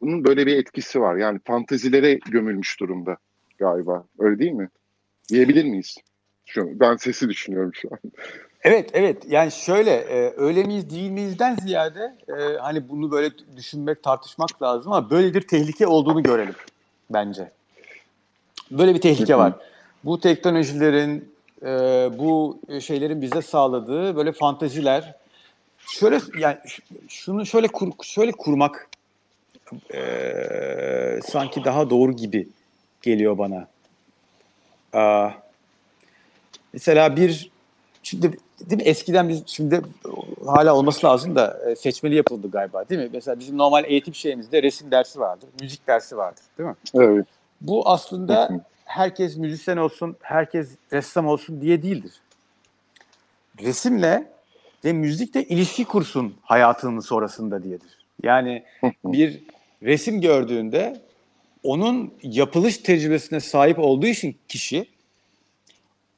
bunun 0.00 0.24
böyle 0.24 0.46
bir 0.46 0.56
etkisi 0.56 1.00
var. 1.00 1.16
Yani 1.16 1.38
fantezilere 1.44 2.14
gömülmüş 2.14 2.80
durumda 2.80 3.16
galiba. 3.58 4.04
Öyle 4.18 4.38
değil 4.38 4.52
mi? 4.52 4.68
Diyebilir 5.28 5.64
miyiz? 5.64 5.96
Şu, 6.46 6.80
ben 6.80 6.96
sesi 6.96 7.28
düşünüyorum 7.28 7.70
şu 7.74 7.88
an. 7.92 7.98
Evet, 8.62 8.90
evet. 8.92 9.22
Yani 9.28 9.50
şöyle, 9.50 9.90
e, 9.90 10.32
öyle 10.36 10.62
miyiz 10.62 10.90
değil 10.90 11.10
miyizden 11.10 11.56
ziyade 11.56 12.18
e, 12.28 12.56
hani 12.56 12.88
bunu 12.88 13.10
böyle 13.10 13.30
düşünmek, 13.56 14.02
tartışmak 14.02 14.62
lazım 14.62 14.92
ama 14.92 15.10
böyle 15.10 15.34
bir 15.34 15.40
tehlike 15.40 15.86
olduğunu 15.86 16.22
görelim 16.22 16.54
bence. 17.10 17.50
Böyle 18.70 18.94
bir 18.94 19.00
tehlike 19.00 19.38
var. 19.38 19.52
Bu 20.04 20.20
teknolojilerin, 20.20 21.34
e, 21.62 21.66
bu 22.18 22.58
şeylerin 22.80 23.22
bize 23.22 23.42
sağladığı 23.42 24.16
böyle 24.16 24.32
fantaziler, 24.32 25.14
şöyle 25.78 26.20
yani 26.38 26.56
şunu 27.08 27.46
şöyle 27.46 27.68
kur, 27.68 27.92
şöyle 28.02 28.32
kurmak 28.32 28.88
e, 29.94 30.00
sanki 31.24 31.64
daha 31.64 31.90
doğru 31.90 32.12
gibi 32.12 32.48
geliyor 33.02 33.38
bana. 33.38 33.66
Aa, 34.92 35.30
mesela 36.72 37.16
bir 37.16 37.50
şimdi 38.02 38.38
değil 38.60 38.82
mi 38.82 38.88
eskiden 38.88 39.28
biz 39.28 39.42
şimdi 39.46 39.80
hala 40.46 40.76
olması 40.76 41.06
lazım 41.06 41.36
da 41.36 41.70
e, 41.70 41.76
seçmeli 41.76 42.14
yapıldı 42.14 42.50
galiba 42.50 42.88
değil 42.88 43.00
mi? 43.00 43.08
Mesela 43.12 43.38
bizim 43.38 43.58
normal 43.58 43.84
eğitim 43.84 44.14
şeyimizde 44.14 44.62
resim 44.62 44.90
dersi 44.90 45.20
vardır, 45.20 45.48
müzik 45.60 45.86
dersi 45.86 46.16
vardır 46.16 46.42
değil 46.58 46.68
mi? 46.68 46.76
Evet. 46.94 47.26
Bu 47.60 47.88
aslında 47.88 48.64
herkes 48.84 49.36
müzisyen 49.36 49.76
olsun, 49.76 50.16
herkes 50.20 50.70
ressam 50.92 51.26
olsun 51.26 51.60
diye 51.60 51.82
değildir. 51.82 52.12
Resimle 53.62 54.32
ve 54.84 54.92
müzik 54.92 55.34
de 55.34 55.44
ilişki 55.44 55.84
kursun 55.84 56.34
hayatının 56.42 57.00
sonrasında 57.00 57.62
diyedir. 57.62 57.98
Yani 58.22 58.64
bir 59.04 59.42
resim 59.82 60.20
gördüğünde 60.20 61.00
onun 61.62 62.14
yapılış 62.22 62.78
tecrübesine 62.78 63.40
sahip 63.40 63.78
olduğu 63.78 64.06
için 64.06 64.36
kişi 64.48 64.86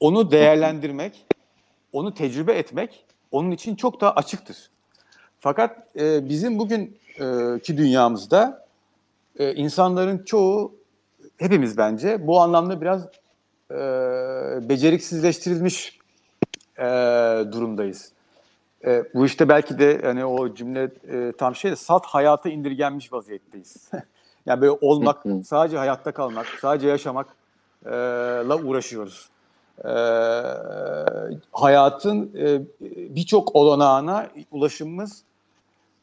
onu 0.01 0.31
değerlendirmek, 0.31 1.27
onu 1.93 2.15
tecrübe 2.15 2.53
etmek 2.53 3.05
onun 3.33 3.51
için 3.51 3.77
çok 3.77 4.01
daha 4.01 4.13
açıktır. 4.13 4.71
Fakat 5.41 5.97
e, 5.97 6.29
bizim 6.29 6.59
bugünkü 6.59 7.77
dünyamızda 7.77 8.67
e, 9.39 9.55
insanların 9.55 10.25
çoğu, 10.25 10.75
hepimiz 11.39 11.79
bence 11.79 12.27
bu 12.27 12.41
anlamda 12.41 12.81
biraz 12.81 13.07
e, 13.71 13.77
beceriksizleştirilmiş 14.69 15.99
e, 16.79 16.85
durumdayız. 17.53 18.13
E, 18.85 19.05
bu 19.15 19.27
işte 19.27 19.49
belki 19.49 19.79
de 19.79 20.01
hani 20.05 20.25
o 20.25 20.55
cümle 20.55 20.91
e, 21.09 21.33
tam 21.39 21.55
şey 21.55 21.71
de 21.71 21.77
salt 21.77 22.07
hayata 22.07 22.49
indirgenmiş 22.49 23.13
vaziyetteyiz. 23.13 23.91
yani 24.47 24.61
böyle 24.61 24.79
olmak, 24.81 25.23
sadece 25.45 25.79
hayatta 25.79 26.13
kalmak, 26.13 26.47
sadece 26.47 26.89
yaşamakla 26.89 28.65
uğraşıyoruz. 28.65 29.29
E, 29.85 29.93
hayatın 31.53 32.33
e, 32.39 32.61
birçok 33.17 33.57
olanağına 33.57 34.31
ulaşımımız 34.51 35.23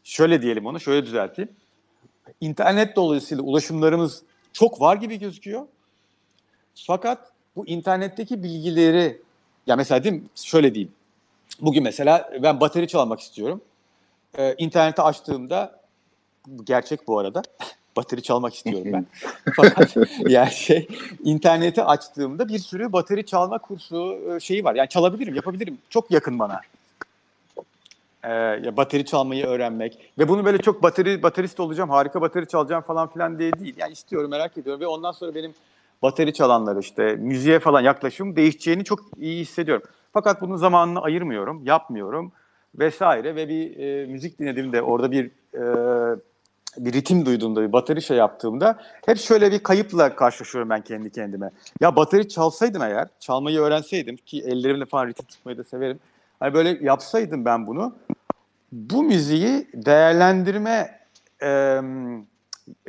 şöyle 0.04 0.42
diyelim 0.42 0.66
onu, 0.66 0.80
şöyle 0.80 1.06
düzelteyim. 1.06 1.52
İnternet 2.42 2.96
dolayısıyla 2.96 3.44
ulaşımlarımız 3.44 4.24
çok 4.54 4.82
var 4.82 4.96
gibi 4.96 5.20
gözüküyor. 5.20 5.68
Fakat 6.76 7.32
bu 7.56 7.68
internetteki 7.68 8.44
bilgileri 8.44 9.22
ya 9.68 9.76
mesela 9.76 10.04
diyeyim, 10.04 10.30
şöyle 10.36 10.74
diyeyim. 10.74 10.92
Bugün 11.62 11.84
mesela 11.84 12.30
ben 12.44 12.60
bateri 12.60 12.88
çalmak 12.88 13.20
istiyorum. 13.20 13.62
Ee, 14.38 14.56
interneti 14.58 15.02
açtığımda 15.02 15.80
gerçek 16.64 17.08
bu 17.08 17.20
arada. 17.20 17.42
bateri 17.96 18.24
çalmak 18.24 18.56
istiyorum 18.56 18.88
ben. 18.94 19.06
Fakat 19.56 19.96
yani 20.28 20.52
şey 20.52 20.88
interneti 21.24 21.84
açtığımda 21.84 22.50
bir 22.50 22.60
sürü 22.60 22.94
bateri 22.94 23.26
çalma 23.26 23.58
kursu 23.58 24.20
e, 24.36 24.40
şeyi 24.40 24.64
var. 24.64 24.76
Yani 24.76 24.90
çalabilirim, 24.90 25.36
yapabilirim. 25.36 25.78
Çok 25.90 26.12
yakın 26.12 26.40
bana. 26.40 26.62
Ee, 28.24 28.30
ya 28.32 28.78
bateri 28.78 29.06
çalmayı 29.06 29.46
öğrenmek 29.46 30.00
ve 30.20 30.28
bunu 30.28 30.46
böyle 30.46 30.58
çok 30.58 30.84
bateri 30.84 31.24
baterist 31.24 31.60
olacağım, 31.60 31.90
harika 31.90 32.22
bateri 32.22 32.48
çalacağım 32.48 32.84
falan 32.84 33.08
filan 33.08 33.40
diye 33.40 33.54
değil. 33.54 33.76
Yani 33.78 33.92
istiyorum, 33.92 34.32
merak 34.32 34.58
ediyorum 34.58 34.82
ve 34.82 34.88
ondan 34.88 35.12
sonra 35.12 35.36
benim 35.36 35.54
bateri 36.02 36.34
çalanlar 36.34 36.78
işte 36.78 37.16
müziğe 37.16 37.60
falan 37.60 37.82
yaklaşım 37.82 38.36
değişeceğini 38.36 38.84
çok 38.84 39.00
iyi 39.18 39.42
hissediyorum. 39.42 39.84
Fakat 40.14 40.42
bunun 40.42 40.56
zamanını 40.56 41.02
ayırmıyorum, 41.02 41.66
yapmıyorum 41.66 42.32
vesaire 42.76 43.36
ve 43.36 43.50
bir 43.50 43.80
e, 43.80 44.06
müzik 44.06 44.40
dinlediğimde 44.40 44.82
orada 44.82 45.12
bir 45.12 45.26
e, 45.54 45.64
bir 46.78 46.94
ritim 46.94 47.26
duyduğumda, 47.26 47.62
bir 47.62 47.74
bateri 47.74 48.02
şey 48.02 48.18
yaptığımda 48.18 48.80
hep 49.06 49.18
şöyle 49.18 49.52
bir 49.52 49.60
kayıpla 49.60 50.16
karşılaşıyorum 50.16 50.70
ben 50.70 50.82
kendi 50.82 51.12
kendime. 51.12 51.50
Ya 51.82 51.96
bateri 51.96 52.30
çalsaydım 52.30 52.82
eğer, 52.82 53.08
çalmayı 53.20 53.60
öğrenseydim 53.60 54.16
ki 54.16 54.44
ellerimle 54.48 54.86
falan 54.86 55.08
ritim 55.08 55.26
tutmayı 55.26 55.58
da 55.58 55.64
severim. 55.64 56.00
Hani 56.44 56.54
böyle 56.54 56.78
yapsaydım 56.82 57.46
ben 57.46 57.68
bunu, 57.68 57.96
bu 58.72 59.04
müziği 59.04 59.68
değerlendirme 59.74 61.00
e, 61.44 61.82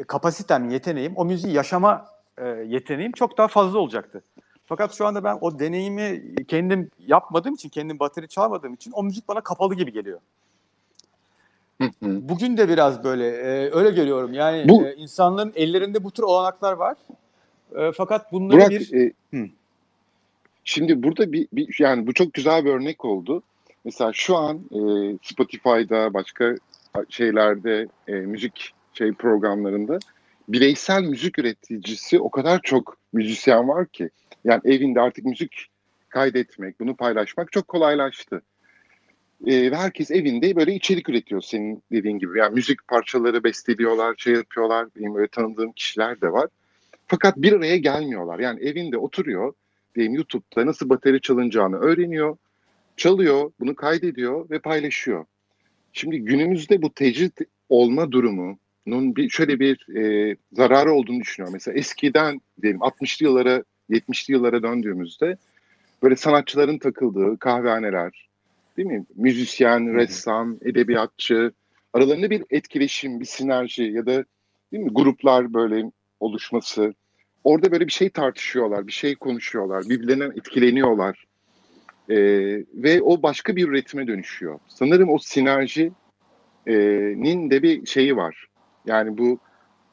kapasitem, 0.06 0.70
yeteneğim, 0.70 1.16
o 1.16 1.24
müziği 1.24 1.54
yaşama 1.54 2.06
e, 2.38 2.48
yeteneğim 2.48 3.12
çok 3.12 3.38
daha 3.38 3.48
fazla 3.48 3.78
olacaktı. 3.78 4.22
Fakat 4.66 4.92
şu 4.92 5.06
anda 5.06 5.24
ben 5.24 5.38
o 5.40 5.58
deneyimi 5.58 6.34
kendim 6.48 6.90
yapmadığım 6.98 7.54
için, 7.54 7.68
kendim 7.68 7.98
bateri 7.98 8.28
çalmadığım 8.28 8.74
için 8.74 8.92
o 8.92 9.02
müzik 9.02 9.28
bana 9.28 9.40
kapalı 9.40 9.74
gibi 9.74 9.92
geliyor. 9.92 10.20
Bugün 12.02 12.56
de 12.56 12.68
biraz 12.68 13.04
böyle 13.04 13.28
e, 13.28 13.70
öyle 13.74 13.90
görüyorum. 13.90 14.32
Yani 14.32 14.68
Bu- 14.68 14.86
e, 14.86 14.94
insanların 14.94 15.52
ellerinde 15.56 16.04
bu 16.04 16.10
tür 16.10 16.22
olanaklar 16.22 16.72
var. 16.72 16.96
E, 17.76 17.92
fakat 17.92 18.32
bunları 18.32 18.58
Burak, 18.58 18.70
bir 18.70 18.92
e, 18.92 19.12
Hı. 19.34 19.48
Şimdi 20.64 21.02
burada 21.02 21.32
bir, 21.32 21.48
bir 21.52 21.76
yani 21.78 22.06
bu 22.06 22.12
çok 22.14 22.32
güzel 22.32 22.64
bir 22.64 22.70
örnek 22.70 23.04
oldu. 23.04 23.42
Mesela 23.84 24.10
şu 24.14 24.36
an 24.36 24.56
e, 24.56 24.78
Spotify'da 25.22 26.14
başka 26.14 26.54
şeylerde 27.08 27.88
e, 28.08 28.12
müzik 28.12 28.72
şey 28.92 29.12
programlarında 29.12 29.98
bireysel 30.48 31.02
müzik 31.02 31.38
üreticisi 31.38 32.20
o 32.20 32.30
kadar 32.30 32.60
çok 32.62 32.96
müzisyen 33.12 33.68
var 33.68 33.86
ki. 33.86 34.10
Yani 34.44 34.60
evinde 34.64 35.00
artık 35.00 35.24
müzik 35.24 35.66
kaydetmek, 36.08 36.80
bunu 36.80 36.96
paylaşmak 36.96 37.52
çok 37.52 37.68
kolaylaştı. 37.68 38.42
E, 39.46 39.70
ve 39.70 39.76
herkes 39.76 40.10
evinde 40.10 40.56
böyle 40.56 40.74
içerik 40.74 41.08
üretiyor 41.08 41.40
senin 41.40 41.82
dediğin 41.92 42.18
gibi. 42.18 42.38
Yani 42.38 42.54
müzik 42.54 42.88
parçaları 42.88 43.44
besteliyorlar, 43.44 44.14
şey 44.18 44.34
yapıyorlar. 44.34 44.88
Benim 44.96 45.14
böyle 45.14 45.28
tanıdığım 45.28 45.72
kişiler 45.72 46.20
de 46.20 46.32
var. 46.32 46.48
Fakat 47.06 47.36
bir 47.36 47.52
araya 47.52 47.76
gelmiyorlar. 47.76 48.38
Yani 48.38 48.60
evinde 48.60 48.98
oturuyor, 48.98 49.52
diyelim 49.94 50.14
YouTube'da 50.14 50.66
nasıl 50.66 50.88
bateri 50.88 51.20
çalınacağını 51.20 51.76
öğreniyor, 51.76 52.36
çalıyor, 52.96 53.52
bunu 53.60 53.74
kaydediyor 53.74 54.50
ve 54.50 54.58
paylaşıyor. 54.58 55.24
Şimdi 55.92 56.18
günümüzde 56.18 56.82
bu 56.82 56.94
tecrit 56.94 57.38
olma 57.68 58.12
durumunun 58.12 59.16
bir 59.16 59.28
şöyle 59.30 59.60
bir 59.60 59.96
e, 59.96 60.36
zararı 60.52 60.92
olduğunu 60.92 61.20
düşünüyorum. 61.20 61.52
Mesela 61.52 61.78
eskiden 61.78 62.40
diyelim 62.62 62.80
60'lı 62.80 63.26
yıllara, 63.26 63.62
70'li 63.90 64.32
yıllara 64.32 64.62
döndüğümüzde 64.62 65.36
böyle 66.02 66.16
sanatçıların 66.16 66.78
takıldığı 66.78 67.38
kahvehaneler, 67.38 68.28
değil 68.76 68.88
mi? 68.88 69.04
Müzisyen, 69.14 69.94
ressam, 69.94 70.56
edebiyatçı 70.62 71.52
aralarında 71.92 72.30
bir 72.30 72.44
etkileşim, 72.50 73.20
bir 73.20 73.24
sinerji 73.24 73.82
ya 73.82 74.06
da 74.06 74.24
değil 74.72 74.84
mi 74.84 74.90
gruplar 74.94 75.54
böyle 75.54 75.90
oluşması. 76.20 76.94
Orada 77.44 77.72
böyle 77.72 77.86
bir 77.86 77.92
şey 77.92 78.10
tartışıyorlar, 78.10 78.86
bir 78.86 78.92
şey 78.92 79.14
konuşuyorlar, 79.14 79.84
birbirlerinden 79.88 80.30
etkileniyorlar. 80.30 81.24
Ee, 82.10 82.16
ve 82.74 83.02
o 83.02 83.22
başka 83.22 83.56
bir 83.56 83.68
üretime 83.68 84.06
dönüşüyor. 84.06 84.58
Sanırım 84.68 85.10
o 85.10 85.18
sinerjinin 85.18 85.94
de 87.50 87.62
bir 87.62 87.86
şeyi 87.86 88.16
var. 88.16 88.46
Yani 88.86 89.18
bu 89.18 89.38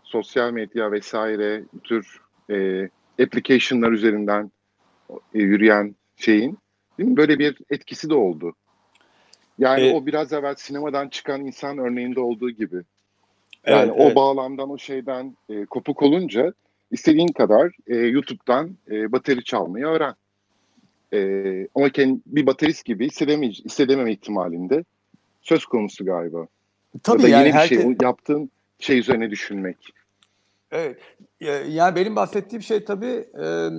sosyal 0.04 0.52
medya 0.52 0.92
vesaire 0.92 1.64
bu 1.74 1.80
tür 1.80 2.22
e, 2.50 2.90
application'lar 3.24 3.92
üzerinden 3.92 4.52
e, 5.34 5.40
yürüyen 5.40 5.96
şeyin 6.16 6.58
değil 6.98 7.10
mi? 7.10 7.18
böyle 7.18 7.40
bir 7.40 7.58
etkisi 7.70 8.10
de 8.10 8.14
oldu. 8.14 8.56
Yani 9.58 9.82
E- 9.82 9.94
o 9.94 10.06
biraz 10.06 10.34
evvel 10.34 10.56
sinemadan 10.56 11.10
çıkan 11.10 11.46
insan 11.46 11.78
örneğinde 11.78 12.20
olduğu 12.20 12.50
gibi. 12.50 12.82
Yani 13.68 13.92
Evet, 13.92 13.96
o 13.98 14.04
evet. 14.04 14.16
bağlamdan, 14.16 14.70
o 14.70 14.78
şeyden 14.78 15.38
e, 15.50 15.66
kopuk 15.66 16.02
olunca 16.02 16.54
istediğin 16.92 17.28
kadar 17.28 17.72
e, 17.88 17.96
YouTube'dan 17.96 18.72
e, 18.92 19.12
bateri 19.12 19.44
çalmayı 19.44 19.86
öğren. 19.86 20.16
E, 21.14 21.68
ama 21.76 21.90
kendi, 21.90 22.20
bir 22.26 22.46
baterist 22.46 22.86
gibi 22.86 23.08
hissedemeyece, 23.08 23.64
hissedememe 23.64 24.12
ihtimalinde 24.12 24.84
söz 25.42 25.66
konusu 25.66 26.06
galiba. 26.06 26.48
tabii 27.04 27.22
ya 27.22 27.28
da 27.28 27.30
yani 27.30 27.40
yeni 27.40 27.54
bir 27.54 27.60
herkes, 27.60 27.82
şey, 27.82 27.88
o 27.88 28.06
yaptığın 28.06 28.52
şey 28.80 29.00
üzerine 29.00 29.32
düşünmek. 29.32 29.78
Evet. 30.72 30.98
Ya- 31.40 31.66
Yani 31.66 31.96
benim 31.96 32.16
bahsettiğim 32.16 32.64
şey 32.64 32.86
tabii 32.86 33.26
e, 33.42 33.70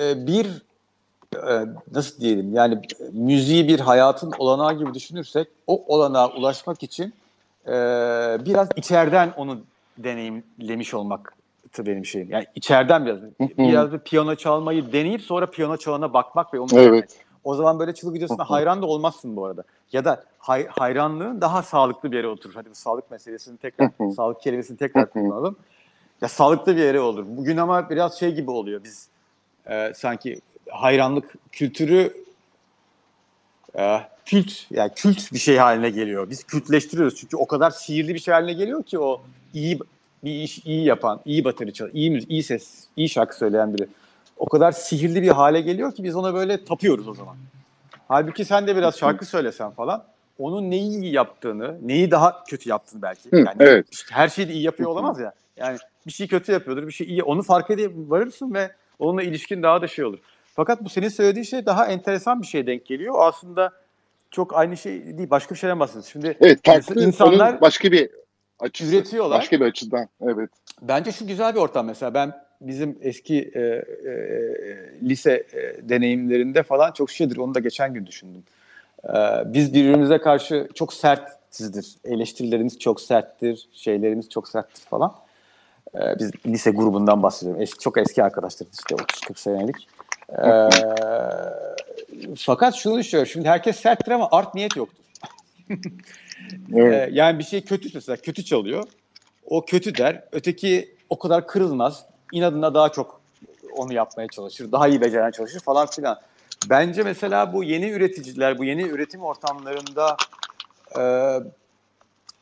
e, 0.00 0.26
bir 0.26 0.46
e, 1.36 1.64
nasıl 1.92 2.20
diyelim 2.20 2.54
yani 2.54 2.80
müziği 3.12 3.68
bir 3.68 3.80
hayatın 3.80 4.32
olanağı 4.38 4.78
gibi 4.78 4.94
düşünürsek 4.94 5.48
o 5.66 5.94
olanağa 5.96 6.28
ulaşmak 6.32 6.82
için 6.82 7.14
e, 7.66 7.72
biraz 8.46 8.68
içeriden 8.76 9.32
onu 9.36 9.60
deneyimlemiş 9.98 10.94
olmaktı 11.68 11.86
benim 11.86 12.04
şeyim. 12.04 12.30
Yani 12.30 12.46
içeriden 12.54 13.06
biraz 13.06 13.18
biraz 13.58 13.92
bir 13.92 13.98
piyano 13.98 14.34
çalmayı 14.34 14.92
deneyip 14.92 15.22
sonra 15.22 15.50
piyano 15.50 15.76
çalana 15.76 16.12
bakmak 16.12 16.54
ve 16.54 16.60
onu. 16.60 16.68
Evet. 16.72 17.18
O 17.44 17.54
zaman 17.54 17.78
böyle 17.78 17.94
çılgıcasına 17.94 18.44
hayran 18.44 18.82
da 18.82 18.86
olmazsın 18.86 19.36
bu 19.36 19.44
arada. 19.46 19.64
Ya 19.92 20.04
da 20.04 20.24
hay- 20.38 20.66
hayranlığın 20.66 21.40
daha 21.40 21.62
sağlıklı 21.62 22.12
bir 22.12 22.16
yere 22.16 22.28
oturur. 22.28 22.54
Hadi 22.54 22.70
bu 22.70 22.74
sağlık 22.74 23.10
meselesini 23.10 23.56
tekrar, 23.58 23.90
sağlık 24.16 24.40
kelimesini 24.40 24.76
tekrar 24.76 25.10
kullanalım. 25.10 25.56
Ya 26.20 26.28
sağlıklı 26.28 26.76
bir 26.76 26.82
yere 26.82 27.00
olur. 27.00 27.24
Bugün 27.28 27.56
ama 27.56 27.90
biraz 27.90 28.18
şey 28.18 28.34
gibi 28.34 28.50
oluyor. 28.50 28.84
Biz 28.84 29.08
e, 29.66 29.92
sanki 29.94 30.40
hayranlık 30.70 31.34
kültürü 31.52 32.12
e, 33.78 34.00
kült, 34.24 34.52
yani 34.70 34.90
kült 34.96 35.32
bir 35.32 35.38
şey 35.38 35.56
haline 35.56 35.90
geliyor. 35.90 36.30
Biz 36.30 36.44
kültleştiriyoruz 36.44 37.16
çünkü 37.16 37.36
o 37.36 37.46
kadar 37.46 37.70
sihirli 37.70 38.14
bir 38.14 38.18
şey 38.18 38.34
haline 38.34 38.52
geliyor 38.52 38.82
ki 38.82 38.98
o 38.98 39.20
iyi 39.54 39.78
bir 40.24 40.30
iş 40.30 40.66
iyi 40.66 40.84
yapan, 40.84 41.20
iyi 41.24 41.44
bateri 41.44 41.72
çalan, 41.72 41.90
iyi 41.94 42.10
müzik, 42.10 42.30
iyi 42.30 42.42
ses, 42.42 42.84
iyi 42.96 43.08
şarkı 43.08 43.36
söyleyen 43.36 43.74
biri. 43.74 43.88
O 44.36 44.46
kadar 44.46 44.72
sihirli 44.72 45.22
bir 45.22 45.28
hale 45.28 45.60
geliyor 45.60 45.94
ki 45.94 46.04
biz 46.04 46.16
ona 46.16 46.34
böyle 46.34 46.64
tapıyoruz 46.64 47.08
o 47.08 47.14
zaman. 47.14 47.36
Halbuki 48.08 48.44
sen 48.44 48.66
de 48.66 48.76
biraz 48.76 48.98
şarkı 48.98 49.26
söylesen 49.26 49.70
falan 49.70 50.04
onun 50.38 50.70
neyi 50.70 51.00
iyi 51.00 51.12
yaptığını, 51.12 51.78
neyi 51.82 52.10
daha 52.10 52.44
kötü 52.44 52.68
yaptığını 52.68 53.02
belki. 53.02 53.28
Yani 53.32 53.48
evet. 53.58 53.86
işte 53.90 54.14
her 54.14 54.28
şeyi 54.28 54.48
de 54.48 54.52
iyi 54.52 54.62
yapıyor 54.62 54.90
olamaz 54.90 55.20
ya. 55.20 55.32
Yani 55.56 55.78
bir 56.06 56.12
şey 56.12 56.28
kötü 56.28 56.52
yapıyordur, 56.52 56.86
bir 56.86 56.92
şey 56.92 57.06
iyi. 57.06 57.22
Onu 57.22 57.42
fark 57.42 57.70
edip 57.70 57.92
varırsın 57.96 58.54
ve 58.54 58.70
onunla 58.98 59.22
ilişkin 59.22 59.62
daha 59.62 59.82
da 59.82 59.86
şey 59.86 60.04
olur. 60.04 60.18
Fakat 60.54 60.84
bu 60.84 60.88
senin 60.88 61.08
söylediğin 61.08 61.44
şey 61.44 61.66
daha 61.66 61.86
enteresan 61.86 62.42
bir 62.42 62.46
şeye 62.46 62.66
denk 62.66 62.86
geliyor. 62.86 63.14
Aslında 63.18 63.72
çok 64.30 64.56
aynı 64.56 64.76
şey 64.76 65.18
değil. 65.18 65.30
Başka 65.30 65.54
bir 65.54 65.58
şeyden 65.60 65.80
bahsediyoruz. 65.80 66.10
Şimdi 66.10 66.36
Evet 66.40 66.60
farklı 66.64 67.04
insanlar 67.04 67.60
başka 67.60 67.92
bir 67.92 68.10
açısı. 68.58 68.96
üretiyorlar. 68.96 69.38
Başka 69.38 69.60
bir 69.60 69.64
açıdan 69.64 70.08
evet. 70.22 70.50
Bence 70.82 71.12
şu 71.12 71.26
güzel 71.26 71.54
bir 71.54 71.60
ortam 71.60 71.86
mesela. 71.86 72.14
Ben 72.14 72.32
bizim 72.60 72.98
eski 73.00 73.50
e, 73.54 73.60
e, 73.60 73.84
lise 75.02 75.46
e, 75.52 75.88
deneyimlerinde 75.88 76.62
falan 76.62 76.92
çok 76.92 77.10
şeydir. 77.10 77.36
Onu 77.36 77.54
da 77.54 77.60
geçen 77.60 77.94
gün 77.94 78.06
düşündüm. 78.06 78.42
E, 79.04 79.12
biz 79.46 79.74
birbirimize 79.74 80.18
karşı 80.18 80.68
çok 80.74 80.92
sertizdir. 80.92 81.94
Eleştirilerimiz 82.04 82.78
çok 82.78 83.00
serttir. 83.00 83.68
Şeylerimiz 83.72 84.28
çok 84.28 84.48
serttir 84.48 84.82
falan. 84.82 85.14
E, 85.94 86.18
biz 86.18 86.30
lise 86.46 86.70
grubundan 86.70 87.22
bahsediyorum. 87.22 87.62
Eski, 87.62 87.78
çok 87.78 87.98
eski 87.98 88.22
arkadaşlarız 88.22 88.72
işte 88.78 88.94
30-40 88.94 89.38
senelik. 89.38 89.88
E, 90.32 90.68
fakat 92.36 92.74
şunu 92.74 92.98
düşünüyorum. 92.98 93.30
Şimdi 93.32 93.48
herkes 93.48 93.76
serttir 93.76 94.12
ama 94.12 94.28
art 94.32 94.54
niyet 94.54 94.76
yoktur. 94.76 95.04
evet. 96.74 97.08
E, 97.08 97.14
yani 97.14 97.38
bir 97.38 97.44
şey 97.44 97.64
kötü 97.64 97.88
mesela 97.94 98.16
kötü 98.16 98.44
çalıyor. 98.44 98.84
O 99.46 99.64
kötü 99.64 99.96
der. 99.96 100.22
Öteki 100.32 100.94
o 101.10 101.18
kadar 101.18 101.46
kırılmaz. 101.46 102.04
İnadına 102.32 102.74
daha 102.74 102.88
çok 102.88 103.20
onu 103.76 103.92
yapmaya 103.92 104.28
çalışır. 104.28 104.72
Daha 104.72 104.88
iyi 104.88 105.00
beceren 105.00 105.30
çalışır 105.30 105.60
falan 105.60 105.86
filan. 105.86 106.20
Bence 106.70 107.02
mesela 107.02 107.52
bu 107.52 107.64
yeni 107.64 107.90
üreticiler, 107.90 108.58
bu 108.58 108.64
yeni 108.64 108.82
üretim 108.82 109.22
ortamlarında 109.22 110.16
e, 110.98 111.02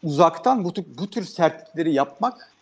uzaktan 0.03 0.64
bu 0.64 0.72
tür, 0.72 0.84
bu 0.99 1.11
tür 1.11 1.24
sertlikleri 1.24 1.92
yapmak 1.92 2.53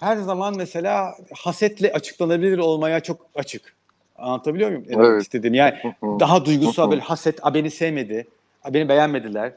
her 0.00 0.16
zaman 0.16 0.56
mesela 0.56 1.14
hasetle 1.34 1.92
açıklanabilir 1.92 2.58
olmaya 2.58 3.00
çok 3.00 3.26
açık. 3.34 3.74
Anlatabiliyor 4.18 4.70
muyum? 4.70 4.84
Demek 4.88 5.06
Evet. 5.06 5.22
istediğimi? 5.22 5.56
Yani 5.56 5.74
daha 6.02 6.44
duygusal 6.44 6.90
böyle 6.90 7.00
haset, 7.00 7.46
a 7.46 7.54
beni 7.54 7.70
sevmedi, 7.70 8.26
a 8.64 8.74
beni 8.74 8.88
beğenmediler. 8.88 9.52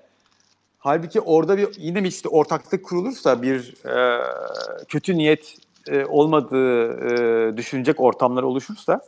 Halbuki 0.77 1.21
orada 1.21 1.57
bir 1.57 1.67
yine 1.77 2.01
mi 2.01 2.07
işte 2.07 2.29
ortaklık 2.29 2.85
kurulursa 2.85 3.41
bir 3.41 3.73
e, 3.85 4.21
kötü 4.87 5.17
niyet 5.17 5.55
e, 5.87 6.05
olmadığı 6.05 6.93
e, 6.93 7.57
düşünecek 7.57 7.99
ortamlar 7.99 8.43
oluşursa 8.43 9.01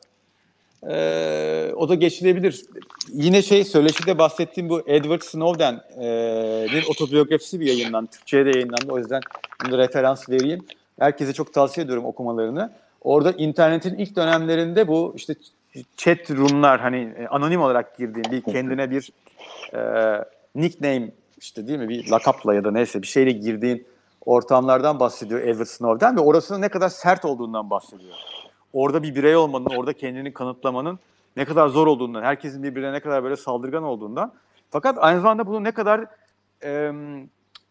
e, 0.90 1.74
o 1.76 1.90
da 1.90 1.96
geçilebilir. 1.96 2.66
Yine 3.14 3.42
şey 3.42 3.64
söyleşide 3.64 4.18
bahsettiğim 4.18 4.70
bu 4.70 4.82
Edward 4.88 5.22
Snowden'in 5.22 6.84
otobiyografisi 6.90 7.60
bir 7.60 7.66
yayınlandı. 7.66 8.12
Türkçe'ye 8.12 8.46
de 8.46 8.50
yayınlandı. 8.50 8.92
O 8.92 8.98
yüzden 8.98 9.22
bunu 9.66 9.78
referans 9.78 10.30
vereyim. 10.30 10.66
Herkese 11.00 11.34
çok 11.34 11.54
tavsiye 11.54 11.84
ediyorum 11.86 12.06
okumalarını. 12.06 12.72
Orada 13.02 13.32
internetin 13.32 13.98
ilk 13.98 14.16
dönemlerinde 14.16 14.88
bu 14.88 15.14
işte 15.16 15.36
chat 15.98 16.32
room'lar 16.32 16.82
hani 16.82 17.14
e, 17.18 17.28
anonim 17.28 17.62
olarak 17.62 17.98
girdiğin 17.98 18.32
bir 18.32 18.42
kendine 18.42 18.92
bir 18.92 19.12
e, 19.74 19.80
nickname 20.56 21.12
işte 21.40 21.68
değil 21.68 21.80
mi 21.80 21.90
bir 21.90 22.12
lakapla 22.12 22.54
ya 22.54 22.64
da 22.64 22.72
neyse 22.72 23.02
bir 23.02 23.08
şeyle 23.08 23.32
girdiğin 23.32 23.88
ortamlardan 24.26 25.00
bahsediyor 25.00 25.42
Edward 25.42 25.68
Snowden 25.68 26.18
ve 26.18 26.22
orasının 26.22 26.62
ne 26.62 26.70
kadar 26.70 26.90
sert 26.90 27.26
olduğundan 27.26 27.70
bahsediyor. 27.70 28.16
Orada 28.74 29.04
bir 29.04 29.16
birey 29.16 29.36
olmanın, 29.36 29.66
orada 29.66 29.94
kendini 29.94 30.34
kanıtlamanın 30.34 31.00
ne 31.38 31.46
kadar 31.46 31.68
zor 31.68 31.88
olduğundan, 31.88 32.24
herkesin 32.24 32.64
birbirine 32.64 32.94
ne 32.94 33.00
kadar 33.00 33.24
böyle 33.24 33.36
saldırgan 33.36 33.84
olduğundan. 33.84 34.34
Fakat 34.70 34.98
aynı 35.00 35.22
zamanda 35.22 35.48
bunun 35.48 35.64
ne 35.64 35.72
kadar 35.72 36.06
e, 36.64 36.92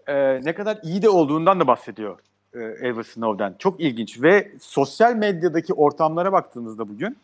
e, 0.07 0.45
ne 0.45 0.55
kadar 0.55 0.79
iyi 0.83 1.03
de 1.03 1.09
olduğundan 1.09 1.61
da 1.61 1.67
bahsediyor 1.67 2.19
e, 2.55 2.59
Edward 2.59 3.05
Snowden. 3.05 3.55
Çok 3.59 3.81
ilginç 3.81 4.23
ve 4.23 4.53
sosyal 4.61 5.15
medyadaki 5.15 5.75
ortamlara 5.75 6.33
baktığınızda 6.33 6.89
bugün 6.89 7.17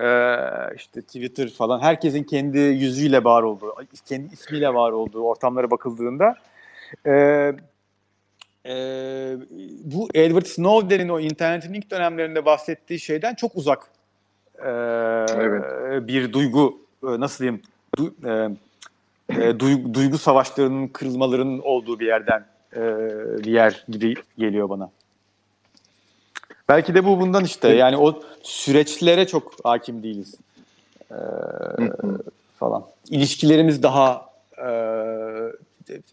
e, 0.00 0.06
işte 0.76 1.02
Twitter 1.02 1.48
falan 1.48 1.80
herkesin 1.80 2.22
kendi 2.22 2.58
yüzüyle 2.58 3.24
var 3.24 3.42
olduğu, 3.42 3.74
kendi 4.08 4.34
ismiyle 4.34 4.74
var 4.74 4.92
olduğu 4.92 5.20
ortamlara 5.20 5.70
bakıldığında 5.70 6.34
e, 7.06 7.12
e, 8.66 8.74
bu 9.84 10.08
Edward 10.14 10.46
Snowden'in 10.46 11.08
o 11.08 11.20
internetin 11.20 11.74
ilk 11.74 11.90
dönemlerinde 11.90 12.44
bahsettiği 12.44 13.00
şeyden 13.00 13.34
çok 13.34 13.56
uzak 13.56 13.90
e, 14.58 14.70
Evet. 15.36 15.64
bir 16.08 16.32
duygu 16.32 16.78
e, 17.02 17.20
nasıl 17.20 17.44
diyeyim 17.44 17.62
du, 17.98 18.14
e, 18.24 18.48
e, 19.42 19.60
duygu, 19.60 19.94
duygu 19.94 20.18
savaşlarının 20.18 20.88
kırılmalarının 20.88 21.58
olduğu 21.58 22.00
bir 22.00 22.06
yerden 22.06 22.44
e, 22.76 22.80
bir 23.44 23.52
yer 23.52 23.84
gibi 23.88 24.14
geliyor 24.38 24.68
bana. 24.68 24.90
Belki 26.68 26.94
de 26.94 27.04
bu 27.04 27.20
bundan 27.20 27.44
işte 27.44 27.68
yani 27.68 27.96
o 27.96 28.22
süreçlere 28.42 29.26
çok 29.26 29.52
hakim 29.64 30.02
değiliz 30.02 30.34
e, 31.10 31.18
falan. 32.58 32.84
İlişkilerimiz 33.10 33.82
daha 33.82 34.30
e, 34.58 34.68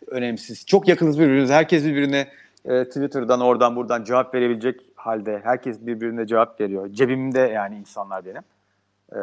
önemsiz. 0.07 0.65
Çok 0.65 0.87
yakınız 0.87 1.19
birbirimize. 1.19 1.53
Herkes 1.53 1.85
birbirine 1.85 2.27
e, 2.65 2.83
Twitter'dan 2.83 3.41
oradan 3.41 3.75
buradan 3.75 4.03
cevap 4.03 4.33
verebilecek 4.33 4.81
halde. 4.95 5.41
Herkes 5.43 5.81
birbirine 5.81 6.27
cevap 6.27 6.61
veriyor. 6.61 6.89
Cebimde 6.93 7.39
yani 7.39 7.77
insanlar 7.77 8.25
benim. 8.25 8.43
E, 9.11 9.21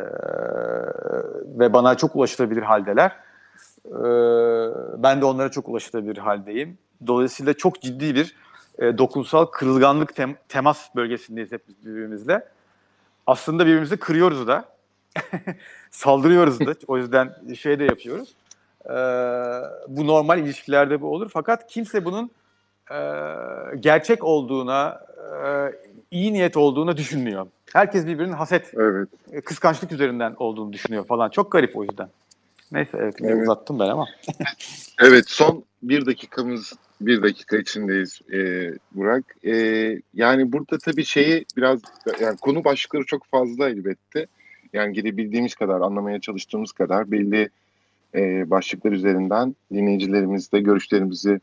ve 1.58 1.72
bana 1.72 1.94
çok 1.94 2.16
ulaşılabilir 2.16 2.62
haldeler. 2.62 3.12
E, 3.86 4.00
ben 5.02 5.20
de 5.20 5.24
onlara 5.24 5.50
çok 5.50 5.68
ulaşılabilir 5.68 6.16
haldeyim. 6.16 6.78
Dolayısıyla 7.06 7.54
çok 7.54 7.80
ciddi 7.80 8.14
bir 8.14 8.36
e, 8.78 8.98
dokunsal 8.98 9.44
kırılganlık 9.44 10.10
tem- 10.10 10.36
temas 10.48 10.94
bölgesindeyiz 10.96 11.52
hep 11.52 11.68
birbirimizle. 11.68 12.48
Aslında 13.26 13.66
birbirimizi 13.66 13.96
kırıyoruz 13.96 14.46
da. 14.46 14.64
Saldırıyoruz 15.90 16.60
da. 16.60 16.74
O 16.86 16.96
yüzden 16.98 17.34
şey 17.58 17.78
de 17.78 17.84
yapıyoruz. 17.84 18.34
Ee, 18.86 18.92
bu 19.88 20.06
normal 20.06 20.38
ilişkilerde 20.38 21.00
bu 21.00 21.14
olur. 21.14 21.30
Fakat 21.32 21.66
kimse 21.66 22.04
bunun 22.04 22.30
e, 22.90 22.96
gerçek 23.80 24.24
olduğuna, 24.24 25.00
e, 25.44 25.72
iyi 26.10 26.32
niyet 26.32 26.56
olduğuna 26.56 26.96
düşünmüyor. 26.96 27.46
Herkes 27.72 28.06
birbirinin 28.06 28.32
haset, 28.32 28.74
Evet. 28.74 29.08
e, 29.32 29.40
kıskançlık 29.40 29.92
üzerinden 29.92 30.34
olduğunu 30.38 30.72
düşünüyor 30.72 31.04
falan. 31.06 31.28
Çok 31.30 31.52
garip 31.52 31.76
o 31.76 31.82
yüzden. 31.84 32.08
Neyse 32.72 32.98
evet, 33.00 33.14
Evet. 33.20 33.42
uzattım 33.42 33.78
ben 33.78 33.88
ama. 33.88 34.06
Evet 35.02 35.24
son 35.28 35.64
bir 35.82 36.06
dakikamız 36.06 36.72
bir 37.00 37.22
dakika 37.22 37.56
içindeyiz 37.56 38.20
e, 38.32 38.70
Burak. 38.92 39.24
E, 39.44 39.52
yani 40.14 40.52
burada 40.52 40.78
tabii 40.78 41.04
şeyi 41.04 41.44
biraz 41.56 41.80
yani 42.20 42.36
konu 42.36 42.64
başlıkları 42.64 43.04
çok 43.04 43.26
fazla 43.26 43.68
elbette. 43.68 44.26
Yani 44.72 44.92
girebildiğimiz 44.92 45.54
kadar 45.54 45.80
anlamaya 45.80 46.20
çalıştığımız 46.20 46.72
kadar 46.72 47.10
belli 47.10 47.48
e, 48.14 48.50
başlıklar 48.50 48.92
üzerinden 48.92 49.56
dinleyicilerimizle 49.72 50.60
görüşlerimizi 50.60 51.40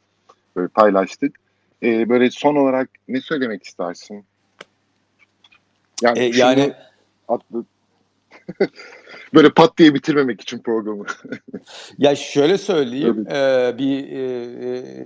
böyle 0.56 0.68
paylaştık. 0.68 1.36
E, 1.84 2.10
böyle 2.10 2.32
son 2.32 2.56
olarak 2.56 2.90
ne 3.08 3.22
söylemek 3.22 3.64
istersin? 3.64 4.26
Yani, 6.02 6.20
E, 6.20 6.38
yani 6.38 6.74
atlı 7.28 7.66
böyle 9.34 9.50
pat 9.50 9.78
diye 9.78 9.94
bitirmemek 9.94 10.42
için 10.42 10.60
programı. 10.60 11.06
Ya 11.98 12.16
şöyle 12.16 12.58
söyleyeyim, 12.58 13.28
e, 13.30 13.74
bir 13.78 14.12
e, 14.12 14.22
e, 14.68 15.06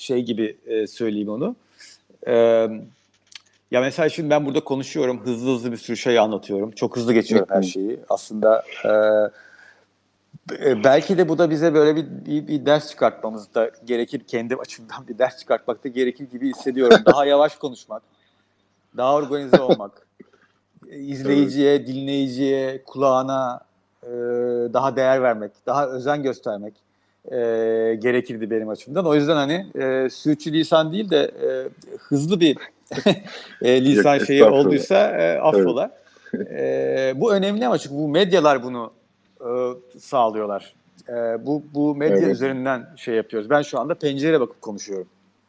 şey 0.00 0.22
gibi 0.22 0.56
e, 0.66 0.86
söyleyeyim 0.86 1.28
onu. 1.28 1.56
E, 2.26 2.34
ya 3.70 3.80
mesela 3.80 4.08
şimdi 4.08 4.30
ben 4.30 4.46
burada 4.46 4.64
konuşuyorum, 4.64 5.20
hızlı 5.24 5.54
hızlı 5.54 5.72
bir 5.72 5.76
sürü 5.76 5.96
şey 5.96 6.18
anlatıyorum. 6.18 6.70
Çok 6.70 6.96
hızlı 6.96 7.12
geçiyorum 7.12 7.48
her 7.50 7.62
şeyi. 7.62 8.00
Aslında 8.08 8.64
e, 8.84 8.90
e, 10.70 10.84
belki 10.84 11.18
de 11.18 11.28
bu 11.28 11.38
da 11.38 11.50
bize 11.50 11.74
böyle 11.74 11.96
bir, 11.96 12.06
bir, 12.26 12.48
bir 12.48 12.66
ders 12.66 12.90
çıkartmamız 12.90 13.54
da 13.54 13.70
gerekir. 13.84 14.20
Kendi 14.26 14.56
açımdan 14.56 15.08
bir 15.08 15.18
ders 15.18 15.38
çıkartmak 15.38 15.84
da 15.84 15.88
gerekir 15.88 16.30
gibi 16.30 16.50
hissediyorum. 16.50 16.98
Daha 17.06 17.26
yavaş 17.26 17.56
konuşmak, 17.56 18.02
daha 18.96 19.14
organize 19.14 19.60
olmak, 19.60 20.06
izleyiciye, 20.90 21.86
dinleyiciye, 21.86 22.84
kulağına 22.84 23.60
e, 24.02 24.08
daha 24.72 24.96
değer 24.96 25.22
vermek, 25.22 25.52
daha 25.66 25.88
özen 25.88 26.22
göstermek 26.22 26.74
e, 27.24 27.36
gerekirdi 27.98 28.50
benim 28.50 28.68
açımdan. 28.68 29.06
O 29.06 29.14
yüzden 29.14 29.36
hani 29.36 29.66
e, 29.74 30.10
sürçülisan 30.10 30.92
değil 30.92 31.10
de 31.10 31.18
e, 31.18 31.48
hızlı 31.98 32.40
bir 32.40 32.56
e, 33.62 33.84
lisan 33.84 34.14
Yok, 34.16 34.26
şeyi 34.26 34.44
olduysa 34.44 35.10
e, 35.10 35.38
affola. 35.38 36.00
E, 36.34 37.12
bu 37.16 37.34
önemli 37.34 37.66
ama 37.66 37.78
çünkü 37.78 37.96
bu 37.96 38.08
medyalar 38.08 38.62
bunu 38.62 38.92
e, 39.40 39.48
sağlıyorlar. 39.98 40.74
E, 41.08 41.46
bu 41.46 41.62
bu 41.74 41.94
medya 41.94 42.16
Evet. 42.16 42.34
üzerinden 42.34 42.88
şey 42.96 43.14
yapıyoruz. 43.14 43.50
Ben 43.50 43.62
şu 43.62 43.80
anda 43.80 43.94
pencereye 43.94 44.40
bakıp 44.40 44.62
konuşuyorum. 44.62 45.08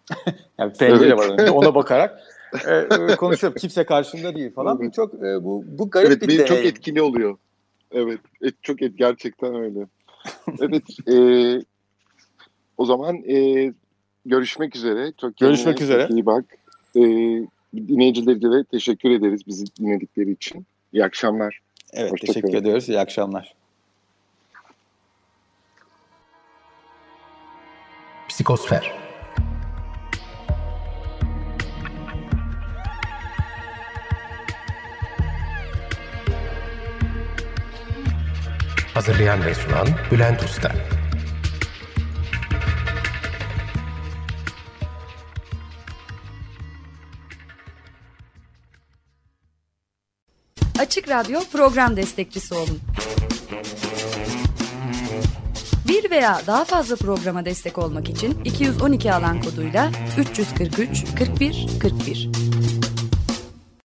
yani 0.59 0.73
pencere 0.73 1.07
Evet. 1.07 1.17
var 1.17 1.25
önümde, 1.25 1.51
ona 1.51 1.75
bakarak 1.75 2.19
e, 2.67 2.75
e, 2.75 3.15
konuşuyorum. 3.17 3.57
Kimse 3.59 3.83
karşımda 3.83 4.35
değil 4.35 4.53
falan. 4.53 4.79
Evet. 4.81 4.93
çok 4.93 5.13
e, 5.13 5.43
bu 5.43 5.63
bu 5.67 5.89
garip 5.89 6.07
evet 6.07 6.21
bir 6.21 6.27
benim 6.27 6.45
çok 6.45 6.57
deneyim. 6.57 6.75
etkili 6.75 7.01
oluyor. 7.01 7.37
Evet, 7.91 8.19
et, 8.41 8.55
çok 8.61 8.81
et, 8.81 8.97
gerçekten 8.97 9.55
öyle. 9.55 9.79
Evet, 10.61 10.83
e, 11.07 11.15
o 12.77 12.85
zaman 12.85 13.15
e, 13.29 13.73
görüşmek 14.25 14.75
üzere. 14.75 15.11
Çok 15.21 15.37
kendine 15.37 15.55
Görüşmek 15.55 15.77
çok 15.77 15.81
üzere. 15.83 16.07
iyi 16.09 16.25
bak. 16.25 16.45
E, 16.95 17.01
dinleyicilerimize 17.75 18.51
de 18.51 18.63
teşekkür 18.63 19.11
ederiz 19.11 19.47
bizi 19.47 19.65
dinledikleri 19.79 20.31
için. 20.31 20.65
İyi 20.93 21.05
akşamlar. 21.05 21.59
Evet 21.93 22.11
Hoşça 22.11 22.27
teşekkür 22.27 22.47
kalın. 22.47 22.61
ediyoruz. 22.61 22.89
İyi 22.89 22.99
akşamlar. 22.99 23.55
Psikosfer 28.29 29.00
Hazırlayan 38.93 39.45
ve 39.45 39.55
sunan 39.55 39.87
Bülent 40.11 40.43
Usta 40.43 40.71
Açık 50.79 51.09
Radyo 51.09 51.39
program 51.51 51.97
destekçisi 51.97 52.53
olun. 52.53 52.79
Bir 55.87 56.11
veya 56.11 56.41
daha 56.47 56.65
fazla 56.65 56.95
programa 56.95 57.45
destek 57.45 57.77
olmak 57.77 58.09
için 58.09 58.43
212 58.45 59.13
alan 59.13 59.41
koduyla 59.41 59.91
343 60.17 61.05
41 61.19 61.67
41 61.81 62.50